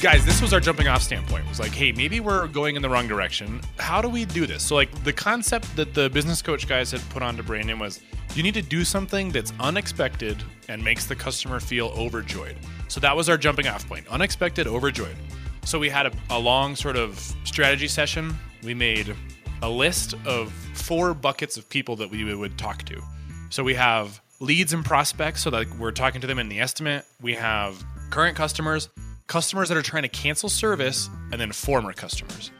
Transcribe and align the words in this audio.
guys, 0.00 0.24
this 0.24 0.40
was 0.40 0.54
our 0.54 0.60
jumping 0.60 0.88
off 0.88 1.02
standpoint. 1.02 1.44
It 1.44 1.48
was 1.48 1.60
like, 1.60 1.72
hey, 1.72 1.92
maybe 1.92 2.20
we're 2.20 2.46
going 2.46 2.74
in 2.74 2.80
the 2.80 2.88
wrong 2.88 3.06
direction. 3.06 3.60
How 3.78 4.00
do 4.00 4.08
we 4.08 4.24
do 4.24 4.46
this? 4.46 4.62
So, 4.62 4.74
like, 4.74 4.90
the 5.04 5.12
concept 5.12 5.76
that 5.76 5.92
the 5.92 6.08
business 6.08 6.40
coach 6.40 6.66
guys 6.66 6.90
had 6.90 7.06
put 7.10 7.22
on 7.22 7.36
to 7.36 7.42
Brandon 7.42 7.78
was 7.78 8.00
you 8.34 8.42
need 8.42 8.54
to 8.54 8.62
do 8.62 8.82
something 8.82 9.30
that's 9.30 9.52
unexpected 9.60 10.42
and 10.68 10.82
makes 10.82 11.04
the 11.04 11.14
customer 11.14 11.60
feel 11.60 11.88
overjoyed. 11.88 12.56
So, 12.88 12.98
that 13.00 13.14
was 13.14 13.28
our 13.28 13.36
jumping 13.36 13.66
off 13.66 13.86
point 13.86 14.08
unexpected, 14.08 14.66
overjoyed. 14.66 15.16
So, 15.64 15.78
we 15.78 15.90
had 15.90 16.06
a, 16.06 16.12
a 16.30 16.38
long 16.38 16.76
sort 16.76 16.96
of 16.96 17.18
strategy 17.44 17.88
session. 17.88 18.34
We 18.62 18.72
made 18.72 19.14
a 19.60 19.68
list 19.68 20.14
of 20.24 20.50
four 20.72 21.12
buckets 21.12 21.58
of 21.58 21.68
people 21.68 21.94
that 21.96 22.10
we 22.10 22.34
would 22.34 22.56
talk 22.56 22.84
to. 22.84 23.02
So, 23.50 23.62
we 23.62 23.74
have 23.74 24.18
leads 24.40 24.72
and 24.72 24.82
prospects, 24.82 25.42
so 25.42 25.50
that 25.50 25.68
we're 25.78 25.92
talking 25.92 26.22
to 26.22 26.26
them 26.26 26.38
in 26.38 26.48
the 26.48 26.60
estimate. 26.60 27.04
We 27.20 27.34
have 27.34 27.84
current 28.08 28.34
customers 28.34 28.88
customers 29.30 29.68
that 29.68 29.78
are 29.78 29.82
trying 29.82 30.02
to 30.02 30.08
cancel 30.08 30.48
service, 30.48 31.08
and 31.30 31.40
then 31.40 31.52
former 31.52 31.92
customers. 31.92 32.50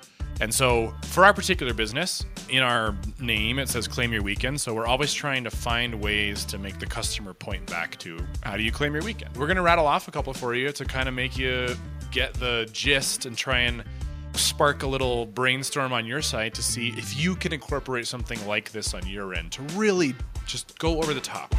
And 0.41 0.55
so, 0.55 0.95
for 1.03 1.25
our 1.25 1.35
particular 1.35 1.75
business, 1.75 2.25
in 2.49 2.63
our 2.63 2.95
name, 3.19 3.59
it 3.59 3.69
says 3.69 3.89
claim 3.89 4.13
your 4.13 4.23
weekend. 4.23 4.61
So, 4.61 4.73
we're 4.73 4.87
always 4.87 5.13
trying 5.13 5.43
to 5.45 5.51
find 5.51 6.01
ways 6.01 6.45
to 6.45 6.59
make 6.59 6.79
the 6.79 6.87
customer 6.87 7.35
point 7.35 7.67
back 7.67 7.99
to 7.99 8.25
how 8.43 8.57
do 8.57 8.63
you 8.63 8.71
claim 8.71 8.95
your 8.95 9.03
weekend? 9.03 9.37
We're 9.37 9.49
going 9.49 9.57
to 9.57 9.63
rattle 9.63 9.87
off 9.87 10.07
a 10.07 10.13
couple 10.13 10.33
for 10.33 10.55
you 10.55 10.71
to 10.71 10.85
kind 10.85 11.09
of 11.09 11.15
make 11.15 11.37
you 11.37 11.77
get 12.13 12.35
the 12.35 12.71
gist 12.73 13.27
and 13.27 13.37
try 13.37 13.59
and 13.59 13.83
spark 14.35 14.85
a 14.85 14.87
little 14.87 15.27
brainstorm 15.27 15.93
on 15.93 16.07
your 16.07 16.23
side 16.23 16.55
to 16.55 16.63
see 16.63 16.91
if 16.91 17.21
you 17.21 17.35
can 17.35 17.53
incorporate 17.53 18.07
something 18.07 18.39
like 18.47 18.71
this 18.71 18.95
on 18.95 19.05
your 19.09 19.35
end 19.35 19.51
to 19.53 19.63
really 19.75 20.15
just 20.47 20.79
go 20.79 20.99
over 20.99 21.13
the 21.15 21.21
top. 21.21 21.53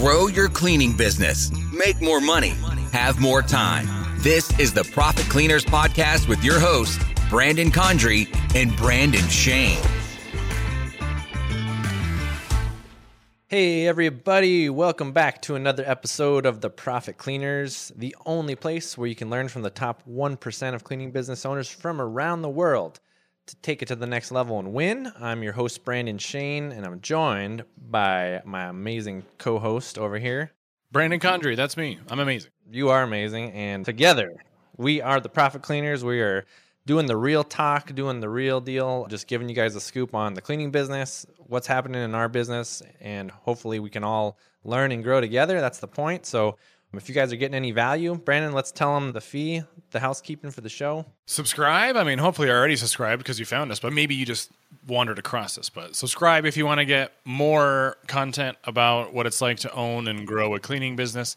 Grow 0.00 0.26
your 0.26 0.50
cleaning 0.50 0.94
business, 0.94 1.50
make 1.72 2.02
more 2.02 2.20
money, 2.20 2.52
have 2.92 3.18
more 3.18 3.40
time. 3.40 3.88
This 4.18 4.56
is 4.58 4.74
the 4.74 4.84
Profit 4.84 5.24
Cleaners 5.30 5.64
Podcast 5.64 6.28
with 6.28 6.44
your 6.44 6.60
hosts, 6.60 7.02
Brandon 7.30 7.70
Condry 7.70 8.28
and 8.54 8.76
Brandon 8.76 9.26
Shane. 9.30 9.82
Hey, 13.48 13.86
everybody, 13.88 14.68
welcome 14.68 15.12
back 15.12 15.40
to 15.42 15.54
another 15.54 15.84
episode 15.86 16.44
of 16.44 16.60
the 16.60 16.68
Profit 16.68 17.16
Cleaners, 17.16 17.90
the 17.96 18.14
only 18.26 18.54
place 18.54 18.98
where 18.98 19.08
you 19.08 19.14
can 19.14 19.30
learn 19.30 19.48
from 19.48 19.62
the 19.62 19.70
top 19.70 20.02
1% 20.06 20.74
of 20.74 20.84
cleaning 20.84 21.10
business 21.10 21.46
owners 21.46 21.70
from 21.70 22.02
around 22.02 22.42
the 22.42 22.50
world 22.50 23.00
to 23.46 23.56
take 23.56 23.80
it 23.80 23.86
to 23.86 23.96
the 23.96 24.06
next 24.06 24.32
level 24.32 24.58
and 24.58 24.72
win. 24.72 25.12
I'm 25.20 25.42
your 25.42 25.52
host, 25.52 25.84
Brandon 25.84 26.18
Shane, 26.18 26.72
and 26.72 26.84
I'm 26.84 27.00
joined 27.00 27.64
by 27.88 28.42
my 28.44 28.64
amazing 28.64 29.24
co 29.38 29.58
host 29.58 29.98
over 29.98 30.18
here. 30.18 30.50
Brandon 30.90 31.20
Condry, 31.20 31.56
that's 31.56 31.76
me. 31.76 31.98
I'm 32.10 32.18
amazing. 32.18 32.50
You 32.70 32.88
are 32.88 33.02
amazing. 33.02 33.52
And 33.52 33.84
together, 33.84 34.34
we 34.76 35.00
are 35.00 35.20
the 35.20 35.28
Profit 35.28 35.62
Cleaners. 35.62 36.04
We 36.04 36.20
are 36.20 36.44
doing 36.86 37.06
the 37.06 37.16
real 37.16 37.44
talk, 37.44 37.94
doing 37.94 38.20
the 38.20 38.28
real 38.28 38.60
deal, 38.60 39.06
just 39.08 39.26
giving 39.26 39.48
you 39.48 39.54
guys 39.54 39.76
a 39.76 39.80
scoop 39.80 40.14
on 40.14 40.34
the 40.34 40.40
cleaning 40.40 40.70
business, 40.70 41.26
what's 41.38 41.66
happening 41.66 42.02
in 42.02 42.14
our 42.14 42.28
business, 42.28 42.82
and 43.00 43.30
hopefully 43.30 43.78
we 43.78 43.90
can 43.90 44.04
all 44.04 44.38
learn 44.64 44.90
and 44.92 45.04
grow 45.04 45.20
together. 45.20 45.60
That's 45.60 45.78
the 45.78 45.88
point. 45.88 46.26
So 46.26 46.56
if 46.96 47.08
you 47.08 47.14
guys 47.14 47.32
are 47.32 47.36
getting 47.36 47.54
any 47.54 47.70
value, 47.70 48.14
Brandon, 48.14 48.52
let's 48.52 48.72
tell 48.72 48.94
them 48.94 49.12
the 49.12 49.20
fee, 49.20 49.62
the 49.90 50.00
housekeeping 50.00 50.50
for 50.50 50.60
the 50.60 50.68
show. 50.68 51.06
Subscribe. 51.26 51.96
I 51.96 52.04
mean, 52.04 52.18
hopefully 52.18 52.48
you're 52.48 52.56
already 52.56 52.76
subscribed 52.76 53.22
because 53.22 53.38
you 53.38 53.44
found 53.46 53.72
us, 53.72 53.80
but 53.80 53.92
maybe 53.92 54.14
you 54.14 54.26
just 54.26 54.50
wandered 54.86 55.18
across 55.18 55.58
us. 55.58 55.68
But 55.68 55.96
subscribe 55.96 56.44
if 56.46 56.56
you 56.56 56.66
want 56.66 56.78
to 56.78 56.84
get 56.84 57.12
more 57.24 57.96
content 58.06 58.56
about 58.64 59.12
what 59.12 59.26
it's 59.26 59.40
like 59.40 59.58
to 59.60 59.72
own 59.72 60.08
and 60.08 60.26
grow 60.26 60.54
a 60.54 60.60
cleaning 60.60 60.96
business. 60.96 61.36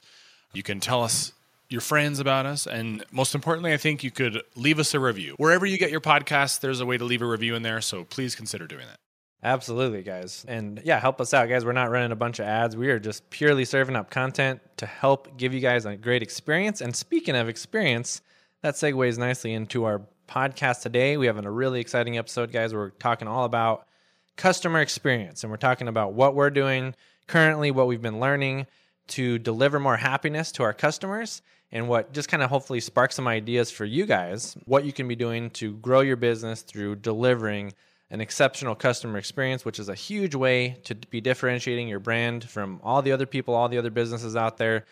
You 0.53 0.63
can 0.63 0.79
tell 0.79 1.03
us 1.03 1.33
your 1.69 1.81
friends 1.81 2.19
about 2.19 2.45
us. 2.45 2.65
And 2.65 3.05
most 3.11 3.35
importantly, 3.35 3.73
I 3.73 3.77
think 3.77 4.03
you 4.03 4.11
could 4.11 4.41
leave 4.55 4.79
us 4.79 4.93
a 4.93 4.99
review. 4.99 5.35
Wherever 5.37 5.65
you 5.65 5.77
get 5.77 5.91
your 5.91 6.01
podcast, 6.01 6.61
there's 6.61 6.79
a 6.79 6.85
way 6.85 6.97
to 6.97 7.05
leave 7.05 7.21
a 7.21 7.27
review 7.27 7.55
in 7.55 7.61
there. 7.61 7.81
So 7.81 8.03
please 8.03 8.35
consider 8.35 8.65
doing 8.67 8.87
that. 8.87 8.99
Absolutely, 9.41 10.03
guys. 10.03 10.45
And 10.47 10.81
yeah, 10.83 10.99
help 10.99 11.21
us 11.21 11.33
out, 11.33 11.47
guys. 11.47 11.63
We're 11.63 11.71
not 11.71 11.91
running 11.91 12.11
a 12.11 12.15
bunch 12.15 12.39
of 12.39 12.45
ads. 12.45 12.75
We 12.75 12.89
are 12.89 12.99
just 12.99 13.29
purely 13.29 13.63
serving 13.63 13.95
up 13.95 14.09
content 14.09 14.59
to 14.77 14.85
help 14.85 15.37
give 15.37 15.53
you 15.53 15.61
guys 15.61 15.85
a 15.85 15.95
great 15.95 16.21
experience. 16.21 16.81
And 16.81 16.93
speaking 16.93 17.35
of 17.35 17.47
experience, 17.47 18.21
that 18.61 18.75
segues 18.75 19.17
nicely 19.17 19.53
into 19.53 19.85
our 19.85 20.01
podcast 20.27 20.81
today. 20.81 21.15
We 21.15 21.27
have 21.27 21.43
a 21.43 21.49
really 21.49 21.79
exciting 21.79 22.17
episode, 22.17 22.51
guys. 22.51 22.73
We're 22.73 22.89
talking 22.89 23.29
all 23.29 23.45
about 23.45 23.87
customer 24.35 24.81
experience 24.81 25.43
and 25.43 25.51
we're 25.51 25.57
talking 25.57 25.87
about 25.87 26.13
what 26.13 26.35
we're 26.35 26.49
doing 26.49 26.93
currently, 27.27 27.71
what 27.71 27.87
we've 27.87 28.01
been 28.01 28.19
learning 28.19 28.67
to 29.07 29.37
deliver 29.39 29.79
more 29.79 29.97
happiness 29.97 30.51
to 30.53 30.63
our 30.63 30.73
customers 30.73 31.41
and 31.71 31.87
what 31.87 32.13
just 32.13 32.29
kind 32.29 32.43
of 32.43 32.49
hopefully 32.49 32.79
sparks 32.79 33.15
some 33.15 33.27
ideas 33.27 33.71
for 33.71 33.85
you 33.85 34.05
guys, 34.05 34.57
what 34.65 34.85
you 34.85 34.93
can 34.93 35.07
be 35.07 35.15
doing 35.15 35.49
to 35.51 35.73
grow 35.77 36.01
your 36.01 36.15
business 36.15 36.61
through 36.61 36.95
delivering 36.97 37.73
an 38.11 38.21
exceptional 38.21 38.75
customer 38.75 39.17
experience, 39.17 39.63
which 39.63 39.79
is 39.79 39.89
a 39.89 39.95
huge 39.95 40.33
way 40.33 40.79
to 40.83 40.95
be 40.95 41.21
differentiating 41.21 41.87
your 41.87 41.99
brand 41.99 42.49
from 42.49 42.79
all 42.83 43.01
the 43.01 43.11
other 43.11 43.25
people, 43.25 43.53
all 43.53 43.69
the 43.69 43.77
other 43.77 43.91
businesses 43.91 44.35
out 44.35 44.57
there 44.57 44.85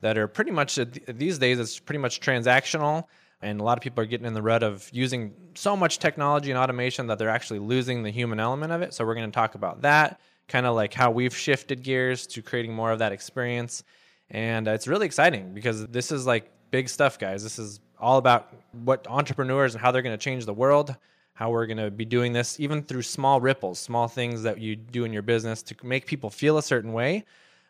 that 0.00 0.18
are 0.18 0.26
pretty 0.26 0.50
much 0.50 0.78
uh, 0.78 0.84
these 1.06 1.38
days, 1.38 1.58
it's 1.58 1.78
pretty 1.78 1.98
much 1.98 2.20
transactional. 2.20 3.04
And 3.42 3.60
a 3.60 3.64
lot 3.64 3.76
of 3.76 3.82
people 3.82 4.02
are 4.02 4.06
getting 4.06 4.26
in 4.26 4.34
the 4.34 4.42
rut 4.42 4.62
of 4.62 4.88
using 4.92 5.34
so 5.54 5.76
much 5.76 5.98
technology 5.98 6.50
and 6.50 6.58
automation 6.58 7.06
that 7.08 7.18
they're 7.18 7.28
actually 7.28 7.58
losing 7.58 8.02
the 8.02 8.10
human 8.10 8.40
element 8.40 8.72
of 8.72 8.82
it. 8.82 8.94
So, 8.94 9.04
we're 9.04 9.14
going 9.14 9.30
to 9.30 9.34
talk 9.34 9.54
about 9.54 9.82
that, 9.82 10.18
kind 10.48 10.66
of 10.66 10.74
like 10.74 10.94
how 10.94 11.10
we've 11.10 11.36
shifted 11.36 11.82
gears 11.82 12.26
to 12.28 12.42
creating 12.42 12.74
more 12.74 12.90
of 12.90 12.98
that 13.00 13.12
experience. 13.12 13.84
And 14.30 14.66
uh, 14.66 14.72
it's 14.72 14.88
really 14.88 15.06
exciting 15.06 15.52
because 15.52 15.86
this 15.88 16.10
is 16.10 16.26
like 16.26 16.50
big 16.70 16.88
stuff, 16.88 17.18
guys. 17.18 17.42
This 17.42 17.58
is 17.58 17.80
all 17.98 18.18
about 18.18 18.52
what 18.84 19.06
entrepreneurs 19.08 19.74
and 19.74 19.82
how 19.82 19.90
they're 19.90 20.02
going 20.02 20.16
to 20.16 20.22
change 20.22 20.46
the 20.46 20.54
world 20.54 20.96
how 21.34 21.50
we're 21.50 21.66
going 21.66 21.78
to 21.78 21.90
be 21.90 22.04
doing 22.04 22.32
this, 22.32 22.58
even 22.60 22.82
through 22.82 23.02
small 23.02 23.40
ripples, 23.40 23.78
small 23.78 24.08
things 24.08 24.42
that 24.44 24.58
you 24.60 24.76
do 24.76 25.04
in 25.04 25.12
your 25.12 25.22
business 25.22 25.62
to 25.62 25.76
make 25.82 26.06
people 26.06 26.30
feel 26.30 26.58
a 26.58 26.62
certain 26.62 26.92
way. 26.92 27.24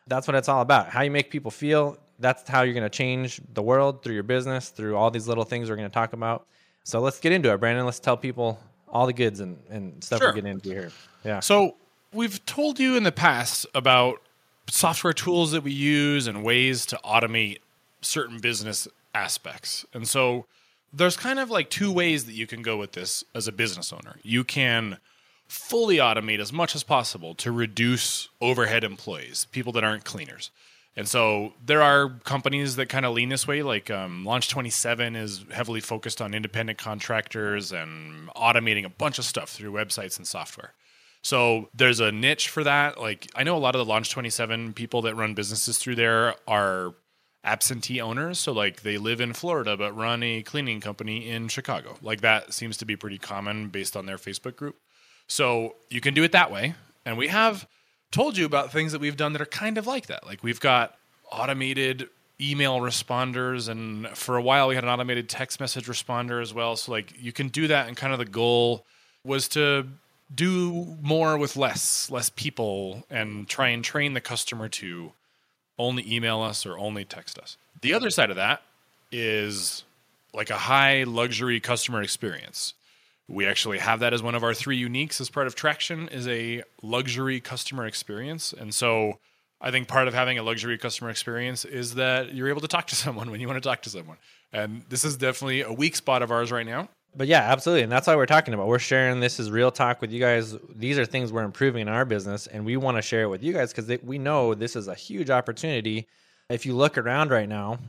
That's 0.07 0.27
what 0.27 0.35
it's 0.35 0.47
all 0.47 0.61
about. 0.61 0.89
How 0.89 1.01
you 1.01 1.09
make 1.09 1.31
people 1.31 1.49
feel, 1.49 1.97
that's 2.19 2.47
how 2.47 2.61
you're 2.61 2.75
going 2.75 2.83
to 2.83 2.89
change 2.89 3.41
the 3.53 3.63
world 3.63 4.03
through 4.03 4.13
your 4.13 4.23
business, 4.23 4.69
through 4.69 4.95
all 4.95 5.09
these 5.09 5.27
little 5.27 5.43
things 5.43 5.69
we're 5.69 5.75
going 5.75 5.89
to 5.89 5.93
talk 5.93 6.13
about. 6.13 6.45
So 6.83 6.99
let's 6.99 7.19
get 7.19 7.31
into 7.31 7.51
it, 7.51 7.57
Brandon. 7.57 7.85
Let's 7.85 7.99
tell 7.99 8.15
people 8.15 8.59
all 8.87 9.07
the 9.07 9.13
goods 9.13 9.39
and, 9.39 9.57
and 9.69 10.03
stuff 10.03 10.19
sure. 10.19 10.29
we're 10.29 10.35
getting 10.35 10.51
into 10.51 10.69
here. 10.69 10.91
Yeah. 11.23 11.39
So 11.39 11.75
we've 12.13 12.45
told 12.45 12.79
you 12.79 12.95
in 12.95 13.03
the 13.03 13.11
past 13.11 13.65
about 13.73 14.21
software 14.69 15.13
tools 15.13 15.51
that 15.51 15.63
we 15.63 15.71
use 15.71 16.27
and 16.27 16.43
ways 16.43 16.85
to 16.87 16.99
automate 17.03 17.57
certain 18.01 18.39
business 18.39 18.87
aspects. 19.15 19.85
And 19.93 20.07
so 20.07 20.45
there's 20.95 21.17
kind 21.17 21.39
of 21.39 21.49
like 21.49 21.69
two 21.69 21.91
ways 21.91 22.25
that 22.25 22.33
you 22.33 22.47
can 22.47 22.61
go 22.61 22.77
with 22.77 22.93
this 22.93 23.23
as 23.33 23.47
a 23.47 23.51
business 23.51 23.91
owner. 23.91 24.15
You 24.23 24.43
can 24.43 24.97
fully 25.47 25.97
automate 25.97 26.39
as 26.39 26.51
much 26.51 26.75
as 26.75 26.83
possible 26.83 27.35
to 27.35 27.51
reduce 27.51 28.29
overhead 28.41 28.83
employees, 28.83 29.45
people 29.51 29.71
that 29.73 29.83
aren't 29.83 30.05
cleaners. 30.05 30.51
And 30.97 31.07
so 31.07 31.53
there 31.63 31.81
are 31.81 32.09
companies 32.23 32.77
that 32.77 32.87
kind 32.87 33.05
of 33.05 33.13
lean 33.13 33.27
this 33.27 33.45
way, 33.45 33.61
like 33.61 33.91
um, 33.91 34.23
Launch 34.23 34.47
27 34.49 35.15
is 35.15 35.43
heavily 35.51 35.81
focused 35.81 36.21
on 36.21 36.33
independent 36.33 36.77
contractors 36.77 37.73
and 37.73 38.29
automating 38.29 38.85
a 38.85 38.89
bunch 38.89 39.19
of 39.19 39.25
stuff 39.25 39.49
through 39.49 39.73
websites 39.73 40.17
and 40.17 40.25
software. 40.25 40.73
So 41.21 41.69
there's 41.73 41.99
a 41.99 42.11
niche 42.11 42.47
for 42.47 42.63
that. 42.63 42.99
Like 42.99 43.29
I 43.35 43.43
know 43.43 43.57
a 43.57 43.59
lot 43.59 43.75
of 43.75 43.79
the 43.79 43.85
Launch 43.85 44.09
27 44.11 44.73
people 44.73 45.01
that 45.01 45.15
run 45.15 45.33
businesses 45.33 45.77
through 45.77 45.95
there 45.95 46.35
are 46.47 46.93
absentee 47.45 48.01
owners. 48.01 48.39
So, 48.39 48.51
like, 48.51 48.81
they 48.81 48.97
live 48.97 49.21
in 49.21 49.33
Florida 49.33 49.77
but 49.77 49.95
run 49.95 50.23
a 50.23 50.41
cleaning 50.41 50.81
company 50.81 51.29
in 51.29 51.47
Chicago. 51.47 51.97
Like, 52.01 52.21
that 52.21 52.51
seems 52.53 52.75
to 52.77 52.85
be 52.85 52.95
pretty 52.95 53.17
common 53.17 53.69
based 53.69 53.95
on 53.95 54.05
their 54.05 54.17
Facebook 54.17 54.55
group. 54.55 54.75
So, 55.27 55.75
you 55.89 56.01
can 56.01 56.13
do 56.13 56.23
it 56.23 56.31
that 56.33 56.51
way. 56.51 56.73
And 57.05 57.17
we 57.17 57.27
have 57.27 57.67
told 58.11 58.35
you 58.37 58.45
about 58.45 58.71
things 58.71 58.91
that 58.91 58.99
we've 58.99 59.15
done 59.15 59.33
that 59.33 59.41
are 59.41 59.45
kind 59.45 59.77
of 59.77 59.87
like 59.87 60.07
that. 60.07 60.25
Like, 60.25 60.43
we've 60.43 60.59
got 60.59 60.97
automated 61.31 62.09
email 62.41 62.79
responders. 62.79 63.69
And 63.69 64.09
for 64.09 64.35
a 64.35 64.41
while, 64.41 64.67
we 64.67 64.75
had 64.75 64.83
an 64.83 64.89
automated 64.89 65.29
text 65.29 65.59
message 65.59 65.85
responder 65.87 66.41
as 66.41 66.53
well. 66.53 66.75
So, 66.75 66.91
like, 66.91 67.13
you 67.19 67.31
can 67.31 67.49
do 67.49 67.67
that. 67.67 67.87
And 67.87 67.95
kind 67.95 68.11
of 68.11 68.19
the 68.19 68.25
goal 68.25 68.85
was 69.23 69.47
to 69.49 69.87
do 70.33 70.97
more 71.01 71.37
with 71.37 71.55
less, 71.55 72.09
less 72.09 72.31
people 72.31 73.05
and 73.09 73.47
try 73.47 73.69
and 73.69 73.83
train 73.83 74.13
the 74.13 74.21
customer 74.21 74.67
to 74.67 75.11
only 75.77 76.03
email 76.11 76.41
us 76.41 76.65
or 76.65 76.77
only 76.77 77.05
text 77.05 77.37
us. 77.39 77.57
The 77.81 77.93
other 77.93 78.09
side 78.09 78.29
of 78.29 78.35
that 78.35 78.61
is 79.11 79.83
like 80.33 80.49
a 80.49 80.57
high 80.57 81.03
luxury 81.03 81.59
customer 81.59 82.01
experience. 82.01 82.73
We 83.27 83.45
actually 83.47 83.79
have 83.79 84.01
that 84.01 84.13
as 84.13 84.21
one 84.21 84.35
of 84.35 84.43
our 84.43 84.53
three 84.53 84.81
uniques 84.81 85.19
as 85.19 85.29
part 85.29 85.47
of 85.47 85.55
Traction 85.55 86.07
is 86.09 86.27
a 86.27 86.63
luxury 86.81 87.39
customer 87.39 87.85
experience. 87.87 88.53
And 88.53 88.73
so 88.73 89.19
I 89.59 89.71
think 89.71 89.87
part 89.87 90.07
of 90.07 90.13
having 90.13 90.37
a 90.37 90.43
luxury 90.43 90.77
customer 90.77 91.09
experience 91.09 91.65
is 91.65 91.95
that 91.95 92.33
you're 92.33 92.49
able 92.49 92.61
to 92.61 92.67
talk 92.67 92.87
to 92.87 92.95
someone 93.03 93.31
when 93.31 93.39
you 93.39 93.47
want 93.47 93.61
to 93.61 93.67
talk 93.67 93.81
to 93.83 93.89
someone. 93.89 94.17
And 94.53 94.83
this 94.89 95.03
is 95.03 95.17
definitely 95.17 95.61
a 95.61 95.73
weak 95.73 95.95
spot 95.95 96.21
of 96.21 96.31
ours 96.31 96.51
right 96.51 96.65
now 96.65 96.89
but 97.15 97.27
yeah, 97.27 97.41
absolutely. 97.41 97.83
And 97.83 97.91
that's 97.91 98.07
why 98.07 98.15
we're 98.15 98.25
talking 98.25 98.53
about. 98.53 98.67
We're 98.67 98.79
sharing 98.79 99.19
this 99.19 99.39
is 99.39 99.51
real 99.51 99.71
talk 99.71 100.01
with 100.01 100.11
you 100.11 100.19
guys. 100.19 100.55
These 100.75 100.97
are 100.99 101.05
things 101.05 101.31
we're 101.31 101.43
improving 101.43 101.83
in 101.83 101.87
our 101.87 102.05
business, 102.05 102.47
and 102.47 102.65
we 102.65 102.77
want 102.77 102.97
to 102.97 103.01
share 103.01 103.23
it 103.23 103.27
with 103.27 103.43
you 103.43 103.53
guys 103.53 103.73
because 103.73 103.99
we 104.03 104.17
know 104.17 104.53
this 104.53 104.75
is 104.75 104.87
a 104.87 104.95
huge 104.95 105.29
opportunity. 105.29 106.07
If 106.49 106.65
you 106.65 106.75
look 106.75 106.97
around 106.97 107.31
right 107.31 107.49
now, 107.49 107.79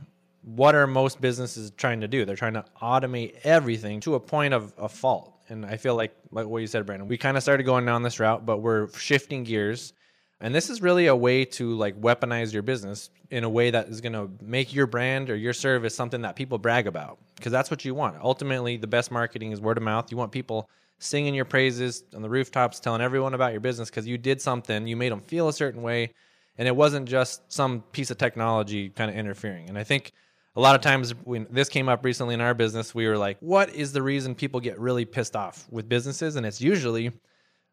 what 0.43 0.75
are 0.75 0.87
most 0.87 1.19
businesses 1.19 1.71
trying 1.71 2.01
to 2.01 2.07
do? 2.07 2.23
They're 2.23 2.35
trying 2.35 2.53
to 2.53 2.65
automate 2.81 3.35
everything 3.43 3.99
to 4.01 4.15
a 4.15 4.19
point 4.19 4.53
of 4.53 4.73
a 4.77 4.87
fault. 4.87 5.33
And 5.49 5.65
I 5.65 5.77
feel 5.77 5.95
like, 5.95 6.15
like 6.31 6.47
what 6.47 6.59
you 6.59 6.67
said, 6.67 6.85
Brandon, 6.85 7.07
we 7.07 7.17
kind 7.17 7.37
of 7.37 7.43
started 7.43 7.63
going 7.63 7.85
down 7.85 8.03
this 8.03 8.19
route, 8.19 8.45
but 8.45 8.57
we're 8.57 8.89
shifting 8.93 9.43
gears. 9.43 9.93
And 10.39 10.53
this 10.53 10.69
is 10.69 10.81
really 10.81 11.07
a 11.07 11.15
way 11.15 11.45
to 11.45 11.75
like 11.75 11.99
weaponize 11.99 12.53
your 12.53 12.61
business 12.61 13.09
in 13.31 13.43
a 13.43 13.49
way 13.49 13.71
that 13.71 13.87
is 13.87 14.01
going 14.01 14.13
to 14.13 14.29
make 14.41 14.73
your 14.73 14.85
brand 14.85 15.29
or 15.29 15.35
your 15.35 15.53
service 15.53 15.95
something 15.95 16.21
that 16.21 16.35
people 16.35 16.57
brag 16.57 16.85
about 16.85 17.17
because 17.35 17.51
that's 17.51 17.71
what 17.71 17.83
you 17.83 17.95
want. 17.95 18.17
Ultimately, 18.21 18.77
the 18.77 18.87
best 18.87 19.11
marketing 19.11 19.51
is 19.51 19.59
word 19.59 19.77
of 19.77 19.83
mouth. 19.83 20.11
You 20.11 20.17
want 20.17 20.31
people 20.31 20.69
singing 20.99 21.33
your 21.33 21.45
praises 21.45 22.03
on 22.15 22.21
the 22.21 22.29
rooftops, 22.29 22.79
telling 22.79 23.01
everyone 23.01 23.33
about 23.33 23.51
your 23.51 23.61
business 23.61 23.89
because 23.89 24.07
you 24.07 24.17
did 24.17 24.41
something, 24.41 24.87
you 24.87 24.95
made 24.95 25.11
them 25.11 25.21
feel 25.21 25.47
a 25.47 25.53
certain 25.53 25.81
way, 25.81 26.13
and 26.57 26.67
it 26.67 26.75
wasn't 26.75 27.07
just 27.07 27.51
some 27.51 27.81
piece 27.91 28.11
of 28.11 28.17
technology 28.17 28.89
kind 28.89 29.09
of 29.09 29.17
interfering. 29.17 29.69
And 29.69 29.77
I 29.77 29.83
think 29.83 30.11
a 30.55 30.59
lot 30.59 30.75
of 30.75 30.81
times 30.81 31.13
when 31.23 31.45
this 31.51 31.69
came 31.69 31.87
up 31.87 32.03
recently 32.03 32.33
in 32.33 32.41
our 32.41 32.55
business, 32.55 32.95
we 32.95 33.07
were 33.07 33.17
like, 33.17 33.37
what 33.41 33.69
is 33.69 33.91
the 33.91 34.01
reason 34.01 34.33
people 34.33 34.59
get 34.59 34.79
really 34.79 35.05
pissed 35.05 35.35
off 35.35 35.67
with 35.69 35.87
businesses? 35.87 36.35
And 36.35 36.45
it's 36.45 36.61
usually 36.61 37.11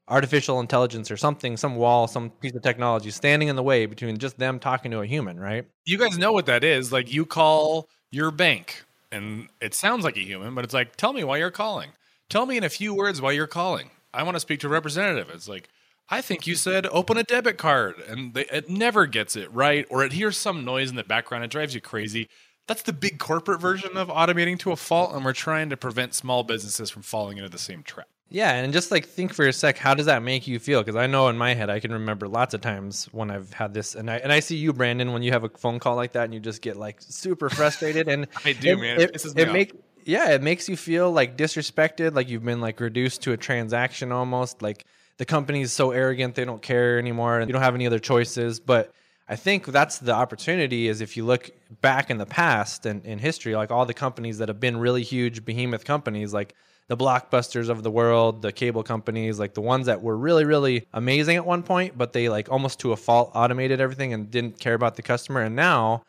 artificial 0.08 0.60
intelligence 0.60 1.10
or 1.10 1.16
something, 1.16 1.56
some 1.56 1.76
wall, 1.76 2.06
some 2.06 2.30
piece 2.30 2.54
of 2.54 2.62
technology 2.62 3.10
standing 3.10 3.48
in 3.48 3.56
the 3.56 3.62
way 3.62 3.86
between 3.86 4.18
just 4.18 4.38
them 4.38 4.58
talking 4.58 4.90
to 4.90 5.00
a 5.00 5.06
human, 5.06 5.40
right? 5.40 5.66
You 5.84 5.98
guys 5.98 6.18
know 6.18 6.32
what 6.32 6.46
that 6.46 6.62
is. 6.62 6.92
Like 6.92 7.12
you 7.12 7.24
call 7.24 7.88
your 8.10 8.30
bank 8.30 8.84
and 9.10 9.48
it 9.60 9.74
sounds 9.74 10.04
like 10.04 10.16
a 10.16 10.20
human, 10.20 10.54
but 10.54 10.64
it's 10.64 10.74
like, 10.74 10.96
tell 10.96 11.12
me 11.12 11.24
why 11.24 11.38
you're 11.38 11.50
calling. 11.50 11.90
Tell 12.28 12.46
me 12.46 12.56
in 12.56 12.64
a 12.64 12.68
few 12.68 12.94
words 12.94 13.20
why 13.20 13.32
you're 13.32 13.46
calling. 13.46 13.90
I 14.12 14.22
want 14.22 14.36
to 14.36 14.40
speak 14.40 14.60
to 14.60 14.66
a 14.66 14.70
representative. 14.70 15.30
It's 15.30 15.48
like, 15.48 15.68
I 16.10 16.20
think 16.20 16.46
you 16.46 16.54
said 16.54 16.86
open 16.86 17.16
a 17.16 17.22
debit 17.22 17.56
card, 17.56 17.94
and 18.06 18.34
they, 18.34 18.44
it 18.46 18.68
never 18.68 19.06
gets 19.06 19.36
it 19.36 19.52
right, 19.52 19.86
or 19.88 20.04
it 20.04 20.12
hears 20.12 20.36
some 20.36 20.64
noise 20.64 20.90
in 20.90 20.96
the 20.96 21.04
background. 21.04 21.44
It 21.44 21.50
drives 21.50 21.74
you 21.74 21.80
crazy. 21.80 22.28
That's 22.66 22.82
the 22.82 22.92
big 22.92 23.18
corporate 23.18 23.60
version 23.60 23.96
of 23.96 24.08
automating 24.08 24.58
to 24.60 24.72
a 24.72 24.76
fault, 24.76 25.14
and 25.14 25.24
we're 25.24 25.32
trying 25.32 25.70
to 25.70 25.76
prevent 25.76 26.14
small 26.14 26.42
businesses 26.42 26.90
from 26.90 27.02
falling 27.02 27.38
into 27.38 27.50
the 27.50 27.58
same 27.58 27.82
trap. 27.82 28.08
Yeah, 28.30 28.52
and 28.52 28.72
just 28.72 28.90
like 28.90 29.06
think 29.06 29.32
for 29.32 29.46
a 29.46 29.52
sec, 29.52 29.78
how 29.78 29.94
does 29.94 30.06
that 30.06 30.22
make 30.22 30.48
you 30.48 30.58
feel? 30.58 30.82
Because 30.82 30.96
I 30.96 31.06
know 31.06 31.28
in 31.28 31.38
my 31.38 31.54
head, 31.54 31.70
I 31.70 31.78
can 31.78 31.92
remember 31.92 32.26
lots 32.26 32.54
of 32.54 32.60
times 32.60 33.04
when 33.12 33.30
I've 33.30 33.52
had 33.52 33.74
this, 33.74 33.94
and 33.94 34.10
I 34.10 34.16
and 34.16 34.32
I 34.32 34.40
see 34.40 34.56
you, 34.56 34.72
Brandon, 34.72 35.12
when 35.12 35.22
you 35.22 35.32
have 35.32 35.44
a 35.44 35.48
phone 35.50 35.78
call 35.78 35.94
like 35.94 36.12
that, 36.12 36.24
and 36.24 36.34
you 36.34 36.40
just 36.40 36.62
get 36.62 36.76
like 36.76 36.96
super 37.00 37.48
frustrated, 37.48 38.08
and 38.08 38.26
I 38.44 38.52
do, 38.52 38.72
it, 38.72 38.80
man. 38.80 39.00
It, 39.00 39.10
it, 39.14 39.38
it 39.38 39.52
make 39.52 39.72
yeah, 40.04 40.30
it 40.30 40.42
makes 40.42 40.68
you 40.68 40.76
feel 40.76 41.12
like 41.12 41.36
disrespected, 41.36 42.14
like 42.14 42.28
you've 42.28 42.44
been 42.44 42.60
like 42.60 42.80
reduced 42.80 43.22
to 43.22 43.32
a 43.32 43.36
transaction 43.36 44.10
almost, 44.10 44.62
like 44.62 44.84
the 45.18 45.24
company's 45.24 45.72
so 45.72 45.92
arrogant 45.92 46.34
they 46.34 46.44
don't 46.44 46.62
care 46.62 46.98
anymore, 46.98 47.38
and 47.38 47.48
you 47.48 47.52
don't 47.52 47.62
have 47.62 47.74
any 47.74 47.86
other 47.86 47.98
choices, 47.98 48.58
but 48.58 48.92
I 49.26 49.36
think 49.36 49.66
that's 49.66 49.98
the 49.98 50.12
opportunity 50.12 50.86
is 50.86 51.00
if 51.00 51.16
you 51.16 51.24
look 51.24 51.50
back 51.80 52.10
in 52.10 52.18
the 52.18 52.26
past 52.26 52.84
and 52.84 53.04
in 53.06 53.18
history, 53.18 53.56
like 53.56 53.70
all 53.70 53.86
the 53.86 53.94
companies 53.94 54.38
that 54.38 54.48
have 54.48 54.60
been 54.60 54.76
really 54.76 55.02
huge 55.02 55.44
behemoth 55.44 55.84
companies, 55.84 56.34
like 56.34 56.54
the 56.88 56.96
blockbusters 56.96 57.70
of 57.70 57.82
the 57.82 57.90
world, 57.90 58.42
the 58.42 58.52
cable 58.52 58.82
companies, 58.82 59.38
like 59.38 59.54
the 59.54 59.62
ones 59.62 59.86
that 59.86 60.02
were 60.02 60.16
really, 60.16 60.44
really 60.44 60.86
amazing 60.92 61.36
at 61.36 61.46
one 61.46 61.62
point, 61.62 61.96
but 61.96 62.12
they 62.12 62.28
like 62.28 62.50
almost 62.50 62.80
to 62.80 62.92
a 62.92 62.96
fault 62.96 63.30
automated 63.34 63.80
everything 63.80 64.12
and 64.12 64.30
didn't 64.30 64.60
care 64.60 64.74
about 64.74 64.96
the 64.96 65.02
customer. 65.02 65.40
And 65.40 65.56
now 65.56 66.02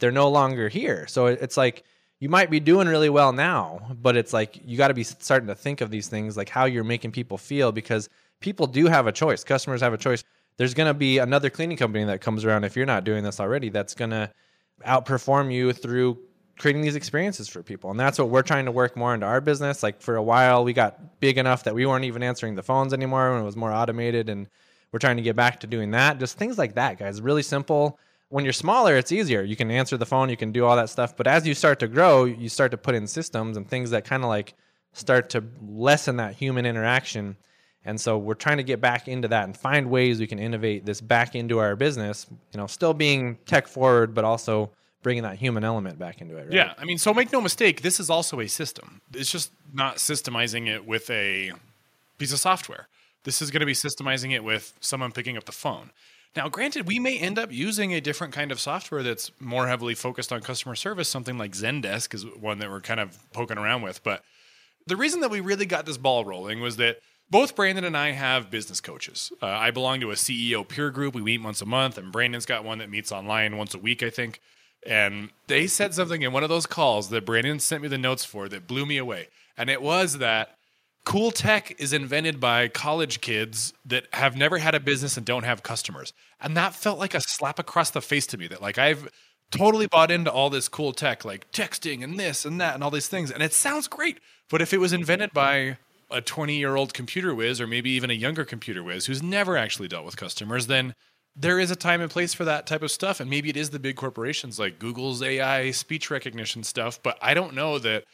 they're 0.00 0.10
no 0.10 0.28
longer 0.28 0.68
here. 0.68 1.06
So 1.06 1.26
it's 1.26 1.56
like 1.56 1.84
you 2.18 2.28
might 2.28 2.50
be 2.50 2.58
doing 2.58 2.88
really 2.88 3.10
well 3.10 3.32
now, 3.32 3.94
but 4.02 4.16
it's 4.16 4.32
like 4.32 4.60
you 4.64 4.76
got 4.76 4.88
to 4.88 4.94
be 4.94 5.04
starting 5.04 5.46
to 5.46 5.54
think 5.54 5.80
of 5.80 5.90
these 5.90 6.08
things 6.08 6.36
like 6.36 6.48
how 6.48 6.64
you're 6.64 6.82
making 6.82 7.12
people 7.12 7.38
feel 7.38 7.70
because 7.70 8.08
people 8.40 8.66
do 8.66 8.86
have 8.86 9.06
a 9.06 9.12
choice. 9.12 9.44
Customers 9.44 9.80
have 9.82 9.92
a 9.92 9.98
choice 9.98 10.24
there's 10.56 10.74
going 10.74 10.88
to 10.88 10.94
be 10.94 11.18
another 11.18 11.50
cleaning 11.50 11.76
company 11.76 12.04
that 12.04 12.20
comes 12.20 12.44
around 12.44 12.64
if 12.64 12.76
you're 12.76 12.86
not 12.86 13.04
doing 13.04 13.22
this 13.22 13.40
already 13.40 13.68
that's 13.68 13.94
going 13.94 14.10
to 14.10 14.30
outperform 14.86 15.52
you 15.52 15.72
through 15.72 16.18
creating 16.58 16.82
these 16.82 16.96
experiences 16.96 17.48
for 17.48 17.62
people. 17.62 17.90
And 17.90 18.00
that's 18.00 18.18
what 18.18 18.30
we're 18.30 18.42
trying 18.42 18.64
to 18.64 18.72
work 18.72 18.96
more 18.96 19.12
into 19.12 19.26
our 19.26 19.40
business. 19.40 19.82
Like 19.82 20.00
for 20.00 20.16
a 20.16 20.22
while 20.22 20.64
we 20.64 20.72
got 20.72 21.20
big 21.20 21.38
enough 21.38 21.64
that 21.64 21.74
we 21.74 21.84
weren't 21.86 22.04
even 22.04 22.22
answering 22.22 22.54
the 22.54 22.62
phones 22.62 22.92
anymore 22.92 23.32
when 23.32 23.42
it 23.42 23.44
was 23.44 23.56
more 23.56 23.72
automated 23.72 24.28
and 24.28 24.48
we're 24.92 24.98
trying 24.98 25.16
to 25.16 25.22
get 25.22 25.36
back 25.36 25.60
to 25.60 25.66
doing 25.66 25.90
that. 25.90 26.18
Just 26.18 26.38
things 26.38 26.56
like 26.56 26.74
that 26.74 26.98
guys. 26.98 27.20
Really 27.20 27.42
simple. 27.42 27.98
When 28.28 28.44
you're 28.44 28.54
smaller 28.54 28.96
it's 28.96 29.12
easier. 29.12 29.42
You 29.42 29.56
can 29.56 29.70
answer 29.70 29.96
the 29.98 30.06
phone 30.06 30.30
you 30.30 30.36
can 30.36 30.52
do 30.52 30.64
all 30.64 30.76
that 30.76 30.88
stuff. 30.88 31.16
But 31.16 31.26
as 31.26 31.46
you 31.46 31.54
start 31.54 31.78
to 31.80 31.88
grow 31.88 32.24
you 32.24 32.48
start 32.48 32.70
to 32.70 32.78
put 32.78 32.94
in 32.94 33.06
systems 33.06 33.56
and 33.56 33.68
things 33.68 33.90
that 33.90 34.06
kind 34.06 34.22
of 34.22 34.30
like 34.30 34.54
start 34.92 35.28
to 35.30 35.44
lessen 35.60 36.16
that 36.16 36.34
human 36.34 36.64
interaction 36.64 37.36
and 37.86 38.00
so 38.00 38.18
we're 38.18 38.34
trying 38.34 38.56
to 38.58 38.64
get 38.64 38.80
back 38.80 39.06
into 39.06 39.28
that 39.28 39.44
and 39.44 39.56
find 39.56 39.88
ways 39.88 40.18
we 40.18 40.26
can 40.26 40.40
innovate 40.40 40.84
this 40.84 41.00
back 41.00 41.34
into 41.34 41.58
our 41.58 41.76
business, 41.76 42.26
you 42.52 42.58
know, 42.58 42.66
still 42.66 42.92
being 42.92 43.38
tech 43.46 43.68
forward, 43.68 44.12
but 44.12 44.24
also 44.24 44.70
bringing 45.02 45.22
that 45.22 45.36
human 45.36 45.62
element 45.62 45.96
back 45.96 46.20
into 46.20 46.36
it. 46.36 46.46
Right? 46.46 46.52
Yeah. 46.52 46.74
I 46.76 46.84
mean, 46.84 46.98
so 46.98 47.14
make 47.14 47.32
no 47.32 47.40
mistake, 47.40 47.82
this 47.82 48.00
is 48.00 48.10
also 48.10 48.40
a 48.40 48.48
system. 48.48 49.00
It's 49.14 49.30
just 49.30 49.52
not 49.72 49.96
systemizing 49.96 50.66
it 50.66 50.84
with 50.84 51.08
a 51.10 51.52
piece 52.18 52.32
of 52.32 52.40
software. 52.40 52.88
This 53.22 53.40
is 53.40 53.52
going 53.52 53.60
to 53.60 53.66
be 53.66 53.72
systemizing 53.72 54.32
it 54.32 54.42
with 54.42 54.74
someone 54.80 55.12
picking 55.12 55.36
up 55.36 55.44
the 55.44 55.52
phone. 55.52 55.92
Now, 56.34 56.48
granted, 56.48 56.88
we 56.88 56.98
may 56.98 57.16
end 57.16 57.38
up 57.38 57.52
using 57.52 57.94
a 57.94 58.00
different 58.00 58.34
kind 58.34 58.50
of 58.50 58.58
software 58.58 59.04
that's 59.04 59.30
more 59.40 59.68
heavily 59.68 59.94
focused 59.94 60.32
on 60.32 60.40
customer 60.42 60.74
service. 60.74 61.08
Something 61.08 61.38
like 61.38 61.52
Zendesk 61.52 62.12
is 62.12 62.26
one 62.26 62.58
that 62.58 62.68
we're 62.68 62.80
kind 62.80 63.00
of 63.00 63.16
poking 63.32 63.58
around 63.58 63.82
with. 63.82 64.02
But 64.02 64.24
the 64.86 64.96
reason 64.96 65.20
that 65.20 65.30
we 65.30 65.40
really 65.40 65.66
got 65.66 65.86
this 65.86 65.96
ball 65.96 66.24
rolling 66.24 66.60
was 66.60 66.76
that 66.76 66.98
both 67.30 67.56
Brandon 67.56 67.84
and 67.84 67.96
I 67.96 68.12
have 68.12 68.50
business 68.50 68.80
coaches. 68.80 69.32
Uh, 69.42 69.46
I 69.46 69.70
belong 69.70 70.00
to 70.00 70.10
a 70.10 70.14
CEO 70.14 70.66
peer 70.66 70.90
group. 70.90 71.14
We 71.14 71.22
meet 71.22 71.42
once 71.42 71.60
a 71.60 71.66
month, 71.66 71.98
and 71.98 72.12
Brandon's 72.12 72.46
got 72.46 72.64
one 72.64 72.78
that 72.78 72.90
meets 72.90 73.10
online 73.10 73.56
once 73.56 73.74
a 73.74 73.78
week, 73.78 74.02
I 74.02 74.10
think. 74.10 74.40
And 74.86 75.30
they 75.48 75.66
said 75.66 75.94
something 75.94 76.22
in 76.22 76.32
one 76.32 76.44
of 76.44 76.48
those 76.48 76.66
calls 76.66 77.08
that 77.08 77.26
Brandon 77.26 77.58
sent 77.58 77.82
me 77.82 77.88
the 77.88 77.98
notes 77.98 78.24
for 78.24 78.48
that 78.48 78.68
blew 78.68 78.86
me 78.86 78.98
away. 78.98 79.28
And 79.56 79.68
it 79.68 79.82
was 79.82 80.18
that 80.18 80.56
cool 81.04 81.30
tech 81.30 81.74
is 81.80 81.92
invented 81.92 82.38
by 82.38 82.68
college 82.68 83.20
kids 83.20 83.72
that 83.84 84.06
have 84.12 84.36
never 84.36 84.58
had 84.58 84.74
a 84.74 84.80
business 84.80 85.16
and 85.16 85.26
don't 85.26 85.44
have 85.44 85.62
customers. 85.62 86.12
And 86.40 86.56
that 86.56 86.74
felt 86.74 86.98
like 86.98 87.14
a 87.14 87.20
slap 87.20 87.58
across 87.58 87.90
the 87.90 88.02
face 88.02 88.26
to 88.28 88.38
me 88.38 88.46
that, 88.48 88.62
like, 88.62 88.78
I've 88.78 89.08
totally 89.50 89.86
bought 89.86 90.10
into 90.10 90.30
all 90.30 90.50
this 90.50 90.68
cool 90.68 90.92
tech, 90.92 91.24
like 91.24 91.50
texting 91.52 92.02
and 92.02 92.18
this 92.18 92.44
and 92.44 92.60
that 92.60 92.74
and 92.74 92.84
all 92.84 92.90
these 92.90 93.08
things. 93.08 93.30
And 93.30 93.42
it 93.42 93.52
sounds 93.52 93.88
great. 93.88 94.20
But 94.50 94.62
if 94.62 94.72
it 94.72 94.78
was 94.78 94.92
invented 94.92 95.32
by 95.32 95.78
a 96.10 96.20
20 96.20 96.56
year 96.56 96.76
old 96.76 96.94
computer 96.94 97.34
whiz 97.34 97.60
or 97.60 97.66
maybe 97.66 97.90
even 97.90 98.10
a 98.10 98.14
younger 98.14 98.44
computer 98.44 98.82
whiz 98.82 99.06
who's 99.06 99.22
never 99.22 99.56
actually 99.56 99.88
dealt 99.88 100.04
with 100.04 100.16
customers, 100.16 100.66
then 100.66 100.94
there 101.34 101.60
is 101.60 101.70
a 101.70 101.76
time 101.76 102.00
and 102.00 102.10
place 102.10 102.32
for 102.32 102.44
that 102.44 102.66
type 102.66 102.82
of 102.82 102.90
stuff. 102.90 103.20
And 103.20 103.28
maybe 103.28 103.50
it 103.50 103.56
is 103.56 103.70
the 103.70 103.78
big 103.78 103.96
corporations 103.96 104.58
like 104.58 104.78
Google's 104.78 105.22
AI 105.22 105.70
speech 105.72 106.10
recognition 106.10 106.62
stuff. 106.64 107.02
But 107.02 107.18
I 107.20 107.34
don't 107.34 107.54
know 107.54 107.78
that 107.78 108.04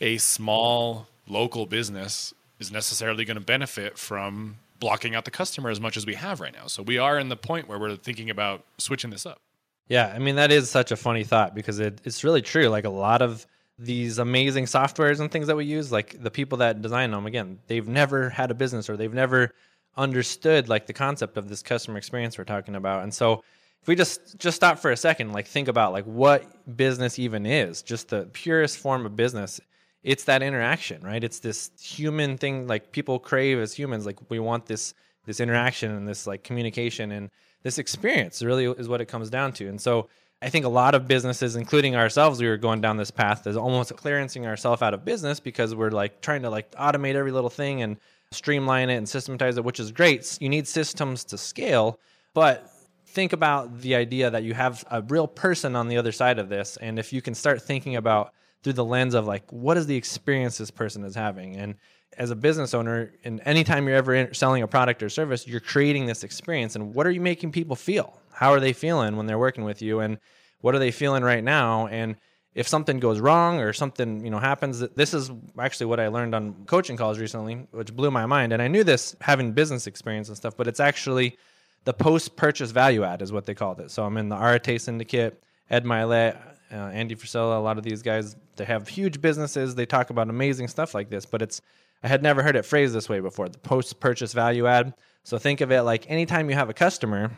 a 0.00 0.18
small 0.18 1.06
local 1.28 1.66
business 1.66 2.32
is 2.58 2.72
necessarily 2.72 3.24
going 3.24 3.36
to 3.36 3.44
benefit 3.44 3.98
from 3.98 4.56
blocking 4.78 5.14
out 5.14 5.26
the 5.26 5.30
customer 5.30 5.70
as 5.70 5.80
much 5.80 5.96
as 5.96 6.06
we 6.06 6.14
have 6.14 6.40
right 6.40 6.54
now. 6.54 6.66
So 6.66 6.82
we 6.82 6.98
are 6.98 7.18
in 7.18 7.28
the 7.28 7.36
point 7.36 7.68
where 7.68 7.78
we're 7.78 7.96
thinking 7.96 8.30
about 8.30 8.64
switching 8.78 9.10
this 9.10 9.26
up. 9.26 9.40
Yeah, 9.88 10.12
I 10.14 10.18
mean 10.18 10.36
that 10.36 10.50
is 10.52 10.70
such 10.70 10.92
a 10.92 10.96
funny 10.96 11.24
thought 11.24 11.54
because 11.54 11.80
it, 11.80 12.00
it's 12.04 12.24
really 12.24 12.42
true. 12.42 12.68
Like 12.68 12.84
a 12.84 12.90
lot 12.90 13.22
of 13.22 13.46
these 13.82 14.18
amazing 14.18 14.66
softwares 14.66 15.20
and 15.20 15.30
things 15.30 15.46
that 15.46 15.56
we 15.56 15.64
use 15.64 15.90
like 15.90 16.22
the 16.22 16.30
people 16.30 16.58
that 16.58 16.82
design 16.82 17.10
them 17.10 17.24
again 17.24 17.58
they've 17.66 17.88
never 17.88 18.28
had 18.28 18.50
a 18.50 18.54
business 18.54 18.90
or 18.90 18.96
they've 18.96 19.14
never 19.14 19.52
understood 19.96 20.68
like 20.68 20.86
the 20.86 20.92
concept 20.92 21.36
of 21.36 21.48
this 21.48 21.62
customer 21.62 21.98
experience 21.98 22.38
we're 22.38 22.44
talking 22.44 22.74
about. 22.76 23.02
And 23.02 23.12
so 23.12 23.42
if 23.82 23.88
we 23.88 23.94
just 23.96 24.38
just 24.38 24.56
stop 24.56 24.78
for 24.78 24.90
a 24.90 24.96
second 24.96 25.32
like 25.32 25.46
think 25.46 25.68
about 25.68 25.92
like 25.92 26.04
what 26.04 26.76
business 26.76 27.18
even 27.18 27.46
is 27.46 27.82
just 27.82 28.08
the 28.08 28.28
purest 28.32 28.78
form 28.78 29.06
of 29.06 29.16
business. 29.16 29.60
It's 30.02 30.24
that 30.24 30.42
interaction 30.42 31.02
right? 31.02 31.22
It's 31.22 31.40
this 31.40 31.70
human 31.80 32.38
thing 32.38 32.66
like 32.66 32.92
people 32.92 33.18
crave 33.18 33.58
as 33.58 33.74
humans 33.74 34.06
like 34.06 34.18
we 34.30 34.38
want 34.38 34.66
this 34.66 34.94
this 35.26 35.40
interaction 35.40 35.90
and 35.90 36.06
this 36.06 36.26
like 36.26 36.44
communication 36.44 37.12
and 37.12 37.30
this 37.62 37.78
experience 37.78 38.42
really 38.42 38.66
is 38.66 38.88
what 38.88 39.00
it 39.00 39.06
comes 39.06 39.28
down 39.28 39.52
to. 39.52 39.68
And 39.68 39.80
so 39.80 40.08
I 40.42 40.48
think 40.48 40.64
a 40.64 40.70
lot 40.70 40.94
of 40.94 41.06
businesses, 41.06 41.54
including 41.54 41.96
ourselves, 41.96 42.40
we 42.40 42.48
were 42.48 42.56
going 42.56 42.80
down 42.80 42.96
this 42.96 43.10
path 43.10 43.46
as 43.46 43.58
almost 43.58 43.92
clearancing 43.92 44.46
ourselves 44.46 44.80
out 44.80 44.94
of 44.94 45.04
business 45.04 45.38
because 45.38 45.74
we're 45.74 45.90
like 45.90 46.22
trying 46.22 46.42
to 46.42 46.50
like 46.50 46.70
automate 46.72 47.14
every 47.14 47.30
little 47.30 47.50
thing 47.50 47.82
and 47.82 47.98
streamline 48.30 48.88
it 48.88 48.96
and 48.96 49.06
systematize 49.06 49.58
it, 49.58 49.64
which 49.64 49.78
is 49.78 49.92
great. 49.92 50.38
You 50.40 50.48
need 50.48 50.66
systems 50.66 51.24
to 51.24 51.36
scale, 51.36 52.00
but 52.32 52.72
think 53.06 53.34
about 53.34 53.80
the 53.80 53.94
idea 53.94 54.30
that 54.30 54.42
you 54.42 54.54
have 54.54 54.82
a 54.90 55.02
real 55.02 55.26
person 55.26 55.76
on 55.76 55.88
the 55.88 55.98
other 55.98 56.12
side 56.12 56.38
of 56.38 56.48
this. 56.48 56.78
And 56.78 56.98
if 56.98 57.12
you 57.12 57.20
can 57.20 57.34
start 57.34 57.60
thinking 57.60 57.96
about 57.96 58.32
through 58.62 58.74
the 58.74 58.84
lens 58.84 59.14
of 59.14 59.26
like, 59.26 59.50
what 59.52 59.76
is 59.76 59.86
the 59.86 59.96
experience 59.96 60.56
this 60.56 60.70
person 60.70 61.04
is 61.04 61.14
having? 61.14 61.56
And 61.56 61.74
as 62.16 62.30
a 62.30 62.36
business 62.36 62.72
owner, 62.72 63.12
and 63.24 63.42
anytime 63.44 63.86
you're 63.86 63.96
ever 63.96 64.32
selling 64.32 64.62
a 64.62 64.68
product 64.68 65.02
or 65.02 65.08
service, 65.08 65.46
you're 65.46 65.60
creating 65.60 66.06
this 66.06 66.24
experience. 66.24 66.76
And 66.76 66.94
what 66.94 67.06
are 67.06 67.10
you 67.10 67.20
making 67.20 67.52
people 67.52 67.76
feel? 67.76 68.19
How 68.40 68.54
are 68.54 68.60
they 68.60 68.72
feeling 68.72 69.16
when 69.16 69.26
they're 69.26 69.38
working 69.38 69.64
with 69.64 69.82
you? 69.82 70.00
And 70.00 70.16
what 70.62 70.74
are 70.74 70.78
they 70.78 70.90
feeling 70.90 71.22
right 71.22 71.44
now? 71.44 71.88
And 71.88 72.16
if 72.54 72.66
something 72.66 72.98
goes 72.98 73.20
wrong 73.20 73.60
or 73.60 73.74
something 73.74 74.24
you 74.24 74.30
know 74.30 74.38
happens, 74.38 74.80
this 74.80 75.12
is 75.12 75.30
actually 75.58 75.86
what 75.86 76.00
I 76.00 76.08
learned 76.08 76.34
on 76.34 76.64
coaching 76.64 76.96
calls 76.96 77.18
recently, 77.18 77.66
which 77.70 77.94
blew 77.94 78.10
my 78.10 78.24
mind. 78.24 78.54
And 78.54 78.62
I 78.62 78.68
knew 78.68 78.82
this 78.82 79.14
having 79.20 79.52
business 79.52 79.86
experience 79.86 80.28
and 80.28 80.38
stuff, 80.38 80.56
but 80.56 80.66
it's 80.66 80.80
actually 80.80 81.36
the 81.84 81.92
post-purchase 81.92 82.70
value 82.70 83.04
add 83.04 83.20
is 83.20 83.30
what 83.30 83.44
they 83.44 83.54
called 83.54 83.78
it. 83.78 83.90
So 83.90 84.06
I'm 84.06 84.16
in 84.16 84.30
the 84.30 84.36
Arete 84.36 84.80
Syndicate. 84.80 85.42
Ed 85.68 85.84
Mylett 85.84 86.38
uh, 86.72 86.76
Andy 86.76 87.16
Frisella, 87.16 87.56
a 87.58 87.60
lot 87.60 87.76
of 87.76 87.84
these 87.84 88.00
guys, 88.00 88.36
they 88.56 88.64
have 88.64 88.88
huge 88.88 89.20
businesses. 89.20 89.74
They 89.74 89.86
talk 89.86 90.08
about 90.08 90.30
amazing 90.30 90.68
stuff 90.68 90.94
like 90.94 91.10
this, 91.10 91.26
but 91.26 91.42
it's 91.42 91.60
I 92.02 92.08
had 92.08 92.22
never 92.22 92.42
heard 92.42 92.56
it 92.56 92.64
phrased 92.64 92.94
this 92.94 93.08
way 93.08 93.20
before. 93.20 93.50
The 93.50 93.58
post-purchase 93.58 94.32
value 94.32 94.66
add. 94.66 94.94
So 95.24 95.36
think 95.36 95.60
of 95.60 95.70
it 95.70 95.82
like 95.82 96.10
anytime 96.10 96.48
you 96.48 96.56
have 96.56 96.70
a 96.70 96.74
customer, 96.74 97.30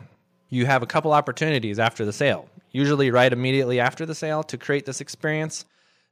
you 0.53 0.65
have 0.67 0.83
a 0.83 0.85
couple 0.85 1.11
opportunities 1.11 1.79
after 1.79 2.05
the 2.05 2.13
sale. 2.13 2.47
Usually, 2.71 3.09
right 3.09 3.31
immediately 3.31 3.79
after 3.79 4.05
the 4.05 4.15
sale 4.15 4.43
to 4.43 4.57
create 4.57 4.85
this 4.85 5.01
experience, 5.01 5.65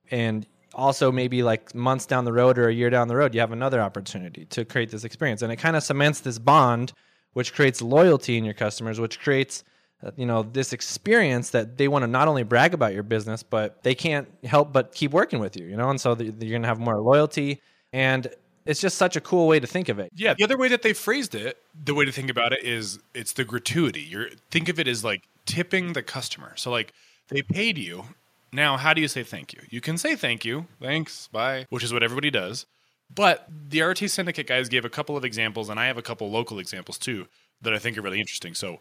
and 0.09 0.47
also 0.73 1.11
maybe 1.11 1.43
like 1.43 1.75
months 1.75 2.05
down 2.05 2.25
the 2.25 2.33
road 2.33 2.57
or 2.57 2.67
a 2.67 2.73
year 2.73 2.89
down 2.89 3.07
the 3.07 3.15
road, 3.15 3.33
you 3.33 3.39
have 3.39 3.51
another 3.51 3.81
opportunity 3.81 4.45
to 4.45 4.65
create 4.65 4.89
this 4.89 5.03
experience, 5.03 5.41
and 5.41 5.51
it 5.51 5.57
kind 5.57 5.75
of 5.75 5.83
cements 5.83 6.21
this 6.21 6.39
bond, 6.39 6.93
which 7.33 7.53
creates 7.53 7.81
loyalty 7.81 8.37
in 8.37 8.43
your 8.43 8.53
customers, 8.53 8.99
which 8.99 9.19
creates 9.19 9.63
uh, 10.03 10.09
you 10.17 10.25
know 10.25 10.41
this 10.41 10.73
experience 10.73 11.51
that 11.51 11.77
they 11.77 11.87
want 11.87 12.01
to 12.01 12.07
not 12.07 12.27
only 12.27 12.43
brag 12.43 12.73
about 12.73 12.91
your 12.91 13.03
business 13.03 13.43
but 13.43 13.83
they 13.83 13.93
can't 13.93 14.27
help 14.43 14.73
but 14.73 14.95
keep 14.95 15.11
working 15.11 15.39
with 15.39 15.55
you 15.55 15.67
you 15.67 15.77
know? 15.77 15.91
And 15.91 16.01
so 16.01 16.15
you're 16.17 16.31
going 16.31 16.63
to 16.63 16.67
have 16.67 16.79
more 16.79 16.99
loyalty. 16.99 17.61
And 17.93 18.27
it's 18.65 18.79
just 18.79 18.97
such 18.97 19.15
a 19.15 19.21
cool 19.21 19.47
way 19.47 19.59
to 19.59 19.67
think 19.67 19.89
of 19.89 19.99
it 19.99 20.11
Yeah, 20.15 20.33
the 20.33 20.43
other 20.43 20.57
way 20.57 20.67
that 20.69 20.81
they 20.81 20.93
phrased 20.93 21.35
it, 21.35 21.57
the 21.85 21.93
way 21.93 22.05
to 22.05 22.11
think 22.11 22.29
about 22.29 22.53
it 22.53 22.63
is 22.63 22.99
it's 23.13 23.33
the 23.33 23.43
gratuity. 23.43 24.01
You're 24.01 24.29
think 24.49 24.69
of 24.69 24.79
it 24.79 24.87
as 24.87 25.03
like 25.03 25.23
tipping 25.45 25.93
the 25.93 26.03
customer. 26.03 26.53
So 26.55 26.71
like 26.71 26.93
they 27.29 27.41
paid 27.41 27.77
you. 27.77 28.05
Now, 28.53 28.75
how 28.75 28.93
do 28.93 28.99
you 28.99 29.07
say 29.07 29.23
thank 29.23 29.53
you? 29.53 29.61
You 29.69 29.79
can 29.79 29.97
say 29.97 30.15
thank 30.15 30.43
you, 30.43 30.67
thanks, 30.81 31.29
bye, 31.31 31.65
which 31.69 31.83
is 31.83 31.93
what 31.93 32.03
everybody 32.03 32.29
does. 32.29 32.65
But 33.13 33.47
the 33.69 33.81
Arete 33.81 34.09
Syndicate 34.09 34.47
guys 34.47 34.69
gave 34.69 34.85
a 34.85 34.89
couple 34.89 35.17
of 35.17 35.25
examples, 35.25 35.69
and 35.69 35.79
I 35.79 35.85
have 35.87 35.97
a 35.97 36.01
couple 36.01 36.29
local 36.29 36.59
examples 36.59 36.97
too 36.97 37.27
that 37.61 37.73
I 37.73 37.77
think 37.77 37.97
are 37.97 38.01
really 38.01 38.19
interesting. 38.19 38.53
So 38.53 38.79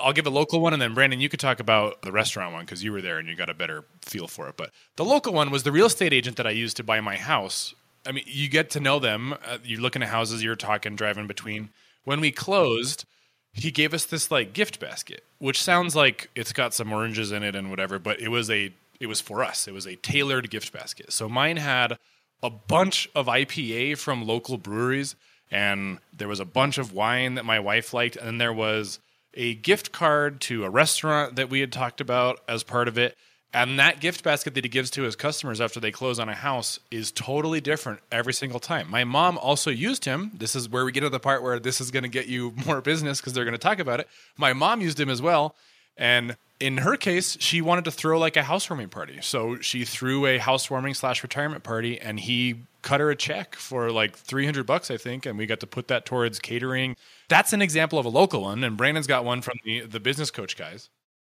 I'll 0.00 0.12
give 0.12 0.26
a 0.26 0.30
local 0.30 0.60
one, 0.60 0.72
and 0.72 0.80
then 0.80 0.94
Brandon, 0.94 1.20
you 1.20 1.28
could 1.28 1.40
talk 1.40 1.60
about 1.60 2.02
the 2.02 2.12
restaurant 2.12 2.52
one 2.52 2.64
because 2.64 2.82
you 2.82 2.92
were 2.92 3.02
there 3.02 3.18
and 3.18 3.28
you 3.28 3.34
got 3.34 3.50
a 3.50 3.54
better 3.54 3.84
feel 4.00 4.26
for 4.26 4.48
it. 4.48 4.56
But 4.56 4.70
the 4.96 5.04
local 5.04 5.32
one 5.32 5.50
was 5.50 5.64
the 5.64 5.72
real 5.72 5.86
estate 5.86 6.12
agent 6.12 6.36
that 6.36 6.46
I 6.46 6.50
used 6.50 6.76
to 6.78 6.84
buy 6.84 7.00
my 7.00 7.16
house. 7.16 7.74
I 8.04 8.12
mean, 8.12 8.24
you 8.26 8.48
get 8.48 8.70
to 8.70 8.80
know 8.80 8.98
them. 8.98 9.32
Uh, 9.32 9.58
you're 9.64 9.80
looking 9.80 10.02
at 10.02 10.08
houses, 10.08 10.42
you're 10.42 10.56
talking, 10.56 10.96
driving 10.96 11.26
between. 11.26 11.70
When 12.04 12.20
we 12.20 12.32
closed, 12.32 13.04
he 13.52 13.70
gave 13.70 13.94
us 13.94 14.04
this 14.04 14.30
like 14.30 14.52
gift 14.52 14.80
basket, 14.80 15.24
which 15.38 15.62
sounds 15.62 15.94
like 15.94 16.30
it's 16.34 16.52
got 16.52 16.74
some 16.74 16.92
oranges 16.92 17.32
in 17.32 17.42
it 17.42 17.54
and 17.54 17.70
whatever, 17.70 17.98
but 17.98 18.20
it 18.20 18.28
was 18.28 18.50
a 18.50 18.72
it 19.00 19.06
was 19.06 19.20
for 19.20 19.42
us. 19.42 19.66
It 19.66 19.74
was 19.74 19.86
a 19.86 19.96
tailored 19.96 20.48
gift 20.50 20.72
basket. 20.72 21.12
So 21.12 21.28
mine 21.28 21.56
had 21.56 21.98
a 22.42 22.50
bunch 22.50 23.08
of 23.14 23.26
IPA 23.26 23.98
from 23.98 24.26
local 24.26 24.58
breweries, 24.58 25.16
and 25.50 25.98
there 26.16 26.28
was 26.28 26.40
a 26.40 26.44
bunch 26.44 26.78
of 26.78 26.92
wine 26.92 27.34
that 27.34 27.44
my 27.44 27.60
wife 27.60 27.92
liked, 27.92 28.16
and 28.16 28.26
then 28.26 28.38
there 28.38 28.52
was 28.52 29.00
a 29.34 29.54
gift 29.54 29.92
card 29.92 30.40
to 30.42 30.64
a 30.64 30.70
restaurant 30.70 31.36
that 31.36 31.50
we 31.50 31.60
had 31.60 31.72
talked 31.72 32.00
about 32.00 32.40
as 32.48 32.62
part 32.62 32.88
of 32.88 32.98
it. 32.98 33.16
And 33.54 33.78
that 33.78 34.00
gift 34.00 34.24
basket 34.24 34.54
that 34.54 34.64
he 34.64 34.68
gives 34.70 34.90
to 34.92 35.02
his 35.02 35.14
customers 35.14 35.60
after 35.60 35.78
they 35.78 35.90
close 35.90 36.18
on 36.18 36.28
a 36.28 36.34
house 36.34 36.80
is 36.90 37.12
totally 37.12 37.60
different 37.60 38.00
every 38.10 38.32
single 38.32 38.60
time. 38.60 38.90
My 38.90 39.04
mom 39.04 39.36
also 39.36 39.70
used 39.70 40.06
him. 40.06 40.30
This 40.34 40.56
is 40.56 40.70
where 40.70 40.86
we 40.86 40.92
get 40.92 41.00
to 41.00 41.10
the 41.10 41.20
part 41.20 41.42
where 41.42 41.58
this 41.58 41.80
is 41.80 41.90
going 41.90 42.04
to 42.04 42.08
get 42.08 42.26
you 42.26 42.54
more 42.66 42.80
business 42.80 43.20
because 43.20 43.34
they're 43.34 43.44
going 43.44 43.52
to 43.52 43.58
talk 43.58 43.78
about 43.78 44.00
it. 44.00 44.08
My 44.38 44.54
mom 44.54 44.80
used 44.80 44.98
him 44.98 45.10
as 45.10 45.20
well. 45.20 45.54
And 45.98 46.36
in 46.60 46.78
her 46.78 46.96
case, 46.96 47.36
she 47.40 47.60
wanted 47.60 47.84
to 47.84 47.90
throw 47.90 48.18
like 48.18 48.36
a 48.36 48.42
housewarming 48.42 48.88
party. 48.88 49.18
So 49.20 49.58
she 49.58 49.84
threw 49.84 50.24
a 50.24 50.38
housewarming 50.38 50.94
slash 50.94 51.22
retirement 51.22 51.62
party 51.62 52.00
and 52.00 52.18
he 52.18 52.62
cut 52.80 53.00
her 53.00 53.10
a 53.10 53.16
check 53.16 53.54
for 53.54 53.90
like 53.90 54.16
300 54.16 54.64
bucks, 54.64 54.90
I 54.90 54.96
think. 54.96 55.26
And 55.26 55.36
we 55.36 55.44
got 55.44 55.60
to 55.60 55.66
put 55.66 55.88
that 55.88 56.06
towards 56.06 56.38
catering. 56.38 56.96
That's 57.28 57.52
an 57.52 57.60
example 57.60 57.98
of 57.98 58.06
a 58.06 58.08
local 58.08 58.42
one. 58.42 58.64
And 58.64 58.78
Brandon's 58.78 59.06
got 59.06 59.26
one 59.26 59.42
from 59.42 59.58
the, 59.64 59.80
the 59.80 60.00
business 60.00 60.30
coach 60.30 60.56
guys. 60.56 60.88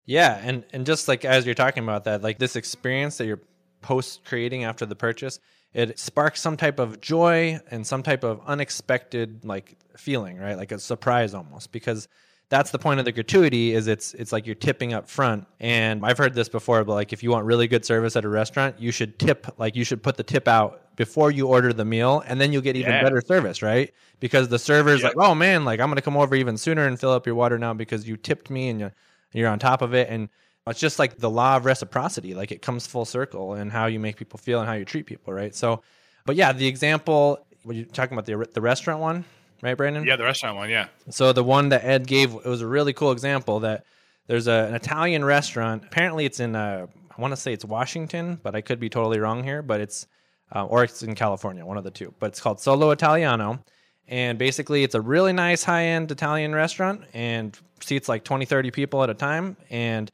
Yeah, 0.06 0.40
and 0.44 0.64
and 0.74 0.86
just 0.86 1.08
like 1.08 1.26
as 1.26 1.46
you're 1.46 1.56
talking 1.56 1.84
about 1.84 2.04
that, 2.06 2.22
like 2.22 2.38
this 2.38 2.56
experience 2.56 3.18
that 3.18 3.26
you're 3.26 3.42
post 3.82 4.24
creating 4.26 4.64
after 4.64 4.86
the 4.86 4.96
purchase, 4.96 5.40
it 5.74 5.98
sparks 6.00 6.42
some 6.42 6.58
type 6.58 6.80
of 6.80 7.02
joy 7.02 7.60
and 7.72 7.86
some 7.86 8.04
type 8.04 8.24
of 8.24 8.42
unexpected 8.46 9.44
like 9.46 9.78
feeling, 9.98 10.38
right? 10.38 10.58
Like 10.58 10.72
a 10.72 10.80
surprise 10.80 11.34
almost 11.34 11.72
because 11.72 12.08
that's 12.50 12.70
the 12.70 12.78
point 12.78 13.00
of 13.00 13.06
the 13.06 13.12
gratuity 13.12 13.74
is 13.74 13.88
it's 13.88 14.14
it's 14.14 14.32
like 14.32 14.46
you're 14.46 14.54
tipping 14.54 14.94
up 14.94 15.10
front 15.10 15.48
and 15.60 16.06
i've 16.06 16.18
heard 16.20 16.36
this 16.36 16.48
before 16.48 16.84
but 16.84 16.94
like 16.94 17.12
if 17.12 17.24
you 17.24 17.32
want 17.32 17.44
really 17.44 17.68
good 17.68 17.84
service 17.84 18.16
at 18.16 18.24
a 18.24 18.30
restaurant 18.30 18.80
you 18.80 18.92
should 18.92 19.18
tip 19.18 19.48
like 19.58 19.76
you 19.76 19.84
should 19.84 20.04
put 20.04 20.16
the 20.16 20.22
tip 20.22 20.48
out 20.48 20.96
before 20.96 21.32
you 21.32 21.48
order 21.48 21.74
the 21.74 21.84
meal 21.84 22.22
and 22.28 22.40
then 22.40 22.54
you'll 22.54 22.62
get 22.62 22.76
even 22.76 22.92
Yeah. 22.92 23.02
better 23.02 23.20
service 23.20 23.64
right 23.64 23.92
because 24.20 24.48
the 24.48 24.60
server's 24.60 25.02
Yeah. 25.02 25.08
like 25.08 25.18
oh 25.18 25.34
man 25.34 25.66
like 25.66 25.80
i'm 25.80 25.90
gonna 25.90 26.04
come 26.04 26.16
over 26.18 26.36
even 26.36 26.56
sooner 26.56 26.86
and 26.86 27.00
fill 27.00 27.12
up 27.12 27.26
your 27.26 27.34
water 27.34 27.58
now 27.58 27.74
because 27.74 28.08
you 28.08 28.16
tipped 28.16 28.52
me 28.52 28.70
and 28.70 28.80
you, 28.80 28.92
you're 29.38 29.50
on 29.50 29.60
top 29.60 29.82
of 29.82 29.94
it 29.94 30.10
and 30.10 30.30
it's 30.68 30.80
just 30.80 30.98
like 30.98 31.18
the 31.18 31.30
law 31.30 31.58
of 31.58 31.66
reciprocity 31.66 32.34
like 32.34 32.52
it 32.52 32.62
comes 32.62 32.88
full 32.88 33.06
circle 33.06 33.54
and 33.54 33.72
how 33.72 33.86
you 33.86 34.00
make 34.00 34.18
people 34.18 34.38
feel 34.38 34.60
and 34.60 34.68
how 34.68 34.74
you 34.74 34.86
treat 34.86 35.06
people 35.06 35.34
right 35.34 35.54
so 35.56 35.82
but 36.26 36.36
yeah 36.36 36.52
the 36.52 36.68
example 36.68 37.46
were 37.64 37.74
you 37.74 37.86
talking 37.86 38.18
about 38.18 38.26
the, 38.26 38.48
the 38.54 38.62
restaurant 38.62 39.00
one 39.00 39.24
right 39.62 39.78
brandon 39.78 40.06
Yeah, 40.06 40.16
the 40.16 40.24
restaurant 40.24 40.58
one. 40.58 40.70
Yeah. 40.70 40.88
so 41.10 41.34
the 41.34 41.44
one 41.44 41.70
that 41.70 41.84
Ed 41.84 42.08
gave 42.08 42.34
it 42.34 42.46
was 42.46 42.62
a 42.62 42.68
really 42.68 42.94
cool 42.94 43.12
example 43.12 43.60
that 43.62 43.86
there's 44.28 44.48
a, 44.48 44.66
an 44.70 44.74
Italian 44.74 45.24
restaurant. 45.24 45.84
Apparently, 45.86 46.26
it's 46.26 46.40
in 46.40 46.56
uh, 46.56 46.88
I 47.16 47.22
want 47.22 47.32
to 47.32 47.38
say 47.38 47.54
it's 47.54 47.64
Washington, 47.64 48.40
but 48.42 48.56
I 48.56 48.62
could 48.62 48.80
be 48.80 48.90
totally 48.90 49.20
wrong 49.20 49.44
here. 49.44 49.62
But 49.62 49.82
it's 49.82 50.08
uh, 50.54 50.66
or 50.66 50.84
it's 50.84 51.04
in 51.04 51.16
California, 51.16 51.64
one 51.66 51.78
of 51.78 51.84
the 51.84 51.92
two. 51.92 52.14
But 52.20 52.28
it's 52.28 52.42
called 52.42 52.60
Solo 52.60 52.90
Italiano, 52.92 53.64
and 54.08 54.38
basically 54.40 54.84
it's 54.84 54.96
a 54.96 55.02
really 55.02 55.32
nice 55.32 55.64
high 55.64 55.86
end 55.86 56.12
Italian 56.12 56.56
restaurant 56.56 57.04
and 57.14 57.58
seats 57.82 58.10
like 58.10 58.24
20, 58.24 58.46
30 58.46 58.72
people 58.72 59.04
at 59.04 59.10
a 59.10 59.14
time. 59.14 59.58
And 59.70 60.12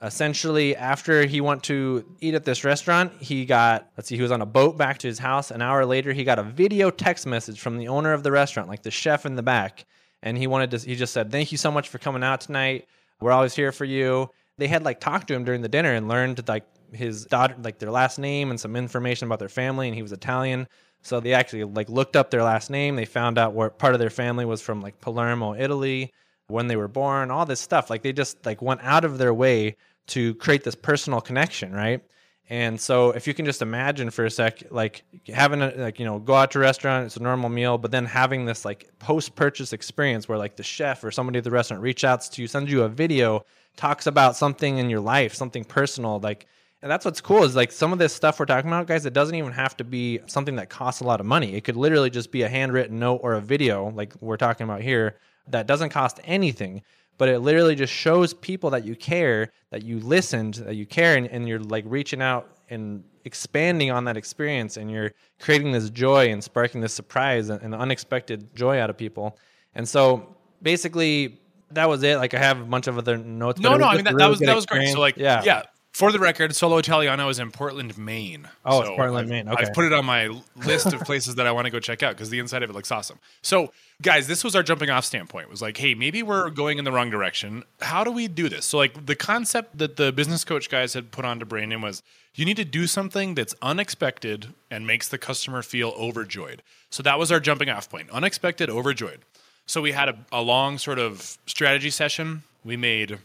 essentially 0.00 0.76
after 0.76 1.26
he 1.26 1.40
went 1.40 1.64
to 1.64 2.04
eat 2.20 2.34
at 2.34 2.44
this 2.44 2.62
restaurant 2.62 3.12
he 3.20 3.44
got 3.44 3.90
let's 3.96 4.08
see 4.08 4.14
he 4.14 4.22
was 4.22 4.30
on 4.30 4.40
a 4.40 4.46
boat 4.46 4.78
back 4.78 4.98
to 4.98 5.08
his 5.08 5.18
house. 5.18 5.50
An 5.50 5.60
hour 5.60 5.84
later 5.84 6.12
he 6.12 6.24
got 6.24 6.38
a 6.38 6.44
video 6.44 6.90
text 6.90 7.26
message 7.26 7.60
from 7.60 7.78
the 7.78 7.88
owner 7.88 8.12
of 8.12 8.22
the 8.22 8.30
restaurant 8.30 8.68
like 8.68 8.82
the 8.82 8.90
chef 8.90 9.26
in 9.26 9.34
the 9.34 9.42
back. 9.42 9.84
And 10.22 10.38
he 10.38 10.46
wanted 10.46 10.70
to 10.72 10.78
he 10.78 10.94
just 10.94 11.12
said 11.12 11.30
thank 11.30 11.50
you 11.50 11.58
so 11.58 11.70
much 11.70 11.88
for 11.88 11.98
coming 11.98 12.22
out 12.22 12.40
tonight. 12.40 12.86
We're 13.20 13.32
always 13.32 13.54
here 13.54 13.72
for 13.72 13.84
you. 13.84 14.30
They 14.56 14.68
had 14.68 14.84
like 14.84 15.00
talked 15.00 15.28
to 15.28 15.34
him 15.34 15.44
during 15.44 15.62
the 15.62 15.68
dinner 15.68 15.92
and 15.92 16.08
learned 16.08 16.46
like 16.48 16.64
his 16.92 17.24
daughter 17.24 17.56
like 17.62 17.78
their 17.78 17.90
last 17.90 18.18
name 18.18 18.50
and 18.50 18.58
some 18.58 18.76
information 18.76 19.26
about 19.26 19.40
their 19.40 19.48
family 19.48 19.88
and 19.88 19.96
he 19.96 20.02
was 20.02 20.12
italian. 20.12 20.68
So 21.02 21.18
they 21.18 21.32
actually 21.32 21.64
like 21.64 21.88
looked 21.88 22.14
up 22.14 22.30
their 22.30 22.44
last 22.44 22.70
name. 22.70 22.94
They 22.94 23.04
found 23.04 23.36
out 23.36 23.52
where 23.52 23.70
part 23.70 23.94
of 23.94 24.00
their 24.00 24.10
family 24.10 24.44
was 24.44 24.60
from 24.60 24.80
like 24.80 25.00
palermo 25.00 25.54
italy 25.54 26.12
when 26.48 26.66
they 26.66 26.76
were 26.76 26.88
born 26.88 27.30
all 27.30 27.46
this 27.46 27.60
stuff. 27.60 27.90
Like 27.90 28.02
they 28.02 28.12
just 28.12 28.44
like 28.44 28.60
went 28.60 28.80
out 28.82 29.04
of 29.04 29.18
their 29.18 29.32
way 29.32 29.76
to 30.08 30.34
create 30.36 30.64
this 30.64 30.74
personal 30.74 31.20
connection 31.20 31.72
right? 31.72 32.02
And 32.50 32.80
so 32.80 33.10
if 33.10 33.26
you 33.26 33.34
can 33.34 33.44
just 33.44 33.60
imagine 33.60 34.08
for 34.08 34.24
a 34.24 34.30
sec 34.30 34.62
like 34.70 35.04
having 35.26 35.60
a 35.60 35.72
like 35.76 35.98
you 35.98 36.06
know 36.06 36.18
go 36.18 36.34
out 36.34 36.50
to 36.52 36.58
a 36.58 36.62
restaurant 36.62 37.04
it's 37.06 37.16
a 37.18 37.22
normal 37.22 37.50
meal 37.50 37.76
but 37.76 37.90
then 37.90 38.06
having 38.06 38.46
this 38.46 38.64
like 38.64 38.88
post 38.98 39.34
purchase 39.36 39.74
experience 39.74 40.28
where 40.28 40.38
like 40.38 40.56
the 40.56 40.62
chef 40.62 41.04
or 41.04 41.10
somebody 41.10 41.38
at 41.38 41.44
the 41.44 41.50
restaurant 41.50 41.82
reach 41.82 42.04
out 42.04 42.22
to 42.22 42.40
you 42.40 42.48
sends 42.48 42.72
you 42.72 42.82
a 42.84 42.88
video 42.88 43.44
talks 43.76 44.06
about 44.06 44.34
something 44.34 44.78
in 44.78 44.88
your 44.88 45.00
life 45.00 45.34
something 45.34 45.62
personal 45.62 46.18
like 46.20 46.46
and 46.80 46.90
that's 46.90 47.04
what's 47.04 47.20
cool 47.20 47.42
is 47.42 47.56
like 47.56 47.72
some 47.72 47.92
of 47.92 47.98
this 47.98 48.14
stuff 48.14 48.38
we're 48.38 48.46
talking 48.46 48.70
about 48.70 48.86
guys 48.86 49.04
it 49.04 49.12
doesn't 49.12 49.34
even 49.34 49.52
have 49.52 49.76
to 49.76 49.84
be 49.84 50.20
something 50.26 50.56
that 50.56 50.70
costs 50.70 51.00
a 51.00 51.04
lot 51.04 51.20
of 51.20 51.26
money. 51.26 51.54
It 51.54 51.64
could 51.64 51.76
literally 51.76 52.10
just 52.10 52.30
be 52.30 52.42
a 52.42 52.48
handwritten 52.48 52.98
note 52.98 53.20
or 53.22 53.34
a 53.34 53.40
video 53.40 53.90
like 53.90 54.14
we're 54.20 54.36
talking 54.36 54.64
about 54.64 54.80
here 54.80 55.16
that 55.50 55.66
doesn't 55.66 55.90
cost 55.90 56.20
anything 56.24 56.82
but 57.18 57.28
it 57.28 57.40
literally 57.40 57.74
just 57.74 57.92
shows 57.92 58.32
people 58.32 58.70
that 58.70 58.84
you 58.84 58.94
care 58.94 59.50
that 59.70 59.82
you 59.82 59.98
listened 60.00 60.54
that 60.54 60.76
you 60.76 60.86
care 60.86 61.16
and, 61.16 61.26
and 61.28 61.48
you're 61.48 61.58
like 61.60 61.84
reaching 61.86 62.22
out 62.22 62.58
and 62.70 63.02
expanding 63.24 63.90
on 63.90 64.04
that 64.04 64.16
experience 64.16 64.76
and 64.76 64.90
you're 64.90 65.10
creating 65.40 65.72
this 65.72 65.90
joy 65.90 66.28
and 66.30 66.42
sparking 66.42 66.80
this 66.80 66.94
surprise 66.94 67.48
and, 67.48 67.60
and 67.62 67.74
unexpected 67.74 68.54
joy 68.54 68.78
out 68.80 68.88
of 68.90 68.96
people 68.96 69.36
and 69.74 69.88
so 69.88 70.36
basically 70.62 71.40
that 71.70 71.88
was 71.88 72.02
it 72.02 72.16
like 72.16 72.32
i 72.34 72.38
have 72.38 72.60
a 72.60 72.64
bunch 72.64 72.86
of 72.86 72.96
other 72.98 73.16
notes 73.18 73.60
No, 73.60 73.76
no, 73.76 73.86
I 73.86 73.96
mean 73.96 74.04
that, 74.04 74.16
that 74.16 74.28
was 74.30 74.38
that 74.40 74.54
was 74.54 74.64
great. 74.66 74.78
experience. 74.82 74.92
So 74.94 75.00
like, 75.00 75.16
yeah 75.16 75.42
yeah, 75.44 75.62
For 75.98 76.12
the 76.12 76.20
record, 76.20 76.54
Solo 76.54 76.78
Italiano 76.78 77.28
is 77.28 77.40
in 77.40 77.50
Portland, 77.50 77.98
Maine. 77.98 78.48
Oh, 78.64 78.82
it's 78.82 78.88
Portland, 78.90 79.16
I've- 79.24 79.28
Maine. 79.28 79.48
Okay. 79.48 79.64
I've 79.64 79.74
put 79.74 79.84
it 79.84 79.92
on 79.92 80.04
my 80.04 80.28
list 80.54 80.92
of 80.92 81.00
places 81.00 81.34
that 81.34 81.46
I 81.48 81.50
want 81.50 81.64
to 81.64 81.72
go 81.72 81.80
check 81.80 82.04
out 82.04 82.14
because 82.14 82.30
the 82.30 82.38
inside 82.38 82.62
of 82.62 82.70
it 82.70 82.72
looks 82.72 82.92
awesome. 82.92 83.18
So, 83.42 83.72
guys, 84.00 84.28
this 84.28 84.44
was 84.44 84.54
our 84.54 84.62
jumping 84.62 84.90
off 84.90 85.04
standpoint. 85.04 85.46
It 85.46 85.50
was 85.50 85.60
like, 85.60 85.76
hey, 85.76 85.96
maybe 85.96 86.22
we're 86.22 86.50
going 86.50 86.78
in 86.78 86.84
the 86.84 86.92
wrong 86.92 87.10
direction. 87.10 87.64
How 87.80 88.04
do 88.04 88.12
we 88.12 88.28
do 88.28 88.48
this? 88.48 88.64
So, 88.64 88.78
like, 88.78 89.06
the 89.06 89.16
concept 89.16 89.78
that 89.78 89.96
the 89.96 90.12
business 90.12 90.44
coach 90.44 90.70
guys 90.70 90.94
had 90.94 91.10
put 91.10 91.24
on 91.24 91.40
to 91.40 91.44
Brandon 91.44 91.80
was 91.80 92.04
you 92.36 92.44
need 92.44 92.58
to 92.58 92.64
do 92.64 92.86
something 92.86 93.34
that's 93.34 93.56
unexpected 93.60 94.54
and 94.70 94.86
makes 94.86 95.08
the 95.08 95.18
customer 95.18 95.62
feel 95.62 95.88
overjoyed. 95.98 96.62
So 96.90 97.02
that 97.02 97.18
was 97.18 97.32
our 97.32 97.40
jumping 97.40 97.70
off 97.70 97.90
point. 97.90 98.08
Unexpected, 98.10 98.70
overjoyed. 98.70 99.22
So 99.66 99.82
we 99.82 99.90
had 99.90 100.08
a, 100.10 100.18
a 100.30 100.42
long 100.42 100.78
sort 100.78 101.00
of 101.00 101.38
strategy 101.46 101.90
session. 101.90 102.44
We 102.64 102.76
made 102.76 103.18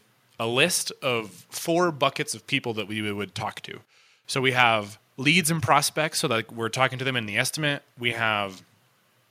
a 0.44 0.48
list 0.48 0.92
of 1.02 1.30
four 1.50 1.90
buckets 1.90 2.36
of 2.36 2.46
people 2.48 2.74
that 2.74 2.88
we 2.88 3.10
would 3.10 3.34
talk 3.34 3.62
to. 3.62 3.80
So 4.28 4.42
we 4.42 4.52
have 4.52 5.00
leads 5.16 5.50
and 5.50 5.64
prospects, 5.64 6.20
so 6.20 6.28
that 6.28 6.52
we're 6.52 6.70
talking 6.70 7.00
to 7.00 7.06
them 7.06 7.16
in 7.16 7.26
the 7.26 7.38
estimate. 7.38 7.82
We 7.98 8.12
have 8.12 8.62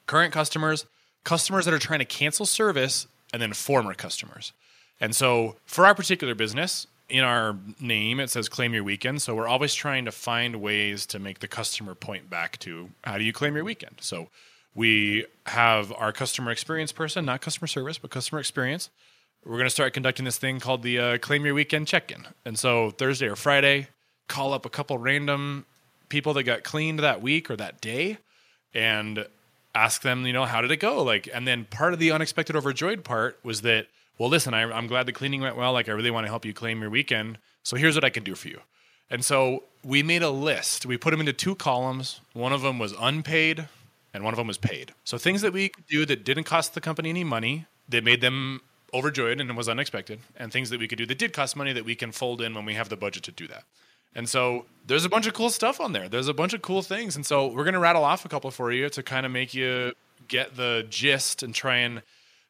current 0.06 0.32
customers, 0.32 0.86
customers 1.22 1.66
that 1.66 1.74
are 1.74 1.78
trying 1.78 1.98
to 1.98 2.06
cancel 2.06 2.46
service, 2.46 3.06
and 3.32 3.42
then 3.42 3.52
former 3.52 3.92
customers. 3.92 4.52
And 5.00 5.14
so 5.14 5.56
for 5.66 5.84
our 5.84 5.94
particular 5.94 6.34
business, 6.34 6.86
in 7.08 7.24
our 7.24 7.56
name 7.78 8.20
it 8.20 8.30
says 8.30 8.48
claim 8.48 8.72
your 8.72 8.84
weekend. 8.84 9.20
So 9.20 9.34
we're 9.34 9.48
always 9.48 9.74
trying 9.74 10.06
to 10.06 10.12
find 10.12 10.62
ways 10.62 11.04
to 11.06 11.18
make 11.18 11.40
the 11.40 11.48
customer 11.48 11.94
point 11.94 12.30
back 12.30 12.58
to 12.60 12.88
how 13.04 13.18
do 13.18 13.24
you 13.24 13.32
claim 13.34 13.54
your 13.54 13.64
weekend. 13.64 13.96
So 14.00 14.28
we 14.74 15.26
have 15.44 15.92
our 15.92 16.12
customer 16.12 16.50
experience 16.50 16.92
person, 16.92 17.26
not 17.26 17.42
customer 17.42 17.66
service, 17.66 17.98
but 17.98 18.10
customer 18.10 18.40
experience. 18.40 18.88
We're 19.44 19.56
going 19.56 19.66
to 19.66 19.70
start 19.70 19.92
conducting 19.92 20.24
this 20.24 20.38
thing 20.38 20.60
called 20.60 20.82
the 20.82 20.98
uh, 20.98 21.18
claim 21.18 21.44
your 21.44 21.54
weekend 21.54 21.88
check-in. 21.88 22.28
And 22.44 22.56
so 22.56 22.90
Thursday 22.90 23.26
or 23.26 23.34
Friday, 23.34 23.88
call 24.28 24.52
up 24.52 24.64
a 24.64 24.70
couple 24.70 24.96
random 24.98 25.66
people 26.08 26.32
that 26.34 26.44
got 26.44 26.62
cleaned 26.62 27.00
that 27.00 27.20
week 27.20 27.50
or 27.50 27.56
that 27.56 27.80
day 27.80 28.18
and 28.72 29.26
ask 29.74 30.02
them, 30.02 30.24
you 30.26 30.32
know, 30.32 30.44
how 30.44 30.60
did 30.60 30.70
it 30.70 30.76
go? 30.76 31.02
Like, 31.02 31.28
and 31.34 31.46
then 31.46 31.64
part 31.64 31.92
of 31.92 31.98
the 31.98 32.12
unexpected 32.12 32.54
overjoyed 32.54 33.02
part 33.02 33.40
was 33.42 33.62
that, 33.62 33.88
well, 34.16 34.28
listen, 34.28 34.54
I, 34.54 34.62
I'm 34.62 34.86
glad 34.86 35.06
the 35.06 35.12
cleaning 35.12 35.40
went 35.40 35.56
well. 35.56 35.72
Like, 35.72 35.88
I 35.88 35.92
really 35.92 36.12
want 36.12 36.24
to 36.24 36.30
help 36.30 36.44
you 36.44 36.54
claim 36.54 36.80
your 36.80 36.90
weekend. 36.90 37.38
So 37.64 37.76
here's 37.76 37.96
what 37.96 38.04
I 38.04 38.10
can 38.10 38.22
do 38.22 38.36
for 38.36 38.46
you. 38.46 38.60
And 39.10 39.24
so 39.24 39.64
we 39.82 40.04
made 40.04 40.22
a 40.22 40.30
list. 40.30 40.86
We 40.86 40.96
put 40.96 41.10
them 41.10 41.20
into 41.20 41.32
two 41.32 41.56
columns. 41.56 42.20
One 42.32 42.52
of 42.52 42.62
them 42.62 42.78
was 42.78 42.94
unpaid, 43.00 43.66
and 44.14 44.22
one 44.22 44.32
of 44.32 44.38
them 44.38 44.46
was 44.46 44.58
paid. 44.58 44.94
So 45.02 45.18
things 45.18 45.42
that 45.42 45.52
we 45.52 45.68
could 45.70 45.86
do 45.88 46.06
that 46.06 46.24
didn't 46.24 46.44
cost 46.44 46.74
the 46.74 46.80
company 46.80 47.10
any 47.10 47.24
money, 47.24 47.66
that 47.88 48.04
made 48.04 48.20
them 48.20 48.60
overjoyed 48.94 49.40
and 49.40 49.50
it 49.50 49.56
was 49.56 49.68
unexpected, 49.68 50.20
and 50.36 50.52
things 50.52 50.70
that 50.70 50.80
we 50.80 50.88
could 50.88 50.98
do 50.98 51.06
that 51.06 51.18
did 51.18 51.32
cost 51.32 51.56
money 51.56 51.72
that 51.72 51.84
we 51.84 51.94
can 51.94 52.12
fold 52.12 52.40
in 52.40 52.54
when 52.54 52.64
we 52.64 52.74
have 52.74 52.88
the 52.88 52.96
budget 52.96 53.22
to 53.24 53.32
do 53.32 53.46
that. 53.48 53.64
And 54.14 54.28
so 54.28 54.66
there's 54.86 55.04
a 55.04 55.08
bunch 55.08 55.26
of 55.26 55.32
cool 55.34 55.50
stuff 55.50 55.80
on 55.80 55.92
there. 55.92 56.08
There's 56.08 56.28
a 56.28 56.34
bunch 56.34 56.52
of 56.52 56.60
cool 56.62 56.82
things. 56.82 57.16
And 57.16 57.24
so 57.24 57.46
we're 57.46 57.64
going 57.64 57.74
to 57.74 57.80
rattle 57.80 58.04
off 58.04 58.24
a 58.24 58.28
couple 58.28 58.50
for 58.50 58.70
you 58.70 58.88
to 58.90 59.02
kind 59.02 59.24
of 59.24 59.32
make 59.32 59.54
you 59.54 59.94
get 60.28 60.56
the 60.56 60.86
gist 60.90 61.42
and 61.42 61.54
try 61.54 61.76
and 61.76 62.02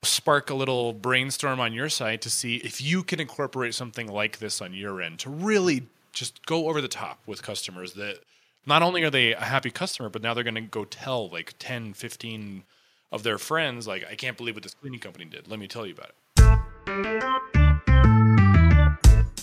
spark 0.03 0.51
a 0.51 0.55
little 0.55 0.93
brainstorm 0.93 1.61
on 1.61 1.73
your 1.73 1.89
side 1.89 2.21
to 2.23 2.31
see 2.31 2.57
if 2.57 2.81
you 2.81 3.05
can 3.05 3.21
incorporate 3.21 3.75
something 3.75 4.09
like 4.09 4.41
this 4.41 4.61
on 4.61 4.75
your 4.75 5.01
end 5.01 5.21
to 5.21 5.31
really 5.31 5.85
just 6.13 6.45
go 6.47 6.69
over 6.69 6.81
the 6.81 6.89
top 6.89 7.21
with 7.27 7.43
customers 7.43 7.93
that 7.93 8.19
not 8.67 8.83
only 8.83 9.05
are 9.05 9.11
they 9.11 9.33
a 9.33 9.41
happy 9.41 9.71
customer, 9.71 10.09
but 10.09 10.21
now 10.21 10.35
they're 10.35 10.45
going 10.45 10.55
to 10.57 10.61
go 10.61 10.85
tell 10.85 11.29
like 11.29 11.55
10, 11.61 11.95
15 11.95 12.65
of 13.13 13.23
their 13.23 13.39
friends, 13.39 13.87
like, 13.87 14.05
I 14.11 14.15
can't 14.15 14.37
believe 14.37 14.55
what 14.55 14.63
this 14.63 14.75
cleaning 14.75 15.01
company 15.01 15.27
did. 15.27 15.47
Let 15.47 15.59
me 15.61 15.69
tell 15.69 15.87
you 15.87 15.93
about 15.93 16.09
it. 16.09 16.15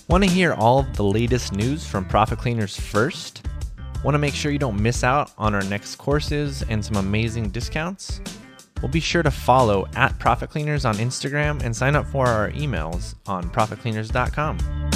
Want 0.07 0.23
to 0.23 0.29
hear 0.29 0.53
all 0.53 0.79
of 0.79 0.95
the 0.95 1.03
latest 1.03 1.53
news 1.53 1.85
from 1.85 2.03
Profit 2.03 2.39
Cleaners 2.39 2.79
first? 2.79 3.45
Want 4.03 4.15
to 4.15 4.19
make 4.19 4.33
sure 4.33 4.51
you 4.51 4.57
don't 4.57 4.81
miss 4.81 5.03
out 5.03 5.31
on 5.37 5.53
our 5.53 5.63
next 5.63 5.97
courses 5.97 6.63
and 6.63 6.83
some 6.83 6.95
amazing 6.95 7.49
discounts? 7.49 8.19
Well, 8.81 8.91
be 8.91 8.99
sure 8.99 9.23
to 9.23 9.31
follow 9.31 9.87
at 9.95 10.17
Profit 10.19 10.49
Cleaners 10.49 10.83
on 10.85 10.95
Instagram 10.95 11.61
and 11.63 11.75
sign 11.75 11.95
up 11.95 12.07
for 12.07 12.25
our 12.27 12.49
emails 12.51 13.15
on 13.27 13.49
profitcleaners.com. 13.49 14.88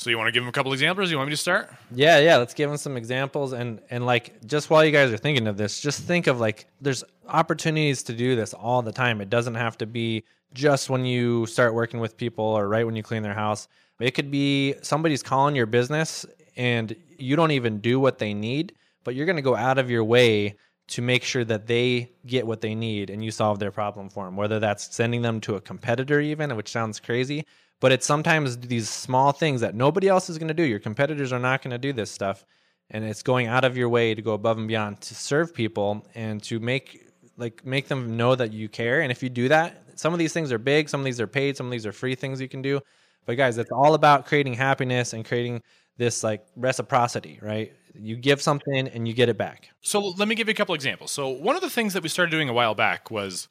So 0.00 0.08
you 0.08 0.16
want 0.16 0.28
to 0.28 0.32
give 0.32 0.42
them 0.42 0.48
a 0.48 0.52
couple 0.52 0.72
examples? 0.72 1.10
You 1.10 1.18
want 1.18 1.28
me 1.28 1.34
to 1.34 1.36
start? 1.36 1.70
Yeah, 1.94 2.20
yeah. 2.20 2.38
Let's 2.38 2.54
give 2.54 2.70
them 2.70 2.78
some 2.78 2.96
examples 2.96 3.52
and 3.52 3.82
and 3.90 4.06
like 4.06 4.46
just 4.46 4.70
while 4.70 4.82
you 4.82 4.92
guys 4.92 5.12
are 5.12 5.18
thinking 5.18 5.46
of 5.46 5.58
this, 5.58 5.78
just 5.78 6.00
think 6.00 6.26
of 6.26 6.40
like 6.40 6.66
there's 6.80 7.04
opportunities 7.28 8.02
to 8.04 8.14
do 8.14 8.34
this 8.34 8.54
all 8.54 8.80
the 8.80 8.92
time. 8.92 9.20
It 9.20 9.28
doesn't 9.28 9.56
have 9.56 9.76
to 9.76 9.84
be 9.84 10.24
just 10.54 10.88
when 10.88 11.04
you 11.04 11.44
start 11.44 11.74
working 11.74 12.00
with 12.00 12.16
people 12.16 12.46
or 12.46 12.66
right 12.66 12.86
when 12.86 12.96
you 12.96 13.02
clean 13.02 13.22
their 13.22 13.34
house. 13.34 13.68
It 13.98 14.12
could 14.12 14.30
be 14.30 14.74
somebody's 14.80 15.22
calling 15.22 15.54
your 15.54 15.66
business 15.66 16.24
and 16.56 16.96
you 17.18 17.36
don't 17.36 17.50
even 17.50 17.80
do 17.80 18.00
what 18.00 18.18
they 18.18 18.32
need, 18.32 18.72
but 19.04 19.14
you're 19.14 19.26
going 19.26 19.36
to 19.36 19.42
go 19.42 19.54
out 19.54 19.76
of 19.76 19.90
your 19.90 20.02
way 20.02 20.56
to 20.88 21.02
make 21.02 21.24
sure 21.24 21.44
that 21.44 21.66
they 21.66 22.10
get 22.24 22.46
what 22.46 22.62
they 22.62 22.74
need 22.74 23.10
and 23.10 23.22
you 23.22 23.30
solve 23.30 23.58
their 23.58 23.70
problem 23.70 24.08
for 24.08 24.24
them. 24.24 24.34
Whether 24.34 24.60
that's 24.60 24.96
sending 24.96 25.20
them 25.20 25.42
to 25.42 25.56
a 25.56 25.60
competitor 25.60 26.22
even, 26.22 26.56
which 26.56 26.70
sounds 26.70 27.00
crazy, 27.00 27.44
but 27.80 27.92
it's 27.92 28.06
sometimes 28.06 28.58
these 28.58 28.88
small 28.88 29.32
things 29.32 29.62
that 29.62 29.74
nobody 29.74 30.08
else 30.08 30.28
is 30.30 30.38
going 30.38 30.48
to 30.48 30.54
do. 30.54 30.62
Your 30.62 30.78
competitors 30.78 31.32
are 31.32 31.38
not 31.38 31.62
going 31.62 31.72
to 31.72 31.78
do 31.78 31.92
this 31.92 32.10
stuff. 32.10 32.44
And 32.90 33.04
it's 33.04 33.22
going 33.22 33.46
out 33.46 33.64
of 33.64 33.76
your 33.76 33.88
way 33.88 34.14
to 34.14 34.22
go 34.22 34.32
above 34.32 34.58
and 34.58 34.66
beyond 34.68 35.00
to 35.02 35.14
serve 35.14 35.54
people 35.54 36.06
and 36.14 36.42
to 36.44 36.58
make 36.58 37.06
like 37.36 37.64
make 37.64 37.88
them 37.88 38.16
know 38.16 38.34
that 38.34 38.52
you 38.52 38.68
care. 38.68 39.00
And 39.00 39.10
if 39.10 39.22
you 39.22 39.28
do 39.28 39.48
that, 39.48 39.82
some 39.94 40.12
of 40.12 40.18
these 40.18 40.32
things 40.32 40.52
are 40.52 40.58
big, 40.58 40.88
some 40.88 41.00
of 41.00 41.04
these 41.04 41.20
are 41.20 41.26
paid, 41.26 41.56
some 41.56 41.66
of 41.66 41.72
these 41.72 41.86
are 41.86 41.92
free 41.92 42.14
things 42.14 42.40
you 42.40 42.48
can 42.48 42.62
do. 42.62 42.80
But 43.26 43.36
guys, 43.36 43.58
it's 43.58 43.70
all 43.70 43.94
about 43.94 44.26
creating 44.26 44.54
happiness 44.54 45.12
and 45.12 45.24
creating 45.24 45.62
this 45.96 46.24
like 46.24 46.44
reciprocity, 46.56 47.38
right? 47.40 47.72
You 47.94 48.16
give 48.16 48.42
something 48.42 48.88
and 48.88 49.06
you 49.06 49.14
get 49.14 49.28
it 49.28 49.38
back. 49.38 49.70
So 49.82 50.00
let 50.00 50.28
me 50.28 50.34
give 50.34 50.48
you 50.48 50.52
a 50.52 50.54
couple 50.54 50.74
examples. 50.74 51.10
So 51.10 51.28
one 51.28 51.56
of 51.56 51.62
the 51.62 51.70
things 51.70 51.94
that 51.94 52.02
we 52.02 52.08
started 52.08 52.30
doing 52.30 52.48
a 52.48 52.52
while 52.52 52.74
back 52.74 53.10
was 53.10 53.48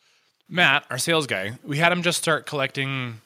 Matt, 0.48 0.86
our 0.89 0.98
sales 0.98 1.28
guy, 1.28 1.54
we 1.63 1.78
had 1.78 1.92
him 1.92 2.02
just 2.02 2.18
start 2.18 2.46
collecting 2.46 3.22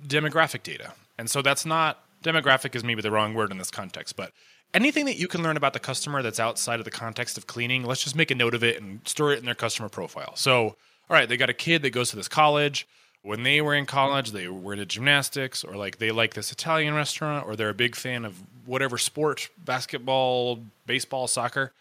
demographic 0.00 0.62
data. 0.62 0.92
And 1.18 1.30
so 1.30 1.42
that's 1.42 1.64
not 1.64 2.00
demographic 2.22 2.74
is 2.74 2.82
maybe 2.82 3.02
the 3.02 3.10
wrong 3.10 3.34
word 3.34 3.50
in 3.50 3.58
this 3.58 3.70
context, 3.70 4.16
but 4.16 4.32
anything 4.72 5.06
that 5.06 5.16
you 5.16 5.28
can 5.28 5.42
learn 5.42 5.56
about 5.56 5.72
the 5.72 5.78
customer 5.78 6.22
that's 6.22 6.40
outside 6.40 6.80
of 6.80 6.84
the 6.84 6.90
context 6.90 7.38
of 7.38 7.46
cleaning, 7.46 7.84
let's 7.84 8.02
just 8.02 8.16
make 8.16 8.30
a 8.30 8.34
note 8.34 8.54
of 8.54 8.64
it 8.64 8.80
and 8.80 9.00
store 9.06 9.32
it 9.32 9.38
in 9.38 9.44
their 9.44 9.54
customer 9.54 9.88
profile. 9.88 10.34
So, 10.36 10.64
all 10.64 10.76
right, 11.10 11.28
they 11.28 11.36
got 11.36 11.50
a 11.50 11.54
kid 11.54 11.82
that 11.82 11.90
goes 11.90 12.10
to 12.10 12.16
this 12.16 12.28
college. 12.28 12.86
When 13.22 13.42
they 13.42 13.60
were 13.62 13.74
in 13.74 13.86
college, 13.86 14.32
they 14.32 14.48
were 14.48 14.74
into 14.74 14.84
gymnastics, 14.84 15.64
or 15.64 15.76
like 15.76 15.96
they 15.98 16.10
like 16.10 16.34
this 16.34 16.52
Italian 16.52 16.94
restaurant, 16.94 17.46
or 17.46 17.56
they're 17.56 17.70
a 17.70 17.74
big 17.74 17.94
fan 17.94 18.24
of 18.24 18.42
whatever 18.66 18.98
sport 18.98 19.48
basketball, 19.64 20.60
baseball, 20.86 21.26
soccer. 21.26 21.72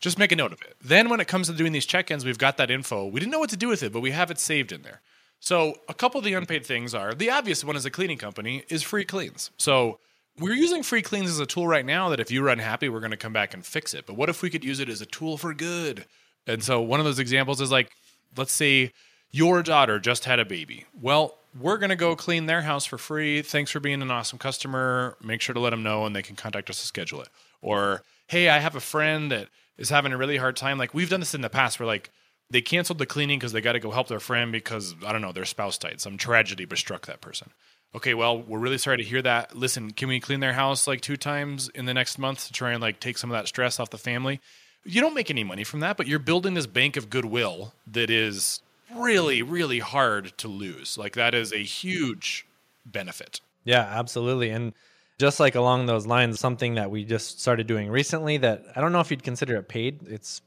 Just 0.00 0.18
make 0.18 0.32
a 0.32 0.36
note 0.36 0.52
of 0.52 0.62
it. 0.62 0.76
Then, 0.82 1.10
when 1.10 1.20
it 1.20 1.28
comes 1.28 1.48
to 1.48 1.54
doing 1.54 1.72
these 1.72 1.86
check 1.86 2.10
ins, 2.10 2.24
we've 2.24 2.38
got 2.38 2.56
that 2.58 2.70
info. 2.70 3.06
We 3.06 3.20
didn't 3.20 3.32
know 3.32 3.38
what 3.38 3.50
to 3.50 3.56
do 3.56 3.68
with 3.68 3.82
it, 3.82 3.92
but 3.92 4.00
we 4.00 4.10
have 4.12 4.30
it 4.30 4.38
saved 4.38 4.72
in 4.72 4.82
there. 4.82 5.00
So 5.40 5.74
a 5.88 5.94
couple 5.94 6.18
of 6.18 6.24
the 6.24 6.34
unpaid 6.34 6.66
things 6.66 6.94
are 6.94 7.14
the 7.14 7.30
obvious 7.30 7.64
one 7.64 7.76
as 7.76 7.84
a 7.84 7.90
cleaning 7.90 8.18
company 8.18 8.64
is 8.68 8.82
free 8.82 9.04
cleans. 9.04 9.50
So 9.58 9.98
we're 10.38 10.54
using 10.54 10.82
free 10.82 11.02
cleans 11.02 11.30
as 11.30 11.38
a 11.38 11.46
tool 11.46 11.66
right 11.66 11.86
now 11.86 12.08
that 12.10 12.20
if 12.20 12.30
you're 12.30 12.48
unhappy, 12.48 12.88
we're 12.88 13.00
going 13.00 13.10
to 13.10 13.16
come 13.16 13.32
back 13.32 13.54
and 13.54 13.64
fix 13.64 13.94
it. 13.94 14.06
But 14.06 14.16
what 14.16 14.28
if 14.28 14.42
we 14.42 14.50
could 14.50 14.64
use 14.64 14.80
it 14.80 14.88
as 14.88 15.00
a 15.00 15.06
tool 15.06 15.38
for 15.38 15.54
good? 15.54 16.04
And 16.46 16.62
so 16.62 16.80
one 16.80 17.00
of 17.00 17.06
those 17.06 17.18
examples 17.18 17.60
is 17.60 17.70
like, 17.70 17.90
let's 18.36 18.52
say 18.52 18.92
your 19.30 19.62
daughter 19.62 19.98
just 19.98 20.24
had 20.24 20.38
a 20.38 20.44
baby. 20.44 20.84
Well, 21.00 21.36
we're 21.58 21.78
going 21.78 21.90
to 21.90 21.96
go 21.96 22.16
clean 22.16 22.46
their 22.46 22.62
house 22.62 22.84
for 22.84 22.98
free. 22.98 23.42
Thanks 23.42 23.70
for 23.70 23.80
being 23.80 24.02
an 24.02 24.10
awesome 24.10 24.38
customer. 24.38 25.16
Make 25.22 25.40
sure 25.40 25.54
to 25.54 25.60
let 25.60 25.70
them 25.70 25.82
know 25.82 26.04
and 26.04 26.14
they 26.14 26.22
can 26.22 26.36
contact 26.36 26.68
us 26.68 26.80
to 26.80 26.86
schedule 26.86 27.22
it. 27.22 27.28
Or, 27.62 28.02
hey, 28.26 28.48
I 28.48 28.58
have 28.58 28.76
a 28.76 28.80
friend 28.80 29.30
that 29.32 29.48
is 29.78 29.88
having 29.88 30.12
a 30.12 30.18
really 30.18 30.36
hard 30.36 30.56
time. 30.56 30.78
Like 30.78 30.94
we've 30.94 31.10
done 31.10 31.20
this 31.20 31.34
in 31.34 31.40
the 31.40 31.50
past 31.50 31.80
where 31.80 31.86
like 31.86 32.10
they 32.50 32.60
canceled 32.60 32.98
the 32.98 33.06
cleaning 33.06 33.38
because 33.38 33.52
they 33.52 33.60
got 33.60 33.72
to 33.72 33.80
go 33.80 33.90
help 33.90 34.08
their 34.08 34.20
friend 34.20 34.52
because 34.52 34.94
I 35.04 35.12
don't 35.12 35.22
know 35.22 35.32
their 35.32 35.44
spouse 35.44 35.78
died. 35.78 36.00
Some 36.00 36.16
tragedy 36.16 36.66
bestruck 36.66 37.06
that 37.06 37.20
person. 37.20 37.50
Okay, 37.94 38.14
well, 38.14 38.38
we're 38.38 38.58
really 38.58 38.78
sorry 38.78 38.98
to 38.98 39.02
hear 39.02 39.22
that. 39.22 39.56
Listen, 39.56 39.90
can 39.90 40.08
we 40.08 40.20
clean 40.20 40.40
their 40.40 40.52
house 40.52 40.86
like 40.86 41.00
two 41.00 41.16
times 41.16 41.68
in 41.70 41.86
the 41.86 41.94
next 41.94 42.18
month 42.18 42.46
to 42.46 42.52
try 42.52 42.72
and 42.72 42.80
like 42.80 43.00
take 43.00 43.18
some 43.18 43.30
of 43.30 43.36
that 43.36 43.48
stress 43.48 43.80
off 43.80 43.90
the 43.90 43.98
family? 43.98 44.40
You 44.84 45.00
don't 45.00 45.14
make 45.14 45.30
any 45.30 45.44
money 45.44 45.64
from 45.64 45.80
that, 45.80 45.96
but 45.96 46.06
you're 46.06 46.18
building 46.18 46.54
this 46.54 46.66
bank 46.66 46.96
of 46.96 47.10
goodwill 47.10 47.72
that 47.90 48.10
is 48.10 48.60
really, 48.94 49.42
really 49.42 49.80
hard 49.80 50.36
to 50.38 50.48
lose. 50.48 50.96
Like 50.96 51.14
that 51.14 51.34
is 51.34 51.52
a 51.52 51.62
huge 51.62 52.46
benefit. 52.84 53.40
Yeah, 53.64 53.80
absolutely. 53.80 54.50
And 54.50 54.74
just 55.18 55.40
like 55.40 55.54
along 55.54 55.86
those 55.86 56.06
lines, 56.06 56.38
something 56.38 56.74
that 56.74 56.90
we 56.90 57.04
just 57.04 57.40
started 57.40 57.66
doing 57.66 57.90
recently 57.90 58.36
that 58.38 58.64
I 58.76 58.80
don't 58.80 58.92
know 58.92 59.00
if 59.00 59.10
you'd 59.10 59.24
consider 59.24 59.56
it 59.56 59.68
paid. 59.68 60.06
It's 60.06 60.42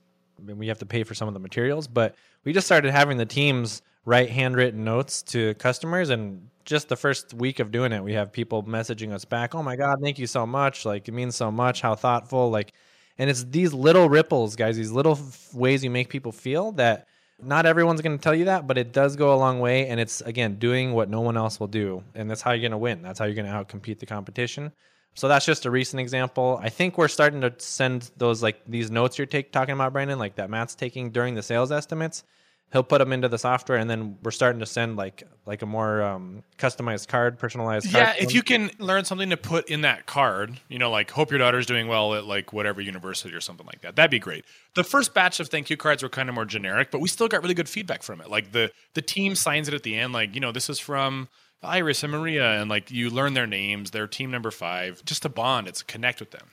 we 0.46 0.68
have 0.68 0.80
to 0.80 0.86
pay 0.86 1.04
for 1.04 1.14
some 1.14 1.28
of 1.28 1.34
the 1.34 1.40
materials, 1.40 1.88
but 1.88 2.16
we 2.44 2.54
just 2.54 2.68
started 2.68 2.92
having 2.92 3.18
the 3.18 3.26
teams 3.26 3.82
write 4.06 4.30
handwritten 4.30 4.84
notes 4.84 5.22
to 5.22 5.54
customers 5.56 6.10
and 6.10 6.48
just 6.66 6.90
the 6.90 6.96
first 6.96 7.34
week 7.34 7.60
of 7.60 7.72
doing 7.72 7.92
it 7.92 8.04
we 8.04 8.14
have 8.14 8.32
people 8.32 8.64
messaging 8.64 9.12
us 9.12 9.26
back 9.26 9.56
oh 9.56 9.64
my 9.64 9.76
god 9.76 9.98
thank 10.02 10.20
you 10.20 10.28
so 10.28 10.46
much. 10.46 10.86
Like 10.86 11.08
it 11.08 11.12
means 11.12 11.36
so 11.36 11.52
much. 11.52 11.82
How 11.82 11.96
thoughtful. 11.96 12.50
Like 12.50 12.74
and 13.18 13.30
it's 13.30 13.44
these 13.44 13.74
little 13.74 14.08
ripples 14.10 14.56
guys 14.56 14.78
these 14.78 14.92
little 14.92 15.14
f- 15.14 15.54
ways 15.54 15.84
you 15.84 15.90
make 15.90 16.10
people 16.10 16.32
feel 16.32 16.72
that 16.74 17.08
not 17.42 17.66
everyone's 17.66 18.02
going 18.02 18.18
to 18.18 18.22
tell 18.22 18.36
you 18.36 18.46
that 18.46 18.68
but 18.68 18.78
it 18.78 18.94
does 18.94 19.16
go 19.16 19.34
a 19.34 19.38
long 19.38 19.60
way 19.60 19.88
and 19.88 20.00
it's 20.00 20.22
again 20.22 20.56
doing 20.56 20.94
what 20.94 21.10
no 21.10 21.22
one 21.22 21.38
else 21.38 21.60
will 21.60 21.68
do 21.68 22.04
and 22.16 22.30
that's 22.30 22.42
how 22.42 22.52
you're 22.52 22.62
going 22.62 22.72
to 22.72 22.78
win. 22.78 23.02
That's 23.02 23.20
how 23.20 23.26
you're 23.26 23.36
going 23.36 23.52
to 23.52 23.52
outcompete 23.52 24.00
the 24.00 24.06
competition 24.06 24.72
so 25.16 25.28
that's 25.28 25.46
just 25.46 25.66
a 25.66 25.72
recent 25.72 26.00
example. 26.00 26.60
I 26.62 26.70
think 26.70 26.98
we're 26.98 27.08
starting 27.08 27.42
to 27.42 27.54
send 27.58 28.10
those 28.18 28.42
like 28.42 28.62
these 28.68 28.90
notes 28.90 29.18
you're 29.18 29.28
take, 29.28 29.52
talking 29.52 29.74
about, 29.74 29.94
Brandon, 29.94 30.20
like 30.20 30.36
that 30.36 30.50
Matt's 30.50 30.76
taking 30.76 31.12
during 31.12 31.36
the 31.36 31.44
sales 31.44 31.72
estimates. 31.72 32.24
He'll 32.72 32.84
put 32.84 33.00
them 33.00 33.12
into 33.12 33.28
the 33.28 33.40
software, 33.40 33.80
and 33.80 33.90
then 33.90 34.20
we're 34.22 34.30
starting 34.30 34.60
to 34.60 34.66
send 34.68 34.96
like 34.96 35.24
like 35.48 35.64
a 35.64 35.66
more 35.66 36.04
um, 36.04 36.44
customized 36.60 37.08
card, 37.08 37.40
personalized. 37.40 37.92
Card. 37.92 38.16
Yeah, 38.16 38.24
if 38.24 38.32
you 38.32 38.44
can 38.44 38.70
learn 38.78 39.06
something 39.06 39.32
to 39.32 39.38
put 39.38 39.70
in 39.70 39.82
that 39.82 40.06
card, 40.06 40.60
you 40.68 40.78
know, 40.78 40.92
like 40.92 41.10
hope 41.10 41.32
your 41.32 41.40
daughter's 41.40 41.66
doing 41.66 41.88
well 41.88 42.14
at 42.14 42.26
like 42.26 42.54
whatever 42.54 42.80
university 42.80 43.34
or 43.34 43.42
something 43.42 43.66
like 43.66 43.82
that. 43.82 43.96
That'd 43.96 44.12
be 44.12 44.20
great. 44.20 44.46
The 44.76 44.84
first 44.84 45.16
batch 45.16 45.40
of 45.40 45.50
thank 45.50 45.72
you 45.72 45.78
cards 45.78 46.04
were 46.04 46.10
kind 46.10 46.30
of 46.30 46.36
more 46.36 46.46
generic, 46.46 46.92
but 46.92 47.02
we 47.02 47.08
still 47.08 47.28
got 47.28 47.42
really 47.42 47.56
good 47.56 47.68
feedback 47.68 48.04
from 48.04 48.22
it. 48.22 48.30
Like 48.30 48.52
the 48.52 48.72
the 48.94 49.02
team 49.02 49.34
signs 49.34 49.68
it 49.68 49.74
at 49.74 49.82
the 49.82 49.98
end, 49.98 50.14
like 50.14 50.36
you 50.36 50.40
know, 50.40 50.52
this 50.52 50.70
is 50.70 50.78
from 50.78 51.28
Iris 51.62 52.04
and 52.04 52.12
Maria, 52.12 52.62
and 52.62 52.70
like 52.70 52.92
you 52.92 53.10
learn 53.10 53.34
their 53.34 53.48
names, 53.48 53.92
their 53.92 54.08
team 54.08 54.32
number 54.32 54.52
five, 54.52 55.04
just 55.06 55.24
to 55.24 55.30
bond. 55.30 55.68
It's 55.68 55.84
connect 55.84 56.20
with 56.20 56.32
them. 56.32 56.48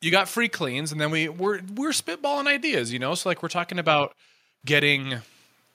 You 0.00 0.10
got 0.10 0.28
free 0.28 0.48
cleans, 0.48 0.92
and 0.92 1.00
then 1.00 1.10
we 1.10 1.28
we're 1.28 1.60
we're 1.74 1.90
spitballing 1.90 2.46
ideas, 2.46 2.92
you 2.92 2.98
know. 2.98 3.14
So 3.14 3.28
like 3.28 3.42
we're 3.42 3.48
talking 3.48 3.78
about 3.78 4.14
getting 4.64 5.20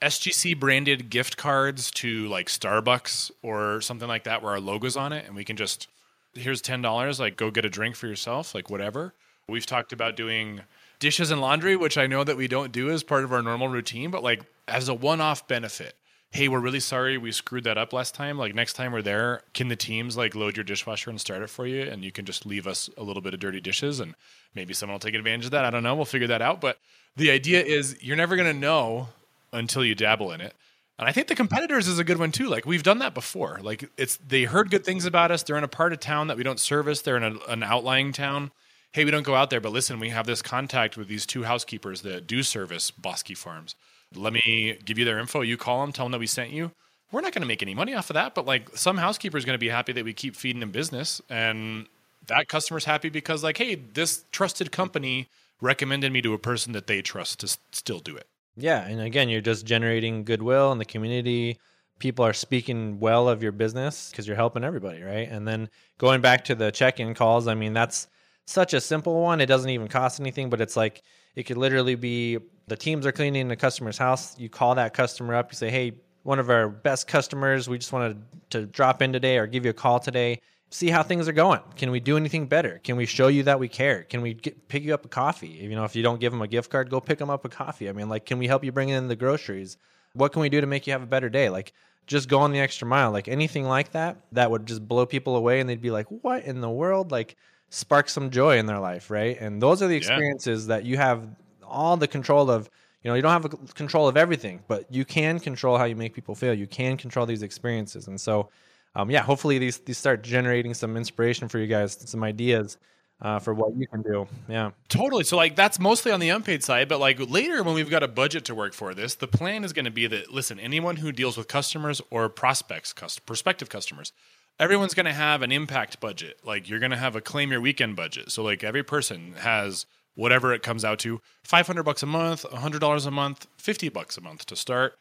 SGC 0.01 0.59
branded 0.59 1.09
gift 1.09 1.37
cards 1.37 1.89
to 1.89 2.27
like 2.27 2.47
Starbucks 2.47 3.31
or 3.41 3.81
something 3.81 4.07
like 4.07 4.25
that 4.25 4.41
where 4.43 4.53
our 4.53 4.59
logo's 4.59 4.97
on 4.97 5.13
it 5.13 5.25
and 5.25 5.35
we 5.35 5.43
can 5.43 5.55
just 5.55 5.87
here's 6.33 6.61
$10 6.61 7.19
like 7.19 7.37
go 7.37 7.49
get 7.49 7.65
a 7.65 7.69
drink 7.69 7.95
for 7.95 8.07
yourself 8.07 8.53
like 8.53 8.69
whatever. 8.69 9.13
We've 9.47 9.65
talked 9.65 9.93
about 9.93 10.15
doing 10.15 10.61
dishes 10.99 11.31
and 11.31 11.39
laundry 11.39 11.75
which 11.75 11.97
I 11.97 12.07
know 12.07 12.23
that 12.23 12.37
we 12.37 12.47
don't 12.47 12.71
do 12.71 12.89
as 12.89 13.03
part 13.03 13.23
of 13.23 13.31
our 13.31 13.41
normal 13.41 13.69
routine 13.69 14.11
but 14.11 14.21
like 14.21 14.43
as 14.67 14.89
a 14.89 14.93
one-off 14.93 15.47
benefit. 15.47 15.95
Hey, 16.31 16.49
we're 16.49 16.59
really 16.59 16.81
sorry 16.81 17.17
we 17.17 17.31
screwed 17.31 17.63
that 17.63 17.77
up 17.77 17.93
last 17.93 18.13
time. 18.13 18.37
Like 18.37 18.53
next 18.53 18.73
time 18.73 18.91
we're 18.91 19.01
there, 19.01 19.41
can 19.53 19.69
the 19.69 19.75
teams 19.75 20.17
like 20.17 20.35
load 20.35 20.57
your 20.57 20.65
dishwasher 20.65 21.09
and 21.09 21.19
start 21.19 21.41
it 21.41 21.49
for 21.49 21.65
you 21.65 21.83
and 21.83 22.03
you 22.03 22.11
can 22.11 22.25
just 22.25 22.45
leave 22.45 22.67
us 22.67 22.89
a 22.97 23.03
little 23.03 23.21
bit 23.21 23.33
of 23.33 23.39
dirty 23.39 23.61
dishes 23.61 23.99
and 24.01 24.15
maybe 24.53 24.73
someone 24.73 24.95
will 24.95 24.99
take 24.99 25.15
advantage 25.15 25.45
of 25.45 25.51
that. 25.51 25.63
I 25.63 25.69
don't 25.69 25.83
know. 25.83 25.95
We'll 25.95 26.05
figure 26.05 26.27
that 26.27 26.41
out, 26.41 26.59
but 26.59 26.77
the 27.15 27.31
idea 27.31 27.63
is 27.63 27.97
you're 28.01 28.17
never 28.17 28.35
going 28.35 28.51
to 28.51 28.59
know 28.59 29.09
until 29.53 29.85
you 29.85 29.95
dabble 29.95 30.31
in 30.33 30.41
it. 30.41 30.53
And 30.97 31.07
I 31.07 31.11
think 31.11 31.27
the 31.27 31.35
competitors 31.35 31.87
is 31.87 31.99
a 31.99 32.03
good 32.03 32.19
one 32.19 32.31
too. 32.31 32.47
Like 32.47 32.65
we've 32.65 32.83
done 32.83 32.99
that 32.99 33.13
before. 33.13 33.59
Like 33.61 33.89
it's 33.97 34.17
they 34.17 34.43
heard 34.43 34.71
good 34.71 34.85
things 34.85 35.05
about 35.05 35.31
us. 35.31 35.43
They're 35.43 35.57
in 35.57 35.63
a 35.63 35.69
part 35.69 35.93
of 35.93 35.99
town 35.99 36.27
that 36.27 36.37
we 36.37 36.43
don't 36.43 36.59
service. 36.59 37.01
They're 37.01 37.17
in 37.17 37.23
a, 37.23 37.37
an 37.49 37.63
outlying 37.63 38.13
town. 38.13 38.51
Hey, 38.93 39.03
we 39.03 39.11
don't 39.11 39.23
go 39.23 39.35
out 39.35 39.49
there, 39.49 39.59
but 39.59 39.73
listen, 39.73 39.99
we 39.99 40.09
have 40.09 40.25
this 40.25 40.41
contact 40.41 40.95
with 40.95 41.09
these 41.09 41.25
two 41.25 41.43
housekeepers 41.43 42.01
that 42.03 42.27
do 42.27 42.43
service 42.43 42.91
Bosky 42.91 43.35
Farms. 43.35 43.75
Let 44.15 44.33
me 44.33 44.77
give 44.85 44.97
you 44.97 45.05
their 45.05 45.19
info. 45.19 45.41
You 45.41 45.57
call 45.57 45.81
them, 45.81 45.91
tell 45.91 46.05
them 46.05 46.11
that 46.13 46.19
we 46.19 46.27
sent 46.27 46.51
you. 46.51 46.71
We're 47.11 47.21
not 47.21 47.33
going 47.33 47.43
to 47.43 47.47
make 47.47 47.61
any 47.61 47.75
money 47.75 47.93
off 47.93 48.09
of 48.09 48.15
that, 48.15 48.35
but 48.35 48.45
like 48.45 48.75
some 48.75 48.97
housekeeper 48.97 49.37
is 49.37 49.45
going 49.45 49.55
to 49.55 49.59
be 49.59 49.69
happy 49.69 49.93
that 49.93 50.03
we 50.03 50.13
keep 50.13 50.35
feeding 50.35 50.59
them 50.59 50.71
business, 50.71 51.21
and 51.29 51.87
that 52.27 52.47
customer's 52.47 52.85
happy 52.85 53.09
because 53.09 53.43
like, 53.43 53.57
hey, 53.57 53.75
this 53.75 54.25
trusted 54.31 54.71
company 54.71 55.29
recommended 55.61 56.11
me 56.11 56.21
to 56.21 56.33
a 56.33 56.39
person 56.39 56.73
that 56.73 56.87
they 56.87 57.01
trust 57.01 57.39
to 57.39 57.57
still 57.71 57.99
do 57.99 58.15
it. 58.17 58.27
Yeah, 58.57 58.85
and 58.85 58.99
again, 58.99 59.29
you're 59.29 59.41
just 59.41 59.65
generating 59.65 60.23
goodwill 60.23 60.71
in 60.71 60.77
the 60.77 60.85
community. 60.85 61.57
People 61.99 62.25
are 62.25 62.33
speaking 62.33 62.99
well 62.99 63.29
of 63.29 63.43
your 63.43 63.51
business 63.51 64.09
because 64.09 64.27
you're 64.27 64.35
helping 64.35 64.63
everybody, 64.63 65.01
right? 65.01 65.29
And 65.29 65.47
then 65.47 65.69
going 65.97 66.21
back 66.21 66.43
to 66.45 66.55
the 66.55 66.71
check-in 66.71 67.13
calls, 67.13 67.47
I 67.47 67.53
mean, 67.53 67.73
that's 67.73 68.07
such 68.45 68.73
a 68.73 68.81
simple 68.81 69.21
one. 69.21 69.39
It 69.39 69.45
doesn't 69.45 69.69
even 69.69 69.87
cost 69.87 70.19
anything, 70.19 70.49
but 70.49 70.59
it's 70.59 70.75
like 70.75 71.03
it 71.35 71.43
could 71.43 71.57
literally 71.57 71.95
be 71.95 72.39
the 72.67 72.75
teams 72.75 73.05
are 73.05 73.11
cleaning 73.11 73.47
the 73.47 73.55
customer's 73.55 73.97
house. 73.97 74.37
You 74.39 74.49
call 74.49 74.75
that 74.75 74.93
customer 74.93 75.35
up, 75.35 75.51
you 75.51 75.55
say, 75.55 75.69
"Hey, 75.69 75.93
one 76.23 76.39
of 76.39 76.49
our 76.49 76.69
best 76.69 77.07
customers, 77.07 77.69
we 77.69 77.77
just 77.77 77.93
wanted 77.93 78.23
to 78.51 78.65
drop 78.65 79.01
in 79.01 79.13
today 79.13 79.37
or 79.37 79.47
give 79.47 79.65
you 79.65 79.71
a 79.71 79.73
call 79.73 79.99
today." 79.99 80.41
see 80.71 80.89
how 80.89 81.03
things 81.03 81.27
are 81.27 81.33
going. 81.33 81.61
Can 81.75 81.91
we 81.91 81.99
do 81.99 82.17
anything 82.17 82.47
better? 82.47 82.81
Can 82.83 82.97
we 82.97 83.05
show 83.05 83.27
you 83.27 83.43
that 83.43 83.59
we 83.59 83.67
care? 83.67 84.03
Can 84.03 84.21
we 84.21 84.33
get, 84.33 84.67
pick 84.67 84.83
you 84.83 84.93
up 84.93 85.05
a 85.05 85.07
coffee? 85.07 85.47
You 85.47 85.69
know, 85.69 85.85
if 85.85 85.95
you 85.95 86.03
don't 86.03 86.19
give 86.19 86.31
them 86.31 86.41
a 86.41 86.47
gift 86.47 86.69
card, 86.69 86.89
go 86.89 86.99
pick 86.99 87.19
them 87.19 87.29
up 87.29 87.45
a 87.45 87.49
coffee. 87.49 87.87
I 87.87 87.93
mean, 87.93 88.09
like, 88.09 88.25
can 88.25 88.37
we 88.39 88.47
help 88.47 88.63
you 88.63 88.71
bring 88.71 88.89
in 88.89 89.07
the 89.07 89.15
groceries? 89.15 89.77
What 90.13 90.33
can 90.33 90.41
we 90.41 90.49
do 90.49 90.59
to 90.61 90.67
make 90.67 90.85
you 90.87 90.93
have 90.93 91.03
a 91.03 91.07
better 91.07 91.29
day? 91.29 91.49
Like, 91.49 91.73
just 92.07 92.29
go 92.29 92.39
on 92.39 92.51
the 92.51 92.59
extra 92.59 92.87
mile. 92.87 93.11
Like 93.11 93.27
anything 93.27 93.65
like 93.65 93.91
that, 93.91 94.17
that 94.31 94.51
would 94.51 94.65
just 94.65 94.87
blow 94.87 95.05
people 95.05 95.35
away, 95.35 95.59
and 95.59 95.69
they'd 95.69 95.81
be 95.81 95.91
like, 95.91 96.07
"What 96.09 96.43
in 96.43 96.61
the 96.61 96.69
world?" 96.69 97.11
Like, 97.11 97.35
spark 97.75 98.09
some 98.09 98.29
joy 98.29 98.57
in 98.57 98.65
their 98.65 98.79
life, 98.79 99.09
right? 99.09 99.39
And 99.39 99.61
those 99.61 99.81
are 99.81 99.87
the 99.87 99.95
experiences 99.95 100.67
that 100.67 100.85
you 100.85 100.97
have 100.97 101.27
all 101.63 101.97
the 101.97 102.07
control 102.07 102.49
of. 102.49 102.69
You 103.03 103.11
know, 103.11 103.15
you 103.15 103.21
don't 103.21 103.33
have 103.33 103.45
a 103.45 103.49
control 103.75 104.07
of 104.07 104.17
everything, 104.17 104.63
but 104.67 104.91
you 104.91 105.05
can 105.05 105.39
control 105.39 105.77
how 105.77 105.83
you 105.83 105.95
make 105.95 106.15
people 106.15 106.33
feel. 106.33 106.55
You 106.55 106.65
can 106.65 106.97
control 106.97 107.27
these 107.27 107.43
experiences, 107.43 108.07
and 108.07 108.19
so 108.19 108.49
um, 108.95 109.11
yeah, 109.11 109.21
hopefully 109.21 109.59
these 109.59 109.77
these 109.79 109.97
start 109.97 110.23
generating 110.23 110.73
some 110.73 110.97
inspiration 110.97 111.47
for 111.47 111.59
you 111.59 111.67
guys, 111.67 111.97
some 112.09 112.23
ideas 112.23 112.77
uh, 113.21 113.39
for 113.39 113.53
what 113.53 113.75
you 113.77 113.87
can 113.87 114.01
do. 114.01 114.27
Yeah, 114.47 114.71
totally. 114.89 115.23
So 115.23 115.37
like 115.37 115.55
that's 115.55 115.79
mostly 115.79 116.11
on 116.11 116.19
the 116.19 116.29
unpaid 116.29 116.63
side, 116.63 116.87
but 116.87 116.99
like 116.99 117.19
later 117.19 117.61
when 117.63 117.75
we've 117.75 117.89
got 117.89 118.03
a 118.03 118.07
budget 118.07 118.45
to 118.45 118.55
work 118.55 118.73
for 118.73 118.93
this, 118.93 119.15
the 119.15 119.27
plan 119.27 119.63
is 119.63 119.73
going 119.73 119.85
to 119.85 119.91
be 119.91 120.07
that 120.07 120.33
listen, 120.33 120.59
anyone 120.59 120.97
who 120.97 121.11
deals 121.11 121.37
with 121.37 121.47
customers 121.47 122.01
or 122.09 122.29
prospects, 122.29 122.93
cust- 122.93 123.25
prospective 123.25 123.69
customers, 123.69 124.13
everyone's 124.59 124.93
going 124.93 125.05
to 125.05 125.13
have 125.13 125.41
an 125.41 125.51
impact 125.51 125.99
budget. 125.99 126.39
Like 126.43 126.69
you're 126.69 126.79
going 126.79 126.91
to 126.91 126.97
have 126.97 127.15
a 127.15 127.21
claim 127.21 127.51
your 127.51 127.61
weekend 127.61 127.95
budget. 127.95 128.31
So 128.31 128.43
like 128.43 128.63
every 128.63 128.83
person 128.83 129.33
has 129.39 129.85
whatever 130.15 130.53
it 130.53 130.63
comes 130.63 130.85
out 130.85 130.99
to. 130.99 131.21
500 131.43 131.83
bucks 131.83 132.03
a 132.03 132.05
month, 132.05 132.43
$100 132.43 133.05
a 133.05 133.11
month, 133.11 133.47
50 133.57 133.89
bucks 133.89 134.17
a 134.17 134.21
month 134.21 134.45
to 134.47 134.55
start. 134.55 134.97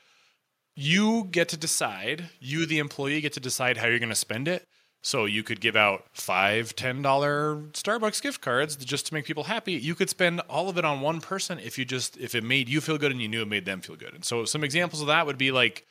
You 0.75 1.29
get 1.31 1.49
to 1.51 1.57
decide 1.57 2.31
you 2.41 2.67
the 2.67 2.79
employee 2.79 3.21
get 3.21 3.33
to 3.35 3.41
decide 3.41 3.77
how 3.77 3.87
you're 3.87 4.01
going 4.01 4.09
to 4.09 4.15
spend 4.17 4.49
it. 4.49 4.67
So 5.03 5.27
you 5.27 5.43
could 5.43 5.61
give 5.61 5.77
out 5.77 6.07
five 6.15 6.75
ten 6.75 7.03
dollar 7.03 7.57
starbucks 7.75 8.23
gift 8.23 8.41
cards 8.41 8.75
just 8.75 9.07
to 9.07 9.15
make 9.15 9.27
people 9.27 9.45
happy. 9.45 9.75
You 9.75 9.95
could 9.95 10.09
spend 10.09 10.41
all 10.49 10.71
of 10.71 10.79
it 10.79 10.85
on 10.87 11.03
one 11.03 11.21
person 11.21 11.59
if 11.59 11.79
you 11.79 11.85
just 11.85 12.17
if 12.17 12.35
it 12.35 12.43
made 12.43 12.71
you 12.71 12.81
feel 12.81 12.97
good 12.97 13.13
and 13.13 13.21
you 13.21 13.29
knew 13.29 13.43
it 13.43 13.49
made 13.49 13.67
them 13.67 13.83
feel 13.83 13.97
good. 13.97 14.15
And 14.15 14.25
so 14.25 14.47
some 14.47 14.65
examples 14.65 15.03
of 15.03 15.09
that 15.09 15.27
would 15.27 15.37
be 15.37 15.53
like 15.53 15.87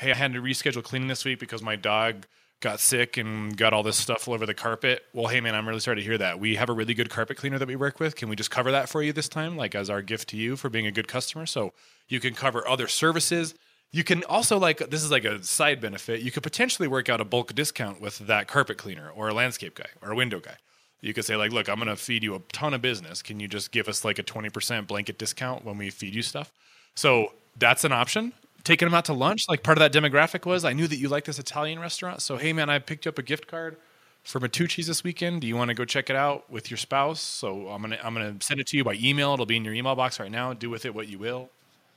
hey 0.00 0.12
i 0.12 0.14
had 0.14 0.32
to 0.32 0.40
reschedule 0.40 0.82
cleaning 0.82 1.08
this 1.08 1.24
week 1.24 1.38
because 1.38 1.62
my 1.62 1.76
dog 1.76 2.26
got 2.60 2.78
sick 2.78 3.16
and 3.16 3.56
got 3.56 3.72
all 3.72 3.82
this 3.82 3.96
stuff 3.96 4.28
all 4.28 4.34
over 4.34 4.46
the 4.46 4.54
carpet 4.54 5.04
well 5.14 5.26
hey 5.26 5.40
man 5.40 5.54
i'm 5.54 5.66
really 5.66 5.80
sorry 5.80 5.96
to 5.96 6.02
hear 6.02 6.18
that 6.18 6.38
we 6.38 6.56
have 6.56 6.68
a 6.68 6.72
really 6.72 6.94
good 6.94 7.10
carpet 7.10 7.36
cleaner 7.36 7.58
that 7.58 7.68
we 7.68 7.76
work 7.76 7.98
with 7.98 8.16
can 8.16 8.28
we 8.28 8.36
just 8.36 8.50
cover 8.50 8.70
that 8.70 8.88
for 8.88 9.02
you 9.02 9.12
this 9.12 9.28
time 9.28 9.56
like 9.56 9.74
as 9.74 9.88
our 9.88 10.02
gift 10.02 10.28
to 10.28 10.36
you 10.36 10.56
for 10.56 10.68
being 10.68 10.86
a 10.86 10.92
good 10.92 11.08
customer 11.08 11.46
so 11.46 11.72
you 12.08 12.20
can 12.20 12.34
cover 12.34 12.66
other 12.68 12.86
services 12.86 13.54
you 13.92 14.04
can 14.04 14.22
also 14.24 14.58
like 14.58 14.78
this 14.90 15.02
is 15.02 15.10
like 15.10 15.24
a 15.24 15.42
side 15.42 15.80
benefit. 15.80 16.20
You 16.20 16.30
could 16.30 16.42
potentially 16.42 16.86
work 16.86 17.08
out 17.08 17.20
a 17.20 17.24
bulk 17.24 17.54
discount 17.54 18.00
with 18.00 18.18
that 18.18 18.46
carpet 18.46 18.78
cleaner 18.78 19.10
or 19.10 19.28
a 19.28 19.34
landscape 19.34 19.74
guy 19.74 19.88
or 20.00 20.12
a 20.12 20.14
window 20.14 20.38
guy. 20.38 20.56
You 21.00 21.14
could 21.14 21.24
say 21.24 21.36
like, 21.36 21.50
look, 21.50 21.68
I'm 21.68 21.76
going 21.76 21.88
to 21.88 21.96
feed 21.96 22.22
you 22.22 22.34
a 22.34 22.40
ton 22.52 22.74
of 22.74 22.82
business. 22.82 23.22
Can 23.22 23.40
you 23.40 23.48
just 23.48 23.72
give 23.72 23.88
us 23.88 24.04
like 24.04 24.18
a 24.18 24.22
20% 24.22 24.86
blanket 24.86 25.18
discount 25.18 25.64
when 25.64 25.78
we 25.78 25.90
feed 25.90 26.14
you 26.14 26.22
stuff? 26.22 26.52
So 26.94 27.32
that's 27.56 27.84
an 27.84 27.92
option. 27.92 28.32
Taking 28.70 28.86
them 28.86 28.94
out 28.94 29.06
to 29.06 29.14
lunch, 29.14 29.46
like 29.48 29.64
part 29.64 29.78
of 29.78 29.80
that 29.80 29.92
demographic 29.92 30.46
was 30.46 30.64
I 30.64 30.74
knew 30.74 30.86
that 30.86 30.96
you 30.96 31.08
like 31.08 31.24
this 31.24 31.40
Italian 31.40 31.80
restaurant. 31.80 32.22
So 32.22 32.36
hey 32.36 32.52
man, 32.52 32.70
I 32.70 32.78
picked 32.78 33.04
you 33.04 33.08
up 33.08 33.18
a 33.18 33.22
gift 33.22 33.48
card 33.48 33.76
for 34.22 34.38
Matucci's 34.38 34.86
this 34.86 35.02
weekend. 35.02 35.40
Do 35.40 35.48
you 35.48 35.56
want 35.56 35.70
to 35.70 35.74
go 35.74 35.84
check 35.84 36.08
it 36.08 36.14
out 36.14 36.48
with 36.48 36.70
your 36.70 36.78
spouse? 36.78 37.20
So 37.20 37.66
I'm 37.66 37.82
gonna 37.82 37.98
I'm 38.00 38.14
gonna 38.14 38.36
send 38.38 38.60
it 38.60 38.68
to 38.68 38.76
you 38.76 38.84
by 38.84 38.94
email. 38.94 39.32
It'll 39.34 39.44
be 39.44 39.56
in 39.56 39.64
your 39.64 39.74
email 39.74 39.96
box 39.96 40.20
right 40.20 40.30
now. 40.30 40.52
Do 40.52 40.70
with 40.70 40.84
it 40.84 40.94
what 40.94 41.08
you 41.08 41.18
will. 41.18 41.50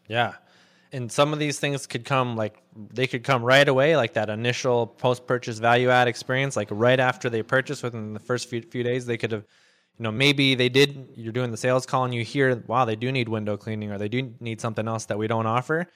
Yeah 0.08 0.34
and 0.94 1.12
some 1.12 1.34
of 1.34 1.40
these 1.40 1.60
things 1.60 1.86
could 1.86 2.06
come 2.06 2.36
like 2.36 2.56
they 2.76 3.08
could 3.08 3.24
come 3.24 3.44
right 3.44 3.68
away 3.68 3.98
like 3.98 4.14
that 4.14 4.30
initial 4.30 4.88
post-purchase 4.88 5.60
value 5.60 5.90
add 5.90 6.08
experience 6.08 6.56
like 6.56 6.70
right 6.72 7.00
after 7.00 7.30
they 7.30 7.44
purchase 7.44 7.84
within 7.84 8.14
the 8.14 8.20
first 8.20 8.48
few, 8.48 8.62
few 8.62 8.84
days 8.84 9.06
they 9.06 9.18
could 9.18 9.32
have 9.32 9.44
you 9.98 10.04
know 10.04 10.12
maybe 10.12 10.56
they 10.56 10.70
did 10.70 11.10
you're 11.16 11.34
doing 11.34 11.52
the 11.52 11.58
sales 11.58 11.86
call 11.86 12.06
and 12.06 12.14
you 12.14 12.24
hear 12.24 12.64
wow 12.68 12.86
they 12.86 12.96
do 12.96 13.12
need 13.12 13.28
window 13.28 13.58
cleaning 13.58 13.92
or 13.92 13.98
they 13.98 14.08
do 14.08 14.34
need 14.40 14.62
something 14.62 14.88
else 14.88 15.06
that 15.06 15.18
we 15.18 15.28
don't 15.28 15.48
offer 15.48 15.88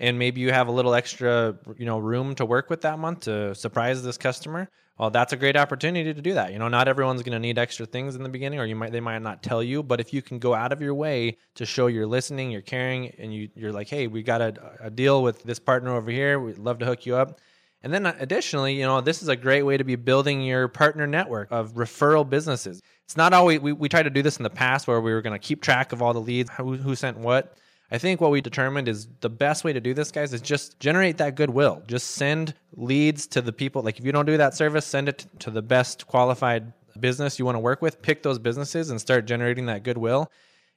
and 0.00 0.18
maybe 0.18 0.40
you 0.40 0.52
have 0.52 0.68
a 0.68 0.72
little 0.72 0.94
extra 0.94 1.56
you 1.76 1.86
know 1.86 1.98
room 1.98 2.34
to 2.36 2.44
work 2.44 2.70
with 2.70 2.82
that 2.82 2.98
month 2.98 3.20
to 3.20 3.54
surprise 3.54 4.02
this 4.02 4.18
customer. 4.18 4.68
Well 4.98 5.10
that's 5.10 5.32
a 5.32 5.36
great 5.36 5.56
opportunity 5.56 6.14
to 6.14 6.20
do 6.20 6.34
that. 6.34 6.52
You 6.52 6.58
know 6.58 6.68
not 6.68 6.88
everyone's 6.88 7.22
going 7.22 7.32
to 7.32 7.38
need 7.38 7.58
extra 7.58 7.86
things 7.86 8.16
in 8.16 8.22
the 8.22 8.28
beginning 8.28 8.60
or 8.60 8.66
you 8.66 8.76
might 8.76 8.92
they 8.92 9.00
might 9.00 9.22
not 9.22 9.42
tell 9.42 9.62
you 9.62 9.82
but 9.82 10.00
if 10.00 10.12
you 10.12 10.22
can 10.22 10.38
go 10.38 10.54
out 10.54 10.72
of 10.72 10.80
your 10.80 10.94
way 10.94 11.36
to 11.54 11.66
show 11.66 11.86
you're 11.86 12.06
listening 12.06 12.50
you're 12.50 12.60
caring 12.60 13.08
and 13.18 13.32
you, 13.34 13.48
you're 13.54 13.72
like 13.72 13.88
hey 13.88 14.06
we 14.06 14.22
got 14.22 14.40
a, 14.40 14.54
a 14.80 14.90
deal 14.90 15.22
with 15.22 15.42
this 15.42 15.58
partner 15.58 15.94
over 15.94 16.10
here. 16.10 16.38
We'd 16.38 16.58
love 16.58 16.78
to 16.80 16.86
hook 16.86 17.06
you 17.06 17.16
up. 17.16 17.40
And 17.82 17.92
then 17.92 18.06
uh, 18.06 18.16
additionally 18.18 18.74
you 18.74 18.82
know 18.84 19.00
this 19.00 19.22
is 19.22 19.28
a 19.28 19.36
great 19.36 19.62
way 19.62 19.76
to 19.76 19.84
be 19.84 19.96
building 19.96 20.42
your 20.42 20.68
partner 20.68 21.06
network 21.06 21.48
of 21.50 21.74
referral 21.74 22.28
businesses. 22.28 22.82
It's 23.04 23.16
not 23.16 23.32
always 23.32 23.60
we, 23.60 23.72
we 23.72 23.88
tried 23.88 24.04
to 24.04 24.10
do 24.10 24.22
this 24.22 24.38
in 24.38 24.42
the 24.42 24.50
past 24.50 24.88
where 24.88 25.00
we 25.00 25.12
were 25.12 25.22
going 25.22 25.38
to 25.38 25.44
keep 25.44 25.62
track 25.62 25.92
of 25.92 26.02
all 26.02 26.12
the 26.12 26.20
leads 26.20 26.50
who, 26.50 26.76
who 26.76 26.94
sent 26.94 27.18
what 27.18 27.56
I 27.90 27.98
think 27.98 28.20
what 28.20 28.30
we 28.30 28.40
determined 28.40 28.88
is 28.88 29.08
the 29.20 29.30
best 29.30 29.62
way 29.62 29.72
to 29.72 29.80
do 29.80 29.94
this, 29.94 30.10
guys, 30.10 30.32
is 30.32 30.40
just 30.40 30.80
generate 30.80 31.18
that 31.18 31.34
goodwill. 31.34 31.82
Just 31.86 32.12
send 32.12 32.54
leads 32.76 33.26
to 33.28 33.42
the 33.42 33.52
people. 33.52 33.82
Like 33.82 33.98
if 33.98 34.04
you 34.04 34.12
don't 34.12 34.26
do 34.26 34.36
that 34.36 34.54
service, 34.54 34.86
send 34.86 35.08
it 35.08 35.26
to 35.40 35.50
the 35.50 35.62
best 35.62 36.06
qualified 36.06 36.72
business 36.98 37.38
you 37.38 37.44
want 37.44 37.56
to 37.56 37.60
work 37.60 37.82
with. 37.82 38.00
Pick 38.02 38.22
those 38.22 38.38
businesses 38.38 38.90
and 38.90 39.00
start 39.00 39.26
generating 39.26 39.66
that 39.66 39.82
goodwill. 39.82 40.30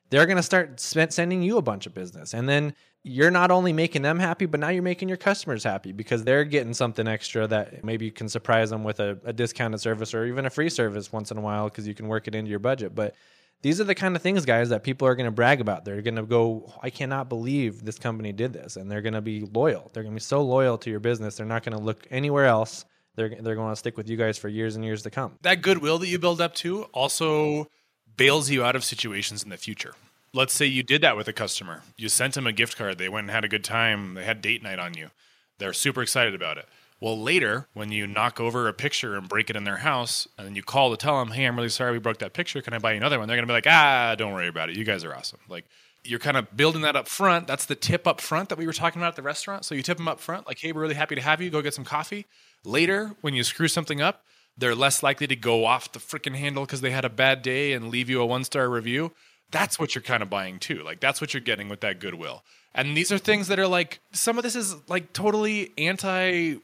They're 0.10 0.26
going 0.26 0.38
to 0.38 0.43
start 0.43 0.80
sending 0.80 1.41
you 1.41 1.58
a 1.58 1.62
bunch 1.62 1.86
of 1.86 1.93
business. 1.93 2.34
And 2.34 2.48
then 2.48 2.74
you're 3.04 3.32
not 3.32 3.52
only 3.52 3.74
making 3.74 4.02
them 4.02 4.20
happy, 4.20 4.46
but 4.46 4.60
now 4.60 4.70
you're 4.70 4.84
making 4.84 5.08
your 5.08 5.17
customers 5.17 5.63
happy 5.63 5.91
because 5.91 6.24
they're 6.24 6.43
getting 6.43 6.74
something 6.74 7.08
extra 7.08 7.48
that 7.48 7.84
maybe 7.84 8.06
you 8.06 8.12
can 8.12 8.28
surprise 8.28 8.70
them 8.70 8.84
with 8.84 9.00
a, 9.00 9.17
a 9.24 9.34
discounted 9.34 9.80
service 9.80 10.13
or 10.13 10.26
even 10.26 10.46
a 10.46 10.50
free 10.50 10.70
service 10.70 11.12
once 11.12 11.32
in 11.32 11.38
a 11.38 11.41
while 11.41 11.65
because 11.65 11.88
you 11.88 11.93
can 11.93 12.08
work 12.08 12.28
it 12.28 12.36
into 12.36 12.50
your 12.50 12.60
budget. 12.60 12.93
But 12.93 13.15
these 13.62 13.82
are 13.82 13.86
the 13.86 13.96
kind 13.96 14.15
of 14.15 14.22
things, 14.22 14.46
guys, 14.46 14.70
that 14.70 14.84
people 14.84 15.08
are 15.08 15.15
going 15.15 15.26
to 15.26 15.32
brag 15.32 15.62
about. 15.62 15.84
They're 15.84 16.02
going 16.02 16.15
to 16.15 16.24
go, 16.24 16.72
I 16.84 16.89
cannot 16.89 17.28
believe 17.28 17.84
this 17.84 17.98
company 17.98 18.32
did 18.32 18.54
this. 18.54 18.76
And 18.76 18.89
they're 18.89 19.02
going 19.02 19.13
to 19.13 19.22
be 19.22 19.41
loyal. 19.41 19.89
They're 19.93 20.04
going 20.04 20.13
to 20.13 20.20
be 20.20 20.24
so 20.24 20.41
loyal 20.41 20.78
to 20.80 20.89
your 20.89 21.00
business. 21.00 21.38
They're 21.38 21.46
not 21.46 21.63
going 21.63 21.78
to 21.78 21.84
look 21.84 22.06
anywhere 22.12 22.46
else. 22.46 22.86
They're, 23.15 23.30
they're 23.30 23.56
going 23.56 23.72
to 23.72 23.76
stick 23.76 23.98
with 23.98 24.08
you 24.08 24.15
guys 24.15 24.38
for 24.38 24.48
years 24.48 24.76
and 24.76 24.86
years 24.86 25.02
to 25.04 25.10
come. 25.10 25.34
That 25.41 25.63
goodwill 25.63 25.98
that 26.00 26.08
you 26.08 26.20
build 26.20 26.39
up 26.39 26.54
to 26.56 26.84
also 26.93 27.67
bails 28.15 28.50
you 28.50 28.63
out 28.63 28.76
of 28.76 28.84
situations 28.84 29.43
in 29.43 29.50
the 29.50 29.58
future. 29.58 29.96
Let's 30.34 30.54
say 30.54 30.65
you 30.65 30.84
did 30.84 31.02
that 31.02 31.17
with 31.17 31.28
a 31.28 31.34
customer. 31.34 31.82
You 31.98 32.10
sent 32.10 32.36
them 32.36 32.46
a 32.46 32.52
gift 32.52 32.78
card. 32.78 33.00
They 33.00 33.10
went 33.10 33.26
and 33.26 33.32
had 33.32 33.43
a 33.43 33.48
good 33.48 33.63
time. 33.63 34.13
They 34.13 34.24
had 34.24 34.41
date 34.41 34.62
night 34.62 34.78
on 34.78 34.96
you. 34.96 35.10
They're 35.58 35.74
super 35.74 36.04
excited 36.04 36.36
about 36.36 36.58
it. 36.58 36.67
Well, 37.00 37.20
later, 37.20 37.68
when 37.74 37.92
you 37.92 38.08
knock 38.08 38.40
over 38.40 38.68
a 38.68 38.74
picture 38.74 39.16
and 39.16 39.30
break 39.30 39.52
it 39.52 39.56
in 39.56 39.66
their 39.66 39.78
house, 39.78 40.28
and 40.38 40.48
then 40.48 40.56
you 40.56 40.64
call 40.64 40.90
to 40.90 40.98
tell 40.98 41.20
them, 41.20 41.32
hey, 41.32 41.46
I'm 41.46 41.56
really 41.56 41.70
sorry 41.70 41.92
we 41.92 42.00
broke 42.00 42.18
that 42.20 42.34
picture. 42.34 42.62
Can 42.62 42.74
I 42.74 42.80
buy 42.80 42.94
you 42.94 42.98
another 42.98 43.20
one? 43.20 43.28
They're 43.28 43.38
going 43.38 43.48
to 43.48 43.52
be 43.52 43.56
like, 43.56 43.68
ah, 43.68 44.16
don't 44.18 44.34
worry 44.34 44.48
about 44.48 44.70
it. 44.70 44.78
You 44.78 44.84
guys 44.84 45.04
are 45.04 45.16
awesome. 45.16 45.40
Like, 45.48 45.66
you're 46.04 46.20
kind 46.20 46.38
of 46.38 46.56
building 46.58 46.82
that 46.82 46.96
up 46.96 47.08
front. 47.08 47.46
That's 47.46 47.66
the 47.66 47.76
tip 47.76 48.08
up 48.08 48.20
front 48.20 48.50
that 48.50 48.58
we 48.58 48.66
were 48.66 48.74
talking 48.74 49.00
about 49.00 49.10
at 49.10 49.16
the 49.16 49.22
restaurant. 49.22 49.64
So 49.64 49.76
you 49.76 49.84
tip 49.84 49.98
them 49.98 50.08
up 50.08 50.20
front, 50.20 50.48
like, 50.48 50.60
hey, 50.60 50.72
we're 50.72 50.82
really 50.82 50.96
happy 50.96 51.16
to 51.16 51.22
have 51.22 51.40
you. 51.40 51.52
Go 51.52 51.62
get 51.62 51.76
some 51.76 51.86
coffee. 51.86 52.26
Later, 52.64 53.16
when 53.22 53.36
you 53.36 53.44
screw 53.44 53.68
something 53.68 54.02
up, 54.02 54.24
they're 54.58 54.74
less 54.74 55.04
likely 55.04 55.28
to 55.28 55.36
go 55.36 55.66
off 55.66 55.92
the 55.92 56.00
freaking 56.00 56.36
handle 56.36 56.66
because 56.66 56.82
they 56.82 56.90
had 56.90 57.06
a 57.06 57.10
bad 57.10 57.44
day 57.44 57.74
and 57.74 57.90
leave 57.90 58.10
you 58.10 58.22
a 58.22 58.26
one 58.26 58.44
star 58.44 58.70
review. 58.70 59.12
That's 59.52 59.80
what 59.80 59.94
you're 59.94 60.02
kind 60.02 60.24
of 60.24 60.32
buying 60.32 60.58
too. 60.58 60.82
Like, 60.84 61.00
that's 61.00 61.22
what 61.22 61.34
you're 61.34 61.42
getting 61.42 61.70
with 61.70 61.82
that 61.82 62.00
goodwill. 62.00 62.44
And 62.74 62.98
these 62.98 63.12
are 63.12 63.18
things 63.20 63.50
that 63.50 63.60
are 63.60 63.68
like, 63.68 64.00
some 64.12 64.38
of 64.38 64.44
this 64.44 64.56
is 64.56 64.76
like 64.88 65.14
totally 65.14 65.74
anti 65.78 66.56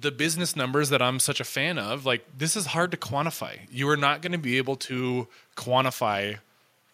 the 0.00 0.10
business 0.10 0.56
numbers 0.56 0.88
that 0.88 1.02
I'm 1.02 1.20
such 1.20 1.40
a 1.40 1.44
fan 1.44 1.78
of. 1.78 2.06
Like, 2.06 2.24
this 2.36 2.56
is 2.56 2.66
hard 2.66 2.90
to 2.92 2.96
quantify. 2.96 3.60
You 3.70 3.88
are 3.90 3.96
not 3.96 4.22
going 4.22 4.32
to 4.32 4.38
be 4.38 4.58
able 4.58 4.76
to 4.76 5.28
quantify 5.56 6.38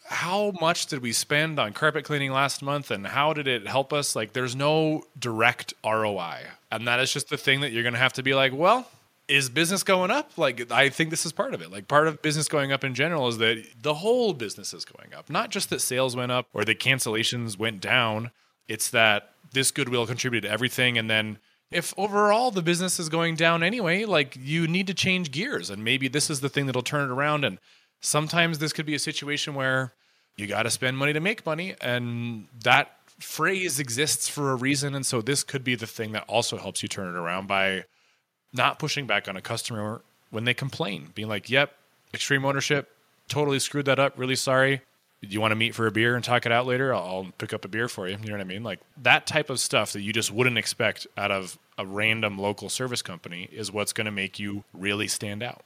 how 0.09 0.53
much 0.59 0.87
did 0.87 1.03
we 1.03 1.13
spend 1.13 1.59
on 1.59 1.75
carpet 1.75 2.03
cleaning 2.05 2.33
last 2.33 2.63
month 2.63 2.91
and 2.91 3.07
how 3.07 3.35
did 3.35 3.47
it 3.47 3.67
help 3.67 3.93
us? 3.93 4.17
Like, 4.17 4.33
there's 4.33 4.57
no 4.57 5.03
direct 5.19 5.75
ROI. 5.85 6.39
And 6.73 6.89
that 6.89 6.99
is 6.99 7.13
just 7.13 7.29
the 7.29 7.37
thing 7.37 7.61
that 7.61 7.73
you're 7.73 7.83
going 7.83 7.93
to 7.93 7.99
have 7.99 8.15
to 8.15 8.23
be 8.23 8.35
like, 8.35 8.53
well, 8.55 8.89
is 9.29 9.51
business 9.51 9.83
going 9.83 10.11
up? 10.11 10.31
Like, 10.39 10.73
I 10.73 10.89
think 10.89 11.11
this 11.11 11.27
is 11.27 11.33
part 11.33 11.53
of 11.53 11.61
it. 11.61 11.71
Like, 11.71 11.89
part 11.89 12.09
of 12.09 12.23
business 12.23 12.49
going 12.49 12.73
up 12.73 12.85
in 12.85 12.95
general 12.95 13.29
is 13.29 13.37
that 13.39 13.63
the 13.83 13.95
whole 13.95 14.33
business 14.33 14.73
is 14.73 14.87
going 14.87 15.13
up, 15.13 15.29
not 15.29 15.51
just 15.51 15.69
that 15.71 15.83
sales 15.83 16.17
went 16.17 16.33
up 16.33 16.47
or 16.55 16.65
the 16.65 16.75
cancellations 16.75 17.59
went 17.59 17.83
down. 17.83 18.31
It's 18.67 18.89
that 18.91 19.33
this 19.53 19.71
goodwill 19.71 20.07
contributed 20.07 20.49
to 20.49 20.53
everything. 20.53 20.97
And 20.97 21.11
then 21.11 21.39
if 21.71 21.93
overall 21.97 22.51
the 22.51 22.63
business 22.63 22.99
is 22.99 23.09
going 23.09 23.37
down 23.37 23.63
anyway, 23.63 24.05
like, 24.05 24.37
you 24.41 24.67
need 24.67 24.87
to 24.87 24.95
change 24.95 25.31
gears. 25.31 25.71
And 25.71 25.85
maybe 25.85 26.09
this 26.09 26.31
is 26.31 26.41
the 26.41 26.49
thing 26.49 26.67
that'll 26.67 26.83
turn 26.83 27.11
it 27.11 27.13
around. 27.13 27.45
And 27.45 27.59
sometimes 28.01 28.59
this 28.59 28.73
could 28.73 28.87
be 28.87 28.95
a 28.95 28.99
situation 28.99 29.55
where 29.55 29.93
you 30.39 30.47
got 30.47 30.63
to 30.63 30.71
spend 30.71 30.97
money 30.97 31.13
to 31.13 31.21
make 31.21 31.45
money 31.45 31.75
and 31.81 32.47
that 32.63 32.93
phrase 33.19 33.81
exists 33.81 34.29
for 34.29 34.53
a 34.53 34.55
reason 34.55 34.95
and 34.95 35.05
so 35.05 35.21
this 35.21 35.43
could 35.43 35.65
be 35.65 35.75
the 35.75 35.87
thing 35.87 36.13
that 36.13 36.25
also 36.29 36.57
helps 36.57 36.83
you 36.83 36.89
turn 36.89 37.09
it 37.09 37.19
around 37.19 37.49
by 37.49 37.85
not 38.53 38.79
pushing 38.79 39.07
back 39.07 39.29
on 39.29 39.37
a 39.37 39.43
customer 39.43 40.01
when 40.31 40.45
they 40.45 40.55
complain 40.55 41.11
being 41.15 41.29
like 41.29 41.51
yep 41.51 41.73
extreme 42.15 42.45
ownership 42.45 42.89
totally 43.29 43.59
screwed 43.59 43.87
that 43.87 43.99
up 43.99 44.17
really 44.17 44.37
sorry 44.37 44.81
you 45.21 45.41
want 45.41 45.53
to 45.53 45.57
meet 45.57 45.75
for 45.75 45.87
a 45.87 45.91
beer 45.91 46.15
and 46.15 46.25
talk 46.25 46.47
it 46.47 46.53
out 46.53 46.67
later? 46.67 46.95
I'll 46.95 47.27
pick 47.39 47.53
up 47.53 47.65
a 47.65 47.69
beer 47.69 47.89
for 47.89 48.09
you 48.09 48.17
you 48.21 48.29
know 48.29 48.35
what 48.35 48.41
i 48.41 48.45
mean? 48.45 48.63
Like 48.63 48.81
that 49.03 49.27
type 49.27 49.51
of 49.51 49.59
stuff 49.61 49.93
that 49.93 50.03
you 50.03 50.13
just 50.13 50.33
wouldn't 50.33 50.59
expect 50.59 51.07
out 51.17 51.31
of 51.31 51.59
a 51.77 51.87
random 51.87 52.39
local 52.39 52.69
service 52.69 53.03
company 53.03 53.49
is 53.53 53.73
what's 53.73 53.93
going 53.93 54.05
to 54.07 54.13
make 54.13 54.39
you 54.39 54.65
really 54.73 55.09
stand 55.09 55.43
out. 55.43 55.63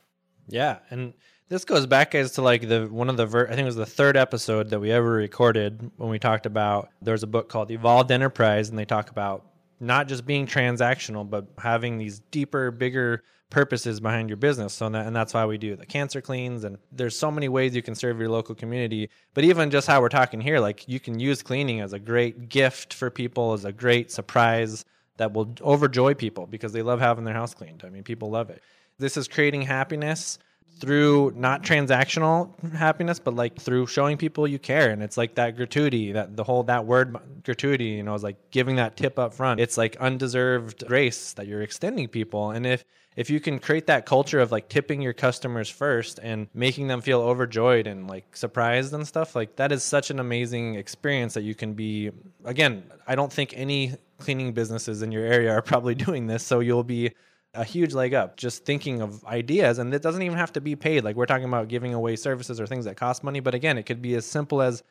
Yeah, 0.49 0.79
and 0.91 1.15
this 1.49 1.65
goes 1.65 1.87
back 1.87 2.15
as 2.15 2.33
to 2.33 2.43
like 2.43 2.67
the 2.67 2.87
one 2.87 3.11
of 3.11 3.17
the 3.17 3.27
ver- 3.27 3.47
I 3.47 3.51
think 3.51 3.61
it 3.61 3.65
was 3.65 3.77
the 3.77 3.87
third 3.87 4.17
episode 4.17 4.71
that 4.71 4.81
we 4.81 4.91
ever 4.91 5.11
recorded 5.11 5.91
when 5.97 6.09
we 6.09 6.19
talked 6.19 6.47
about 6.47 6.89
there's 7.03 7.23
a 7.23 7.27
book 7.27 7.49
called 7.49 7.71
Evolved 7.71 8.11
Enterprise 8.11 8.71
and 8.71 8.79
they 8.79 8.87
talk 8.87 9.11
about 9.11 9.45
not 9.79 10.09
just 10.09 10.25
being 10.25 10.47
transactional 10.47 11.29
but 11.29 11.47
having 11.59 11.99
these 11.99 12.21
deeper 12.31 12.71
bigger 12.71 13.23
purposes 13.53 14.01
behind 14.01 14.31
your 14.31 14.39
business. 14.39 14.73
So 14.73 14.87
and 14.87 15.15
that's 15.15 15.35
why 15.35 15.45
we 15.45 15.59
do 15.59 15.77
the 15.77 15.87
cancer 15.87 16.21
cleans 16.21 16.65
and 16.65 16.79
there's 16.91 17.17
so 17.17 17.31
many 17.31 17.49
ways 17.49 17.77
you 17.77 17.83
can 17.83 17.95
serve 17.95 18.19
your 18.19 18.31
local 18.31 18.55
community. 18.55 19.11
But 19.35 19.45
even 19.45 19.71
just 19.71 19.87
how 19.87 20.01
we're 20.01 20.09
talking 20.09 20.41
here 20.41 20.59
like 20.59 20.89
you 20.89 20.99
can 20.99 21.21
use 21.21 21.43
cleaning 21.43 21.81
as 21.81 21.93
a 21.93 21.99
great 21.99 22.49
gift 22.49 22.95
for 22.95 23.11
people 23.11 23.53
as 23.53 23.65
a 23.67 23.73
great 23.73 24.11
surprise 24.11 24.85
that 25.19 25.35
will 25.35 25.47
overjoy 25.47 26.17
people 26.17 26.47
because 26.47 26.73
they 26.73 26.83
love 26.83 26.99
having 26.99 27.25
their 27.25 27.35
house 27.35 27.53
cleaned. 27.53 27.83
I 27.85 27.91
mean 27.91 28.03
people 28.03 28.31
love 28.31 28.49
it. 28.49 28.63
This 28.99 29.17
is 29.17 29.29
creating 29.29 29.63
happiness 29.63 30.39
through 30.81 31.33
not 31.37 31.63
transactional 31.63 32.59
happiness 32.73 33.19
but 33.19 33.35
like 33.35 33.61
through 33.61 33.87
showing 33.87 34.17
people 34.17 34.49
you 34.49 34.59
care. 34.59 34.91
And 34.91 35.03
it's 35.03 35.19
like 35.19 35.35
that 35.35 35.57
gratuity 35.57 36.13
that 36.13 36.37
the 36.37 36.43
whole 36.43 36.63
that 36.65 36.87
word 36.87 37.19
gratuity 37.45 37.91
you 37.99 38.03
know 38.03 38.15
is 38.15 38.23
like 38.23 38.51
giving 38.51 38.77
that 38.77 38.97
tip 38.97 39.19
up 39.19 39.35
front. 39.35 39.61
It's 39.61 39.77
like 39.77 39.97
undeserved 39.97 40.87
grace 40.87 41.35
that 41.35 41.47
you're 41.47 41.61
extending 41.61 42.09
people. 42.09 42.53
And 42.53 42.65
if 42.65 42.87
if 43.17 43.29
you 43.31 43.41
can 43.41 43.59
create 43.59 43.87
that 43.87 44.07
culture 44.07 44.41
of 44.41 44.53
like 44.53 44.69
tipping 44.69 45.03
your 45.03 45.13
customers 45.13 45.69
first 45.69 46.19
and 46.23 46.49
making 46.55 46.87
them 46.87 47.01
feel 47.01 47.21
overjoyed 47.21 47.87
and 47.87 48.09
like 48.09 48.37
surprised 48.37 48.93
and 48.95 49.07
stuff 49.07 49.37
like 49.37 49.57
that 49.57 49.73
is 49.73 49.83
such 49.83 50.11
an 50.11 50.19
amazing 50.19 50.75
experience 50.77 51.35
that 51.35 51.43
you 51.43 51.55
can 51.55 51.75
be 51.75 52.11
again 52.45 52.83
i 53.07 53.15
don't 53.15 53.33
think 53.33 53.53
any 53.57 53.95
cleaning 54.19 54.53
businesses 54.53 55.03
in 55.03 55.13
your 55.13 55.25
area 55.25 55.51
are 55.53 55.63
probably 55.63 55.95
doing 56.07 56.27
this 56.27 56.43
so 56.43 56.61
you'll 56.61 56.85
be 56.85 57.11
a 57.55 57.65
huge 57.65 57.93
leg 57.93 58.15
up 58.15 58.37
just 58.37 58.65
thinking 58.65 59.03
of 59.03 59.25
ideas 59.27 59.79
and 59.79 59.93
it 59.93 60.01
doesn't 60.03 60.23
even 60.23 60.39
have 60.39 60.53
to 60.53 60.61
be 60.61 60.75
paid. 60.75 61.05
Like 61.05 61.17
we're 61.17 61.27
talking 61.27 61.45
about 61.45 61.69
giving 61.69 61.93
away 61.93 62.17
services 62.17 62.59
or 62.59 62.67
things 62.67 62.87
that 62.87 62.97
cost 62.97 63.23
money 63.23 63.41
but 63.41 63.55
again 63.55 63.77
it 63.79 63.85
could 63.85 64.01
be 64.01 64.15
as 64.15 64.25
simple 64.25 64.63
as 64.63 64.83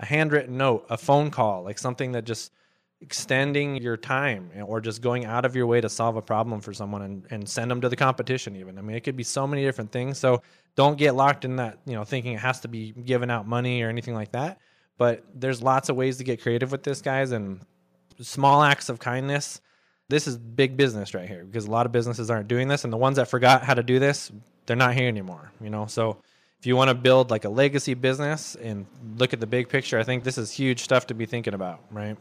a 0.00 0.06
handwritten 0.06 0.56
note 0.56 0.86
a 0.90 0.96
phone 0.96 1.30
call 1.30 1.62
like 1.62 1.78
something 1.78 2.12
that 2.12 2.24
just 2.24 2.52
extending 3.00 3.76
your 3.76 3.96
time 3.96 4.50
or 4.64 4.80
just 4.80 5.00
going 5.02 5.24
out 5.24 5.44
of 5.44 5.54
your 5.54 5.66
way 5.66 5.80
to 5.80 5.88
solve 5.88 6.16
a 6.16 6.22
problem 6.22 6.60
for 6.60 6.72
someone 6.72 7.02
and, 7.02 7.26
and 7.30 7.48
send 7.48 7.70
them 7.70 7.80
to 7.80 7.88
the 7.88 7.96
competition 7.96 8.56
even. 8.56 8.78
I 8.78 8.82
mean 8.82 8.96
it 8.96 9.00
could 9.00 9.16
be 9.16 9.22
so 9.22 9.46
many 9.46 9.62
different 9.62 9.92
things. 9.92 10.18
So 10.18 10.42
don't 10.74 10.98
get 10.98 11.14
locked 11.14 11.44
in 11.44 11.56
that 11.56 11.78
you 11.86 11.94
know 11.94 12.04
thinking 12.04 12.32
it 12.34 12.40
has 12.40 12.60
to 12.60 12.68
be 12.68 12.92
giving 12.92 13.30
out 13.30 13.46
money 13.46 13.82
or 13.82 13.88
anything 13.88 14.14
like 14.14 14.32
that. 14.32 14.58
But 14.96 15.24
there's 15.32 15.62
lots 15.62 15.88
of 15.88 15.96
ways 15.96 16.16
to 16.18 16.24
get 16.24 16.42
creative 16.42 16.72
with 16.72 16.82
this 16.82 17.00
guys 17.00 17.30
and 17.30 17.60
small 18.20 18.62
acts 18.62 18.88
of 18.88 18.98
kindness. 18.98 19.60
This 20.08 20.26
is 20.26 20.36
big 20.36 20.76
business 20.76 21.14
right 21.14 21.28
here 21.28 21.44
because 21.44 21.66
a 21.66 21.70
lot 21.70 21.86
of 21.86 21.92
businesses 21.92 22.30
aren't 22.30 22.48
doing 22.48 22.66
this 22.66 22.82
and 22.82 22.92
the 22.92 22.96
ones 22.96 23.16
that 23.16 23.28
forgot 23.28 23.62
how 23.62 23.74
to 23.74 23.82
do 23.82 23.98
this 23.98 24.32
they're 24.66 24.76
not 24.76 24.94
here 24.94 25.08
anymore 25.08 25.52
you 25.60 25.70
know? 25.70 25.86
So 25.86 26.18
if 26.58 26.66
you 26.66 26.76
want 26.76 26.88
to 26.88 26.94
build 26.94 27.30
like 27.30 27.44
a 27.44 27.48
legacy 27.48 27.94
business 27.94 28.56
and 28.56 28.86
look 29.16 29.32
at 29.32 29.40
the 29.40 29.46
big 29.46 29.68
picture 29.68 29.98
i 29.98 30.02
think 30.02 30.24
this 30.24 30.38
is 30.38 30.50
huge 30.50 30.82
stuff 30.82 31.06
to 31.06 31.14
be 31.14 31.26
thinking 31.26 31.54
about 31.54 31.80
right 31.90 32.16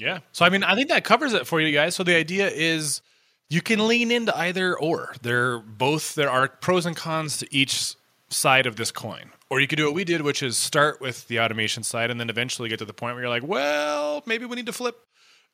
Yeah. 0.00 0.20
So 0.32 0.44
I 0.44 0.48
mean, 0.48 0.62
I 0.62 0.74
think 0.74 0.88
that 0.88 1.04
covers 1.04 1.32
it 1.32 1.46
for 1.46 1.60
you 1.60 1.72
guys. 1.72 1.94
So 1.94 2.02
the 2.02 2.16
idea 2.16 2.48
is 2.48 3.02
you 3.48 3.60
can 3.60 3.86
lean 3.86 4.10
into 4.10 4.36
either 4.36 4.78
or. 4.78 5.14
They're 5.22 5.58
both 5.58 6.14
there 6.14 6.30
are 6.30 6.48
pros 6.48 6.86
and 6.86 6.96
cons 6.96 7.38
to 7.38 7.54
each 7.54 7.94
side 8.28 8.66
of 8.66 8.76
this 8.76 8.90
coin. 8.90 9.30
Or 9.50 9.60
you 9.60 9.66
could 9.66 9.76
do 9.76 9.86
what 9.86 9.94
we 9.94 10.04
did, 10.04 10.22
which 10.22 10.42
is 10.42 10.56
start 10.56 11.00
with 11.00 11.26
the 11.26 11.40
automation 11.40 11.82
side 11.82 12.10
and 12.10 12.20
then 12.20 12.30
eventually 12.30 12.68
get 12.68 12.78
to 12.78 12.84
the 12.84 12.92
point 12.92 13.14
where 13.16 13.24
you're 13.24 13.30
like, 13.30 13.42
well, 13.42 14.22
maybe 14.24 14.46
we 14.46 14.54
need 14.54 14.66
to 14.66 14.72
flip. 14.72 14.96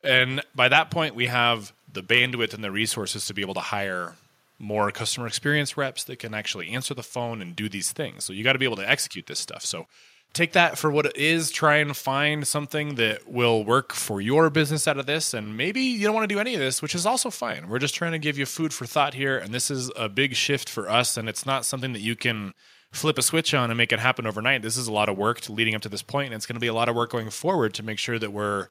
And 0.05 0.43
by 0.55 0.69
that 0.69 0.91
point, 0.91 1.15
we 1.15 1.27
have 1.27 1.73
the 1.91 2.03
bandwidth 2.03 2.53
and 2.53 2.63
the 2.63 2.71
resources 2.71 3.25
to 3.27 3.35
be 3.35 3.41
able 3.41 3.55
to 3.55 3.61
hire 3.61 4.15
more 4.59 4.91
customer 4.91 5.27
experience 5.27 5.77
reps 5.77 6.05
that 6.05 6.19
can 6.19 6.35
actually 6.35 6.69
answer 6.69 6.93
the 6.93 7.03
phone 7.03 7.41
and 7.41 7.57
do 7.57 7.69
these 7.69 7.93
things. 7.93 8.25
So 8.25 8.35
you 8.35 8.45
got 8.45 8.53
to 8.53 8.59
be 8.59 8.67
able 8.67 8.77
to 8.77 8.89
execute 8.89 9.27
this 9.27 9.39
stuff. 9.39 9.65
So 9.65 9.87
take 10.33 10.53
that 10.53 10.79
for 10.79 10.91
what 10.91 11.07
it 11.07 11.17
is. 11.17 11.51
Try 11.51 11.77
and 11.77 11.97
find 11.97 12.47
something 12.47 12.97
that 12.97 13.29
will 13.31 13.65
work 13.65 13.93
for 13.93 14.21
your 14.21 14.51
business 14.51 14.87
out 14.87 14.99
of 14.99 15.07
this. 15.07 15.33
And 15.33 15.57
maybe 15.57 15.81
you 15.81 16.07
don't 16.07 16.15
want 16.15 16.29
to 16.29 16.35
do 16.35 16.41
any 16.41 16.55
of 16.55 16.61
this, 16.61 16.83
which 16.83 16.95
is 16.95 17.07
also 17.07 17.31
fine. 17.31 17.69
We're 17.69 17.79
just 17.79 17.95
trying 17.95 18.13
to 18.13 18.19
give 18.19 18.39
you 18.39 18.47
food 18.47 18.73
for 18.73 18.87
thought 18.87 19.15
here. 19.15 19.39
And 19.39 19.55
this 19.55 19.71
is 19.71 19.91
a 19.97 20.09
big 20.09 20.35
shift 20.35 20.69
for 20.69 20.91
us. 20.91 21.17
And 21.17 21.29
it's 21.29 21.47
not 21.47 21.65
something 21.65 21.93
that 21.93 22.01
you 22.01 22.17
can 22.17 22.53
flip 22.93 23.19
a 23.19 23.23
switch 23.23 23.55
on 23.55 23.71
and 23.71 23.79
make 23.79 23.93
it 23.93 24.01
happen 24.01 24.27
overnight. 24.27 24.63
This 24.63 24.77
is 24.77 24.89
a 24.89 24.93
lot 24.93 25.09
of 25.09 25.17
work 25.17 25.41
to 25.43 25.53
leading 25.53 25.75
up 25.75 25.83
to 25.83 25.89
this 25.89 26.03
point, 26.03 26.27
and 26.27 26.35
it's 26.35 26.47
going 26.47 26.55
to 26.55 26.61
be 26.61 26.67
a 26.67 26.75
lot 26.75 26.89
of 26.89 26.97
work 26.97 27.11
going 27.11 27.31
forward 27.31 27.75
to 27.75 27.83
make 27.83 27.99
sure 27.99 28.19
that 28.19 28.33
we're 28.33 28.69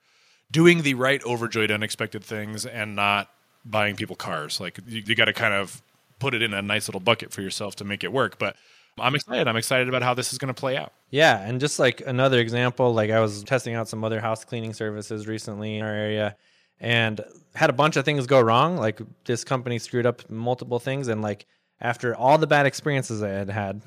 doing 0.52 0.82
the 0.82 0.94
right 0.96 1.24
overjoyed, 1.24 1.72
unexpected 1.72 2.24
things 2.24 2.66
and 2.66 2.96
not 2.96 3.30
buying 3.64 3.96
people 3.96 4.16
cars. 4.16 4.60
Like 4.60 4.80
you, 4.88 5.04
you 5.06 5.16
got 5.16 5.26
to 5.26 5.34
kind 5.34 5.54
of 5.54 5.82
put 6.20 6.34
it 6.34 6.42
in 6.42 6.54
a 6.54 6.62
nice 6.62 6.88
little 6.88 7.02
bucket 7.02 7.32
for 7.32 7.42
yourself 7.42 7.76
to 7.78 7.84
make 7.84 8.04
it 8.04 8.12
work. 8.12 8.40
But 8.40 8.56
I'm 9.00 9.16
excited. 9.16 9.48
I'm 9.48 9.58
excited 9.58 9.90
about 9.90 10.04
how 10.04 10.14
this 10.14 10.32
is 10.32 10.38
going 10.38 10.54
to 10.54 10.60
play 10.60 10.78
out. 10.78 10.94
Yeah, 11.10 11.40
and 11.42 11.60
just 11.60 11.80
like 11.80 12.02
another 12.06 12.40
example, 12.40 12.94
like 12.94 13.12
I 13.12 13.20
was 13.20 13.44
testing 13.44 13.76
out 13.76 13.90
some 13.90 14.04
other 14.04 14.22
house 14.22 14.46
cleaning 14.46 14.74
services 14.74 15.28
recently 15.28 15.78
in 15.78 15.86
our 15.86 15.94
area 15.94 16.36
and 16.80 17.22
had 17.56 17.70
a 17.70 17.74
bunch 17.74 17.98
of 17.98 18.06
things 18.06 18.26
go 18.26 18.40
wrong. 18.40 18.78
Like 18.78 19.02
this 19.26 19.44
company 19.44 19.80
screwed 19.80 20.06
up 20.06 20.30
multiple 20.30 20.80
things 20.80 21.08
and 21.08 21.22
like 21.22 21.46
after 21.82 22.16
all 22.16 22.38
the 22.38 22.48
bad 22.48 22.66
experiences 22.66 23.22
I 23.22 23.30
had 23.30 23.50
had, 23.50 23.82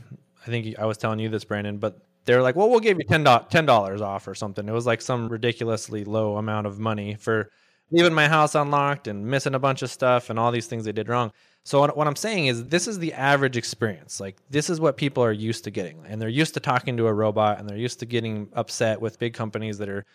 I 0.46 0.50
think 0.50 0.78
I 0.78 0.84
was 0.84 0.98
telling 0.98 1.18
you 1.18 1.28
this 1.28 1.44
Brandon, 1.44 1.78
but 1.78 1.98
they 2.24 2.36
were 2.36 2.42
like, 2.42 2.56
"Well, 2.56 2.68
we'll 2.68 2.80
give 2.80 2.98
you 2.98 3.04
$10 3.04 3.24
$10 3.50 4.00
off 4.02 4.28
or 4.28 4.34
something." 4.34 4.68
It 4.68 4.72
was 4.72 4.86
like 4.86 5.00
some 5.00 5.28
ridiculously 5.28 6.04
low 6.04 6.36
amount 6.36 6.66
of 6.66 6.78
money 6.78 7.14
for 7.14 7.50
leaving 7.90 8.12
my 8.12 8.28
house 8.28 8.54
unlocked 8.54 9.08
and 9.08 9.26
missing 9.26 9.54
a 9.54 9.58
bunch 9.58 9.80
of 9.82 9.90
stuff 9.90 10.28
and 10.28 10.38
all 10.38 10.52
these 10.52 10.66
things 10.66 10.84
they 10.84 10.92
did 10.92 11.08
wrong. 11.08 11.32
So 11.68 11.86
what, 11.86 12.06
I'm 12.06 12.16
saying 12.16 12.46
is 12.46 12.64
this 12.64 12.88
is 12.88 12.98
the 12.98 13.12
average 13.12 13.58
experience. 13.58 14.20
Like 14.20 14.38
this 14.48 14.70
is 14.70 14.80
what 14.80 14.96
people 14.96 15.22
are 15.22 15.32
used 15.32 15.64
to 15.64 15.70
getting. 15.70 16.02
And 16.06 16.18
they're 16.18 16.30
used 16.30 16.54
to 16.54 16.60
talking 16.60 16.96
to 16.96 17.08
a 17.08 17.12
robot 17.12 17.58
and 17.58 17.68
they're 17.68 17.76
used 17.76 17.98
to 17.98 18.06
getting 18.06 18.48
upset 18.54 18.98
with 18.98 19.18
big 19.18 19.34
companies 19.34 19.76
that 19.76 19.90
are 19.90 20.06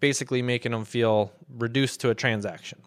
basically 0.00 0.42
making 0.42 0.72
them 0.72 0.84
feel 0.84 1.32
reduced 1.56 2.00
to 2.02 2.10
a 2.10 2.14
transaction. 2.14 2.78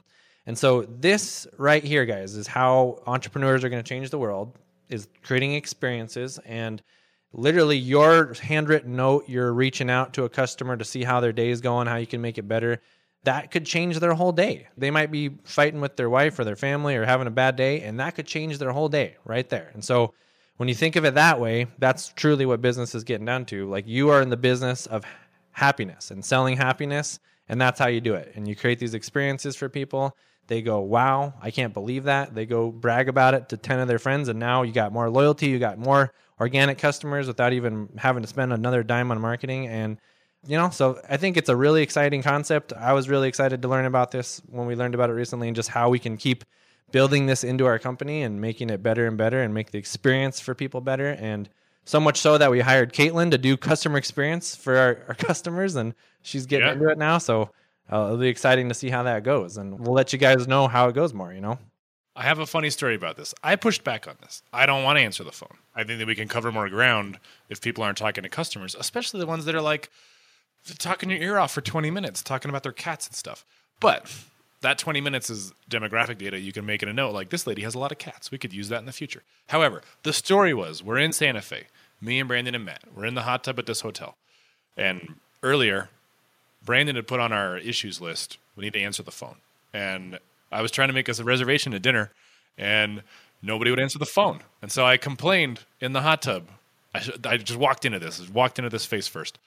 And 0.45 0.55
so 0.55 0.83
this 0.83 1.47
right 1.57 1.83
here 1.83 2.05
guys 2.05 2.35
is 2.35 2.45
how 2.45 3.01
entrepreneurs 3.07 3.63
are 3.63 3.69
going 3.69 3.83
to 3.83 3.89
change 3.89 4.11
the 4.11 4.19
world 4.19 4.59
is 4.89 5.07
creating 5.23 5.55
experiences 5.55 6.37
and 6.45 6.83
literally 7.31 7.77
your 7.77 8.35
handwritten 8.35 8.95
note 8.95 9.27
you're 9.27 9.53
reaching 9.53 9.89
out 9.89 10.13
to 10.13 10.25
a 10.25 10.29
customer 10.29 10.77
to 10.77 10.85
see 10.85 11.03
how 11.03 11.19
their 11.19 11.33
day 11.33 11.49
is 11.49 11.61
going, 11.61 11.87
how 11.87 11.95
you 11.95 12.05
can 12.05 12.21
make 12.21 12.37
it 12.37 12.47
better 12.47 12.79
that 13.23 13.51
could 13.51 13.65
change 13.65 13.99
their 13.99 14.13
whole 14.13 14.31
day. 14.31 14.67
They 14.77 14.91
might 14.91 15.11
be 15.11 15.29
fighting 15.43 15.81
with 15.81 15.95
their 15.95 16.09
wife 16.09 16.37
or 16.39 16.43
their 16.43 16.55
family 16.55 16.95
or 16.95 17.05
having 17.05 17.27
a 17.27 17.31
bad 17.31 17.55
day, 17.55 17.81
and 17.81 17.99
that 17.99 18.15
could 18.15 18.27
change 18.27 18.57
their 18.57 18.71
whole 18.71 18.89
day 18.89 19.15
right 19.25 19.47
there. 19.49 19.71
And 19.73 19.83
so, 19.83 20.13
when 20.57 20.69
you 20.69 20.75
think 20.75 20.95
of 20.95 21.03
it 21.03 21.15
that 21.15 21.39
way, 21.39 21.65
that's 21.79 22.09
truly 22.09 22.45
what 22.45 22.61
business 22.61 22.93
is 22.93 23.03
getting 23.03 23.25
down 23.25 23.45
to. 23.45 23.67
Like, 23.67 23.87
you 23.87 24.09
are 24.09 24.21
in 24.21 24.29
the 24.29 24.37
business 24.37 24.85
of 24.85 25.03
happiness 25.53 26.11
and 26.11 26.23
selling 26.23 26.57
happiness. 26.57 27.19
And 27.49 27.59
that's 27.59 27.79
how 27.79 27.87
you 27.87 28.01
do 28.01 28.15
it. 28.15 28.33
And 28.35 28.47
you 28.47 28.55
create 28.55 28.79
these 28.79 28.93
experiences 28.93 29.55
for 29.55 29.69
people. 29.69 30.15
They 30.47 30.61
go, 30.61 30.81
wow, 30.81 31.33
I 31.41 31.51
can't 31.51 31.73
believe 31.73 32.03
that. 32.03 32.35
They 32.35 32.45
go 32.45 32.71
brag 32.71 33.07
about 33.09 33.33
it 33.33 33.49
to 33.49 33.57
10 33.57 33.79
of 33.79 33.87
their 33.87 33.99
friends. 33.99 34.27
And 34.27 34.39
now 34.39 34.63
you 34.63 34.73
got 34.73 34.91
more 34.91 35.09
loyalty, 35.09 35.47
you 35.47 35.59
got 35.59 35.77
more 35.77 36.13
organic 36.39 36.77
customers 36.77 37.27
without 37.27 37.53
even 37.53 37.89
having 37.97 38.23
to 38.23 38.27
spend 38.27 38.51
another 38.51 38.83
dime 38.83 39.11
on 39.11 39.21
marketing. 39.21 39.67
And, 39.67 39.97
you 40.45 40.57
know, 40.57 40.69
so 40.69 40.99
I 41.09 41.17
think 41.17 41.37
it's 41.37 41.49
a 41.49 41.55
really 41.55 41.81
exciting 41.81 42.21
concept. 42.21 42.73
I 42.73 42.93
was 42.93 43.07
really 43.09 43.27
excited 43.27 43.61
to 43.61 43.67
learn 43.67 43.85
about 43.85 44.11
this 44.11 44.41
when 44.49 44.67
we 44.67 44.75
learned 44.75 44.95
about 44.95 45.09
it 45.09 45.13
recently 45.13 45.47
and 45.47 45.55
just 45.55 45.69
how 45.69 45.89
we 45.89 45.99
can 45.99 46.17
keep 46.17 46.43
building 46.91 47.25
this 47.25 47.43
into 47.43 47.65
our 47.65 47.79
company 47.79 48.21
and 48.23 48.39
making 48.39 48.69
it 48.69 48.83
better 48.83 49.07
and 49.07 49.17
better 49.17 49.41
and 49.41 49.53
make 49.53 49.71
the 49.71 49.77
experience 49.79 50.39
for 50.39 50.53
people 50.53 50.81
better. 50.81 51.09
And 51.11 51.49
so 51.85 51.99
much 51.99 52.19
so 52.19 52.37
that 52.37 52.51
we 52.51 52.59
hired 52.61 52.93
Caitlin 52.93 53.31
to 53.31 53.37
do 53.37 53.57
customer 53.57 53.97
experience 53.97 54.55
for 54.55 54.77
our, 54.77 54.99
our 55.09 55.15
customers, 55.17 55.75
and 55.75 55.93
she's 56.21 56.45
getting 56.45 56.67
Yeah. 56.67 56.73
into 56.73 56.89
it 56.89 56.97
now. 56.97 57.17
So 57.17 57.49
uh, 57.91 58.05
it'll 58.05 58.17
be 58.17 58.27
exciting 58.27 58.69
to 58.69 58.75
see 58.75 58.89
how 58.89 59.03
that 59.03 59.23
goes, 59.23 59.57
and 59.57 59.79
we'll 59.79 59.93
let 59.93 60.13
you 60.13 60.19
guys 60.19 60.47
know 60.47 60.67
how 60.67 60.87
it 60.87 60.93
goes 60.95 61.13
more. 61.13 61.33
You 61.33 61.41
know, 61.41 61.59
I 62.15 62.23
have 62.23 62.39
a 62.39 62.45
funny 62.45 62.69
story 62.69 62.95
about 62.95 63.17
this. 63.17 63.33
I 63.43 63.55
pushed 63.55 63.83
back 63.83 64.07
on 64.07 64.15
this. 64.21 64.43
I 64.53 64.65
don't 64.65 64.83
want 64.83 64.97
to 64.97 65.03
answer 65.03 65.23
the 65.23 65.31
phone. 65.31 65.57
I 65.75 65.83
think 65.83 65.99
that 65.99 66.07
we 66.07 66.15
can 66.15 66.27
cover 66.27 66.51
more 66.51 66.69
ground 66.69 67.19
if 67.49 67.59
people 67.59 67.83
aren't 67.83 67.97
talking 67.97 68.23
to 68.23 68.29
customers, 68.29 68.75
especially 68.79 69.19
the 69.19 69.25
ones 69.27 69.45
that 69.45 69.55
are 69.55 69.61
like 69.61 69.89
talking 70.77 71.09
your 71.09 71.19
ear 71.19 71.37
off 71.37 71.51
for 71.51 71.61
20 71.61 71.91
minutes, 71.91 72.21
talking 72.21 72.49
about 72.49 72.63
their 72.63 72.71
cats 72.71 73.07
and 73.07 73.15
stuff. 73.15 73.45
But 73.79 74.11
that 74.61 74.77
20 74.77 75.01
minutes 75.01 75.29
is 75.29 75.53
demographic 75.69 76.17
data. 76.17 76.39
You 76.39 76.51
can 76.53 76.65
make 76.65 76.81
it 76.81 76.89
a 76.89 76.93
note 76.93 77.13
like 77.13 77.29
this 77.29 77.45
lady 77.45 77.61
has 77.63 77.75
a 77.75 77.79
lot 77.79 77.91
of 77.91 77.97
cats. 77.97 78.31
We 78.31 78.37
could 78.37 78.53
use 78.53 78.69
that 78.69 78.79
in 78.79 78.85
the 78.85 78.93
future. 78.93 79.23
However, 79.47 79.81
the 80.03 80.13
story 80.13 80.53
was 80.53 80.81
we're 80.81 80.97
in 80.97 81.11
Santa 81.11 81.41
Fe, 81.41 81.67
me 82.01 82.19
and 82.19 82.27
Brandon 82.27 82.55
and 82.55 82.65
Matt. 82.65 82.83
We're 82.95 83.05
in 83.05 83.15
the 83.15 83.23
hot 83.23 83.43
tub 83.43 83.59
at 83.59 83.65
this 83.65 83.81
hotel. 83.81 84.15
And 84.77 85.15
earlier, 85.43 85.89
Brandon 86.65 86.95
had 86.95 87.07
put 87.07 87.19
on 87.19 87.33
our 87.33 87.57
issues 87.57 87.99
list, 87.99 88.37
we 88.55 88.63
need 88.63 88.73
to 88.73 88.81
answer 88.81 89.03
the 89.03 89.11
phone. 89.11 89.35
And 89.73 90.19
I 90.51 90.61
was 90.61 90.71
trying 90.71 90.87
to 90.89 90.93
make 90.93 91.09
us 91.09 91.19
a 91.19 91.23
reservation 91.23 91.73
at 91.73 91.81
dinner, 91.81 92.11
and 92.57 93.03
nobody 93.41 93.69
would 93.69 93.79
answer 93.79 93.99
the 93.99 94.05
phone. 94.05 94.41
And 94.61 94.71
so 94.71 94.85
I 94.85 94.97
complained 94.97 95.61
in 95.81 95.93
the 95.93 96.01
hot 96.01 96.21
tub. 96.21 96.47
I, 96.95 96.99
sh- 96.99 97.17
I 97.25 97.37
just 97.37 97.59
walked 97.59 97.85
into 97.85 97.99
this, 97.99 98.29
walked 98.29 98.59
into 98.59 98.69
this 98.69 98.85
face 98.85 99.07
first. 99.07 99.39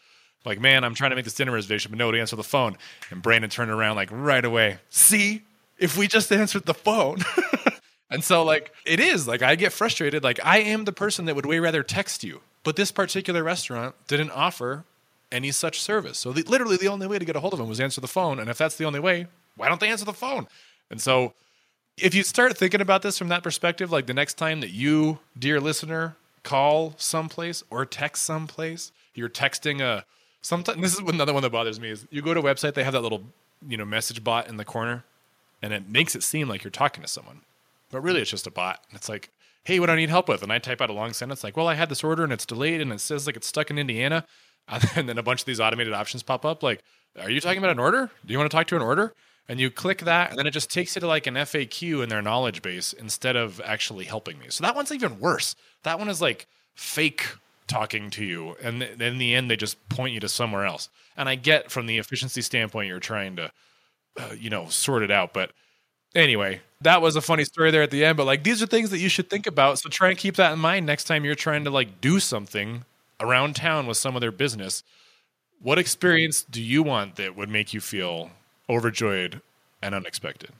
Like, 0.46 0.61
man, 0.61 0.85
I'm 0.85 0.94
trying 0.94 1.11
to 1.11 1.16
make 1.16 1.24
this 1.24 1.35
dinner 1.35 1.50
reservation, 1.50 1.90
but 1.90 1.98
nobody 1.98 2.20
answered 2.20 2.37
the 2.37 2.44
phone. 2.44 2.78
And 3.11 3.20
Brandon 3.20 3.50
turned 3.50 3.70
around 3.70 3.96
like 3.96 4.09
right 4.12 4.44
away. 4.44 4.78
See, 4.90 5.42
if 5.76 5.98
we 5.98 6.06
just 6.06 6.30
answered 6.32 6.66
the 6.66 6.72
phone. 6.72 7.18
and 8.11 8.22
so, 8.22 8.44
like, 8.44 8.72
it 8.87 9.00
is 9.00 9.26
like 9.26 9.42
I 9.42 9.56
get 9.56 9.72
frustrated. 9.72 10.22
Like, 10.22 10.38
I 10.44 10.59
am 10.59 10.85
the 10.85 10.92
person 10.92 11.24
that 11.24 11.35
would 11.35 11.46
way 11.46 11.59
rather 11.59 11.82
text 11.82 12.22
you, 12.22 12.40
but 12.62 12.76
this 12.76 12.92
particular 12.92 13.42
restaurant 13.42 13.96
didn't 14.06 14.30
offer 14.30 14.85
any 15.32 15.50
such 15.50 15.80
service. 15.80 16.16
So, 16.16 16.32
the, 16.32 16.42
literally, 16.44 16.76
the 16.76 16.88
only 16.88 17.09
way 17.09 17.18
to 17.18 17.24
get 17.24 17.35
a 17.35 17.40
hold 17.40 17.52
of 17.52 17.59
them 17.59 17.68
was 17.68 17.80
answer 17.80 18.00
the 18.00 18.06
phone. 18.06 18.38
And 18.38 18.48
if 18.48 18.56
that's 18.56 18.76
the 18.76 18.85
only 18.85 19.00
way, 19.00 19.26
why 19.56 19.68
don't 19.68 19.80
they 19.80 19.88
answer 19.88 20.04
the 20.04 20.12
phone? 20.12 20.46
And 20.90 21.00
so, 21.00 21.35
if 21.98 22.14
you 22.14 22.22
start 22.22 22.56
thinking 22.56 22.80
about 22.80 23.02
this 23.02 23.18
from 23.18 23.28
that 23.28 23.42
perspective, 23.42 23.90
like 23.90 24.06
the 24.06 24.14
next 24.14 24.35
time 24.35 24.61
that 24.61 24.70
you, 24.70 25.18
dear 25.37 25.61
listener, 25.61 26.14
call 26.44 26.94
someplace 26.98 27.64
or 27.68 27.85
text 27.85 28.22
someplace, 28.22 28.92
you're 29.12 29.28
texting 29.28 29.80
a 29.80 30.04
sometimes 30.46 30.80
this 30.80 30.94
is 30.94 31.00
another 31.00 31.32
one 31.32 31.42
that 31.42 31.50
bothers 31.50 31.80
me 31.80 31.90
is 31.90 32.06
you 32.11 32.22
go 32.22 32.32
to 32.32 32.40
a 32.40 32.42
website, 32.42 32.74
they 32.74 32.85
have 32.85 32.92
that 32.92 33.00
little, 33.00 33.24
you 33.66 33.76
know, 33.76 33.85
message 33.85 34.22
bot 34.22 34.48
in 34.48 34.56
the 34.56 34.64
corner, 34.64 35.04
and 35.61 35.72
it 35.72 35.88
makes 35.88 36.14
it 36.14 36.22
seem 36.22 36.48
like 36.48 36.62
you're 36.62 36.70
talking 36.70 37.02
to 37.02 37.09
someone. 37.09 37.40
But 37.90 38.00
really 38.02 38.20
it's 38.20 38.30
just 38.30 38.46
a 38.46 38.50
bot. 38.50 38.85
And 38.88 38.96
it's 38.96 39.09
like, 39.09 39.30
hey, 39.64 39.80
what 39.80 39.87
do 39.87 39.92
I 39.92 39.96
need 39.96 40.09
help 40.09 40.28
with? 40.28 40.44
And 40.44 40.52
I 40.52 40.59
type 40.59 40.80
out 40.80 40.90
a 40.90 40.92
long 40.92 41.12
sentence 41.12 41.42
like, 41.42 41.56
well, 41.56 41.66
I 41.66 41.74
had 41.74 41.88
this 41.88 42.04
order 42.04 42.22
and 42.22 42.32
it's 42.32 42.46
delayed 42.46 42.80
and 42.80 42.92
it 42.92 43.00
says 43.00 43.26
like 43.26 43.37
it's 43.37 43.48
stuck 43.48 43.70
in 43.70 43.78
Indiana. 43.78 44.24
And 44.96 45.09
then 45.09 45.16
a 45.16 45.22
bunch 45.22 45.42
of 45.42 45.46
these 45.46 45.61
automated 45.61 45.92
options 45.92 46.24
pop 46.24 46.44
up 46.44 46.61
like, 46.61 46.82
are 47.20 47.30
you 47.30 47.40
talking 47.40 47.59
about 47.59 47.70
an 47.70 47.78
order? 47.78 48.11
Do 48.24 48.32
you 48.32 48.38
want 48.38 48.50
to 48.50 48.56
talk 48.56 48.66
to 48.68 48.76
an 48.76 48.82
order? 48.82 49.14
And 49.48 49.61
you 49.61 49.70
click 49.70 50.00
that, 50.00 50.30
and 50.30 50.38
then 50.38 50.48
it 50.48 50.50
just 50.50 50.70
takes 50.70 50.96
you 50.96 51.00
to 51.00 51.06
like 51.06 51.28
an 51.28 51.35
FAQ 51.35 52.02
in 52.02 52.09
their 52.09 52.20
knowledge 52.20 52.62
base 52.62 52.92
instead 52.92 53.37
of 53.37 53.61
actually 53.64 54.06
helping 54.06 54.40
me. 54.40 54.46
So 54.48 54.64
that 54.64 54.74
one's 54.74 54.90
even 54.90 55.20
worse. 55.20 55.54
That 55.85 56.00
one 56.00 56.09
is 56.09 56.20
like 56.20 56.48
fake 56.74 57.28
talking 57.66 58.11
to 58.11 58.24
you. 58.24 58.57
And 58.62 58.81
th- 58.81 59.00
in 59.00 59.18
the 59.18 59.35
end, 59.35 59.50
they 59.50 59.57
just 59.57 59.88
point 59.88 60.14
you 60.14 60.20
to 60.20 60.29
somewhere 60.29 60.64
else. 60.64 60.88
And 61.16 61.29
I 61.29 61.35
get 61.35 61.70
from 61.70 61.87
the 61.87 61.98
efficiency 61.98 62.42
standpoint, 62.42 62.88
you're 62.88 63.00
trying 63.00 63.37
to, 63.37 63.50
uh, 64.18 64.35
you 64.38 64.50
know, 64.50 64.68
sort 64.68 65.02
it 65.02 65.11
out. 65.11 65.33
But 65.33 65.52
anyway, 66.14 66.61
that 66.81 67.02
was 67.02 67.16
a 67.16 67.20
funny 67.20 67.44
story 67.44 67.70
there 67.70 67.83
at 67.83 67.90
the 67.90 68.05
end. 68.05 68.16
But 68.16 68.26
like, 68.26 68.44
these 68.44 68.62
are 68.62 68.66
things 68.66 68.90
that 68.90 68.98
you 68.98 69.09
should 69.09 69.31
think 69.31 69.46
about. 69.46 69.79
So 69.79 69.88
try 69.88 70.09
and 70.09 70.18
keep 70.18 70.37
that 70.37 70.52
in 70.52 70.59
mind 70.59 70.87
next 70.87 71.05
time 71.05 71.24
you're 71.24 71.35
trying 71.35 71.64
to 71.64 71.70
like 71.70 72.00
do 72.00 72.20
something 72.20 72.85
around 73.20 73.57
town 73.57 73.87
with 73.87 73.96
some 73.96 74.14
of 74.14 74.20
their 74.20 74.33
business. 74.33 74.83
What 75.61 75.79
experience 75.79 76.42
do 76.42 76.62
you 76.62 76.83
want 76.83 77.16
that 77.16 77.35
would 77.35 77.48
make 77.48 77.72
you 77.72 77.81
feel 77.81 78.31
overjoyed 78.68 79.40
and 79.83 79.94
unexpected? 79.94 80.50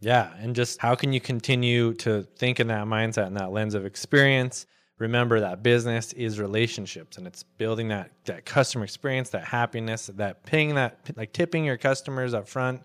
Yeah, 0.00 0.30
and 0.38 0.54
just 0.54 0.80
how 0.80 0.94
can 0.94 1.12
you 1.12 1.20
continue 1.20 1.94
to 1.94 2.22
think 2.36 2.60
in 2.60 2.66
that 2.68 2.86
mindset 2.86 3.26
and 3.26 3.36
that 3.36 3.52
lens 3.52 3.74
of 3.74 3.86
experience? 3.86 4.66
Remember 4.98 5.40
that 5.40 5.62
business 5.62 6.12
is 6.12 6.38
relationships 6.38 7.18
and 7.18 7.26
it's 7.26 7.42
building 7.42 7.88
that 7.88 8.12
that 8.26 8.44
customer 8.44 8.84
experience, 8.84 9.30
that 9.30 9.44
happiness, 9.44 10.06
that 10.14 10.44
paying 10.44 10.76
that 10.76 10.98
like 11.16 11.32
tipping 11.32 11.64
your 11.64 11.76
customers 11.76 12.32
up 12.32 12.48
front 12.48 12.82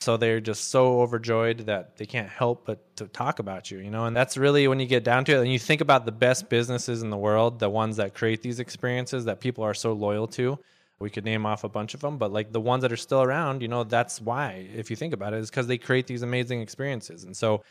so 0.00 0.18
they're 0.18 0.40
just 0.40 0.68
so 0.70 1.00
overjoyed 1.00 1.60
that 1.60 1.96
they 1.96 2.04
can't 2.04 2.28
help 2.28 2.66
but 2.66 2.94
to 2.96 3.06
talk 3.08 3.38
about 3.38 3.70
you, 3.70 3.78
you 3.78 3.90
know? 3.90 4.04
And 4.04 4.14
that's 4.14 4.36
really 4.36 4.68
when 4.68 4.78
you 4.78 4.86
get 4.86 5.02
down 5.02 5.24
to 5.24 5.32
it 5.36 5.40
and 5.40 5.50
you 5.50 5.58
think 5.58 5.80
about 5.80 6.04
the 6.04 6.12
best 6.12 6.50
businesses 6.50 7.02
in 7.02 7.08
the 7.08 7.16
world, 7.16 7.58
the 7.58 7.70
ones 7.70 7.96
that 7.96 8.14
create 8.14 8.42
these 8.42 8.60
experiences 8.60 9.24
that 9.24 9.40
people 9.40 9.64
are 9.64 9.72
so 9.72 9.92
loyal 9.92 10.26
to. 10.28 10.58
We 10.98 11.10
could 11.10 11.24
name 11.24 11.46
off 11.46 11.64
a 11.64 11.68
bunch 11.68 11.94
of 11.94 12.00
them, 12.00 12.18
but 12.18 12.32
like 12.32 12.52
the 12.52 12.60
ones 12.60 12.82
that 12.82 12.92
are 12.92 12.98
still 12.98 13.22
around, 13.22 13.62
you 13.62 13.68
know, 13.68 13.82
that's 13.82 14.20
why, 14.20 14.68
if 14.74 14.90
you 14.90 14.96
think 14.96 15.14
about 15.14 15.32
it, 15.32 15.38
is 15.38 15.50
because 15.50 15.66
they 15.66 15.78
create 15.78 16.06
these 16.06 16.22
amazing 16.22 16.60
experiences. 16.60 17.24
And 17.24 17.36
so 17.36 17.62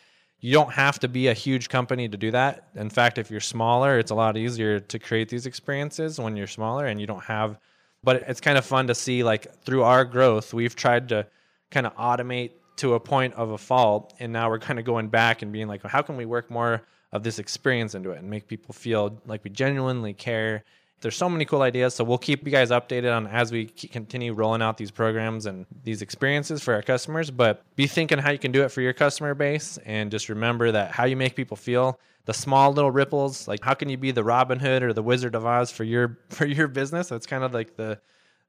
you 0.43 0.51
don't 0.51 0.73
have 0.73 0.99
to 0.99 1.07
be 1.07 1.29
a 1.29 1.33
huge 1.33 1.69
company 1.69 2.09
to 2.09 2.17
do 2.17 2.29
that. 2.31 2.67
In 2.75 2.89
fact, 2.89 3.17
if 3.17 3.31
you're 3.31 3.39
smaller, 3.39 3.97
it's 3.97 4.11
a 4.11 4.15
lot 4.15 4.35
easier 4.35 4.77
to 4.77 4.99
create 4.99 5.29
these 5.29 5.45
experiences 5.45 6.19
when 6.19 6.35
you're 6.35 6.47
smaller 6.47 6.85
and 6.85 6.99
you 6.99 7.07
don't 7.07 7.23
have. 7.23 7.57
But 8.03 8.25
it's 8.27 8.41
kind 8.41 8.57
of 8.57 8.65
fun 8.65 8.87
to 8.87 8.93
see, 8.93 9.23
like, 9.23 9.63
through 9.63 9.83
our 9.83 10.03
growth, 10.03 10.53
we've 10.53 10.75
tried 10.75 11.07
to 11.09 11.27
kind 11.71 11.87
of 11.87 11.95
automate 11.95 12.51
to 12.75 12.95
a 12.95 12.99
point 12.99 13.35
of 13.35 13.51
a 13.51 13.57
fault. 13.57 14.15
And 14.19 14.33
now 14.33 14.49
we're 14.49 14.59
kind 14.59 14.79
of 14.79 14.83
going 14.83 15.07
back 15.07 15.43
and 15.43 15.53
being 15.53 15.69
like, 15.69 15.81
how 15.81 16.01
can 16.01 16.17
we 16.17 16.25
work 16.25 16.51
more 16.51 16.81
of 17.13 17.23
this 17.23 17.39
experience 17.39 17.95
into 17.95 18.11
it 18.11 18.19
and 18.19 18.29
make 18.29 18.45
people 18.45 18.73
feel 18.73 19.17
like 19.25 19.45
we 19.45 19.49
genuinely 19.49 20.11
care? 20.13 20.65
There's 21.03 21.17
so 21.17 21.29
many 21.29 21.45
cool 21.45 21.61
ideas. 21.61 21.93
So 21.93 22.03
we'll 22.03 22.17
keep 22.17 22.45
you 22.45 22.51
guys 22.51 22.71
updated 22.71 23.15
on 23.15 23.27
as 23.27 23.51
we 23.51 23.65
continue 23.65 24.33
rolling 24.33 24.61
out 24.61 24.77
these 24.77 24.89
programs 24.89 25.45
and 25.45 25.65
these 25.83 26.01
experiences 26.01 26.63
for 26.63 26.73
our 26.73 26.81
customers. 26.81 27.29
But 27.29 27.61
be 27.75 27.87
thinking 27.87 28.17
how 28.17 28.31
you 28.31 28.39
can 28.39 28.53
do 28.53 28.63
it 28.63 28.69
for 28.69 28.81
your 28.81 28.93
customer 28.93 29.35
base. 29.35 29.77
And 29.85 30.09
just 30.09 30.29
remember 30.29 30.71
that 30.71 30.91
how 30.91 31.03
you 31.03 31.17
make 31.17 31.35
people 31.35 31.57
feel, 31.57 31.99
the 32.25 32.33
small 32.33 32.71
little 32.71 32.89
ripples, 32.89 33.47
like 33.47 33.63
how 33.63 33.73
can 33.73 33.89
you 33.89 33.97
be 33.97 34.11
the 34.11 34.23
Robin 34.23 34.59
Hood 34.59 34.81
or 34.81 34.93
the 34.93 35.03
Wizard 35.03 35.35
of 35.35 35.45
Oz 35.45 35.71
for 35.71 35.83
your 35.83 36.17
for 36.29 36.45
your 36.45 36.67
business? 36.67 37.09
That's 37.09 37.27
kind 37.27 37.43
of 37.43 37.53
like 37.53 37.75
the 37.75 37.99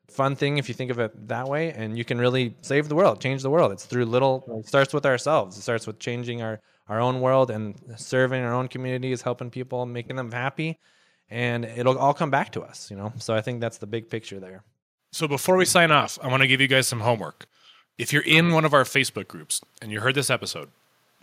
fun 0.08 0.36
thing 0.36 0.58
if 0.58 0.68
you 0.68 0.74
think 0.74 0.90
of 0.90 0.98
it 0.98 1.28
that 1.28 1.48
way 1.48 1.72
and 1.72 1.96
you 1.96 2.04
can 2.04 2.18
really 2.18 2.54
save 2.60 2.88
the 2.88 2.94
world 2.94 3.20
change 3.22 3.42
the 3.42 3.48
world 3.48 3.72
it's 3.72 3.86
through 3.86 4.04
little 4.04 4.44
it 4.58 4.66
starts 4.66 4.92
with 4.92 5.06
ourselves 5.06 5.56
it 5.56 5.62
starts 5.62 5.86
with 5.86 5.98
changing 5.98 6.42
our 6.42 6.60
our 6.88 7.00
own 7.00 7.22
world 7.22 7.50
and 7.50 7.74
serving 7.96 8.42
our 8.42 8.52
own 8.52 8.68
communities 8.68 9.22
helping 9.22 9.50
people 9.50 9.86
making 9.86 10.14
them 10.14 10.30
happy 10.30 10.78
and 11.30 11.64
it'll 11.64 11.98
all 11.98 12.14
come 12.14 12.30
back 12.30 12.52
to 12.52 12.60
us 12.62 12.90
you 12.90 12.96
know 12.96 13.12
so 13.18 13.34
i 13.34 13.40
think 13.40 13.60
that's 13.60 13.78
the 13.78 13.86
big 13.86 14.08
picture 14.10 14.38
there 14.40 14.62
So 15.12 15.28
before 15.28 15.56
we 15.56 15.64
sign 15.64 15.92
off, 15.92 16.18
I 16.22 16.26
want 16.26 16.42
to 16.42 16.48
give 16.48 16.60
you 16.60 16.66
guys 16.66 16.88
some 16.88 17.00
homework. 17.00 17.46
If 17.98 18.12
you're 18.12 18.26
in 18.26 18.50
one 18.52 18.64
of 18.64 18.74
our 18.74 18.82
Facebook 18.82 19.28
groups 19.28 19.60
and 19.80 19.92
you 19.92 20.00
heard 20.00 20.16
this 20.16 20.28
episode, 20.28 20.70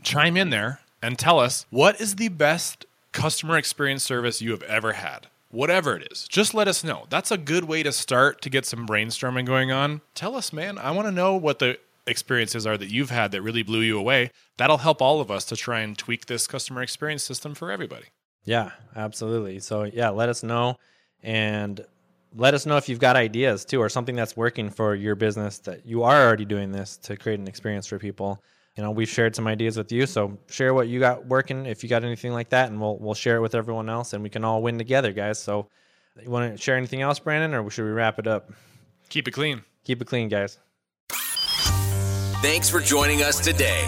chime 0.02 0.38
in 0.38 0.50
there 0.50 0.80
and 1.02 1.20
tell 1.20 1.40
us 1.42 1.66
what 1.70 2.00
is 2.00 2.16
the 2.16 2.30
best 2.30 2.86
customer 3.12 3.58
experience 3.58 4.04
service 4.04 4.42
you 4.42 4.52
have 4.52 4.64
ever 4.64 4.94
had. 4.94 5.28
Whatever 5.50 5.98
it 5.98 6.08
is, 6.10 6.26
just 6.30 6.54
let 6.54 6.70
us 6.70 6.86
know. 6.86 7.06
That's 7.10 7.32
a 7.32 7.38
good 7.38 7.66
way 7.66 7.84
to 7.84 7.92
start 7.92 8.42
to 8.44 8.50
get 8.50 8.66
some 8.66 8.88
brainstorming 8.88 9.46
going 9.46 9.74
on. 9.74 10.00
Tell 10.16 10.38
us, 10.38 10.54
man. 10.54 10.78
I 10.78 10.92
want 10.92 11.08
to 11.10 11.12
know 11.12 11.36
what 11.36 11.60
the 11.60 11.78
experiences 12.08 12.66
are 12.66 12.78
that 12.78 12.90
you've 12.90 13.10
had 13.10 13.32
that 13.34 13.42
really 13.42 13.64
blew 13.64 13.82
you 13.82 14.00
away. 14.00 14.32
That'll 14.56 14.78
help 14.88 15.02
all 15.02 15.20
of 15.20 15.30
us 15.30 15.44
to 15.52 15.58
try 15.58 15.82
and 15.82 15.98
tweak 15.98 16.28
this 16.28 16.48
customer 16.48 16.82
experience 16.82 17.24
system 17.24 17.54
for 17.56 17.70
everybody. 17.70 18.06
Yeah, 18.44 18.72
absolutely. 18.96 19.60
So 19.60 19.84
yeah, 19.84 20.10
let 20.10 20.30
us 20.30 20.44
know 20.44 20.78
and 21.24 21.86
let 22.36 22.54
us 22.54 22.66
know 22.66 22.78
if 22.78 22.90
you've 22.90 23.00
got 23.00 23.16
ideas 23.16 23.66
too 23.66 23.82
or 23.82 23.90
something 23.90 24.16
that's 24.16 24.36
working 24.36 24.70
for 24.70 24.96
your 24.96 25.16
business 25.16 25.60
that 25.60 25.86
you 25.86 26.04
are 26.04 26.26
already 26.26 26.46
doing 26.46 26.72
this 26.72 26.98
to 26.98 27.18
create 27.18 27.40
an 27.40 27.48
experience 27.48 27.88
for 27.88 28.00
people. 28.00 28.42
You 28.76 28.84
know, 28.84 28.92
we've 28.92 29.10
shared 29.10 29.36
some 29.36 29.48
ideas 29.48 29.76
with 29.76 29.92
you, 29.92 30.06
so 30.06 30.38
share 30.50 30.74
what 30.74 30.88
you 30.88 31.00
got 31.00 31.26
working 31.26 31.66
if 31.66 31.84
you 31.84 31.90
got 31.90 32.06
anything 32.06 32.32
like 32.32 32.50
that 32.50 32.70
and 32.70 32.80
we'll 32.80 32.98
we'll 32.98 33.14
share 33.14 33.36
it 33.36 33.42
with 33.42 33.54
everyone 33.54 33.90
else 33.90 34.14
and 34.14 34.24
we 34.24 34.30
can 34.30 34.46
all 34.46 34.62
win 34.62 34.78
together, 34.78 35.12
guys. 35.12 35.40
So 35.40 35.68
you 36.22 36.30
want 36.30 36.56
to 36.56 36.62
share 36.62 36.78
anything 36.78 37.02
else, 37.02 37.20
Brandon, 37.20 37.54
or 37.54 37.70
should 37.70 37.86
we 37.86 37.92
wrap 37.92 38.18
it 38.18 38.28
up? 38.28 38.52
Keep 39.10 39.28
it 39.28 39.32
clean. 39.32 39.62
Keep 39.84 40.02
it 40.02 40.06
clean, 40.06 40.30
guys. 40.30 40.58
Thanks 42.42 42.70
for 42.70 42.80
joining 42.80 43.22
us 43.22 43.40
today. 43.40 43.88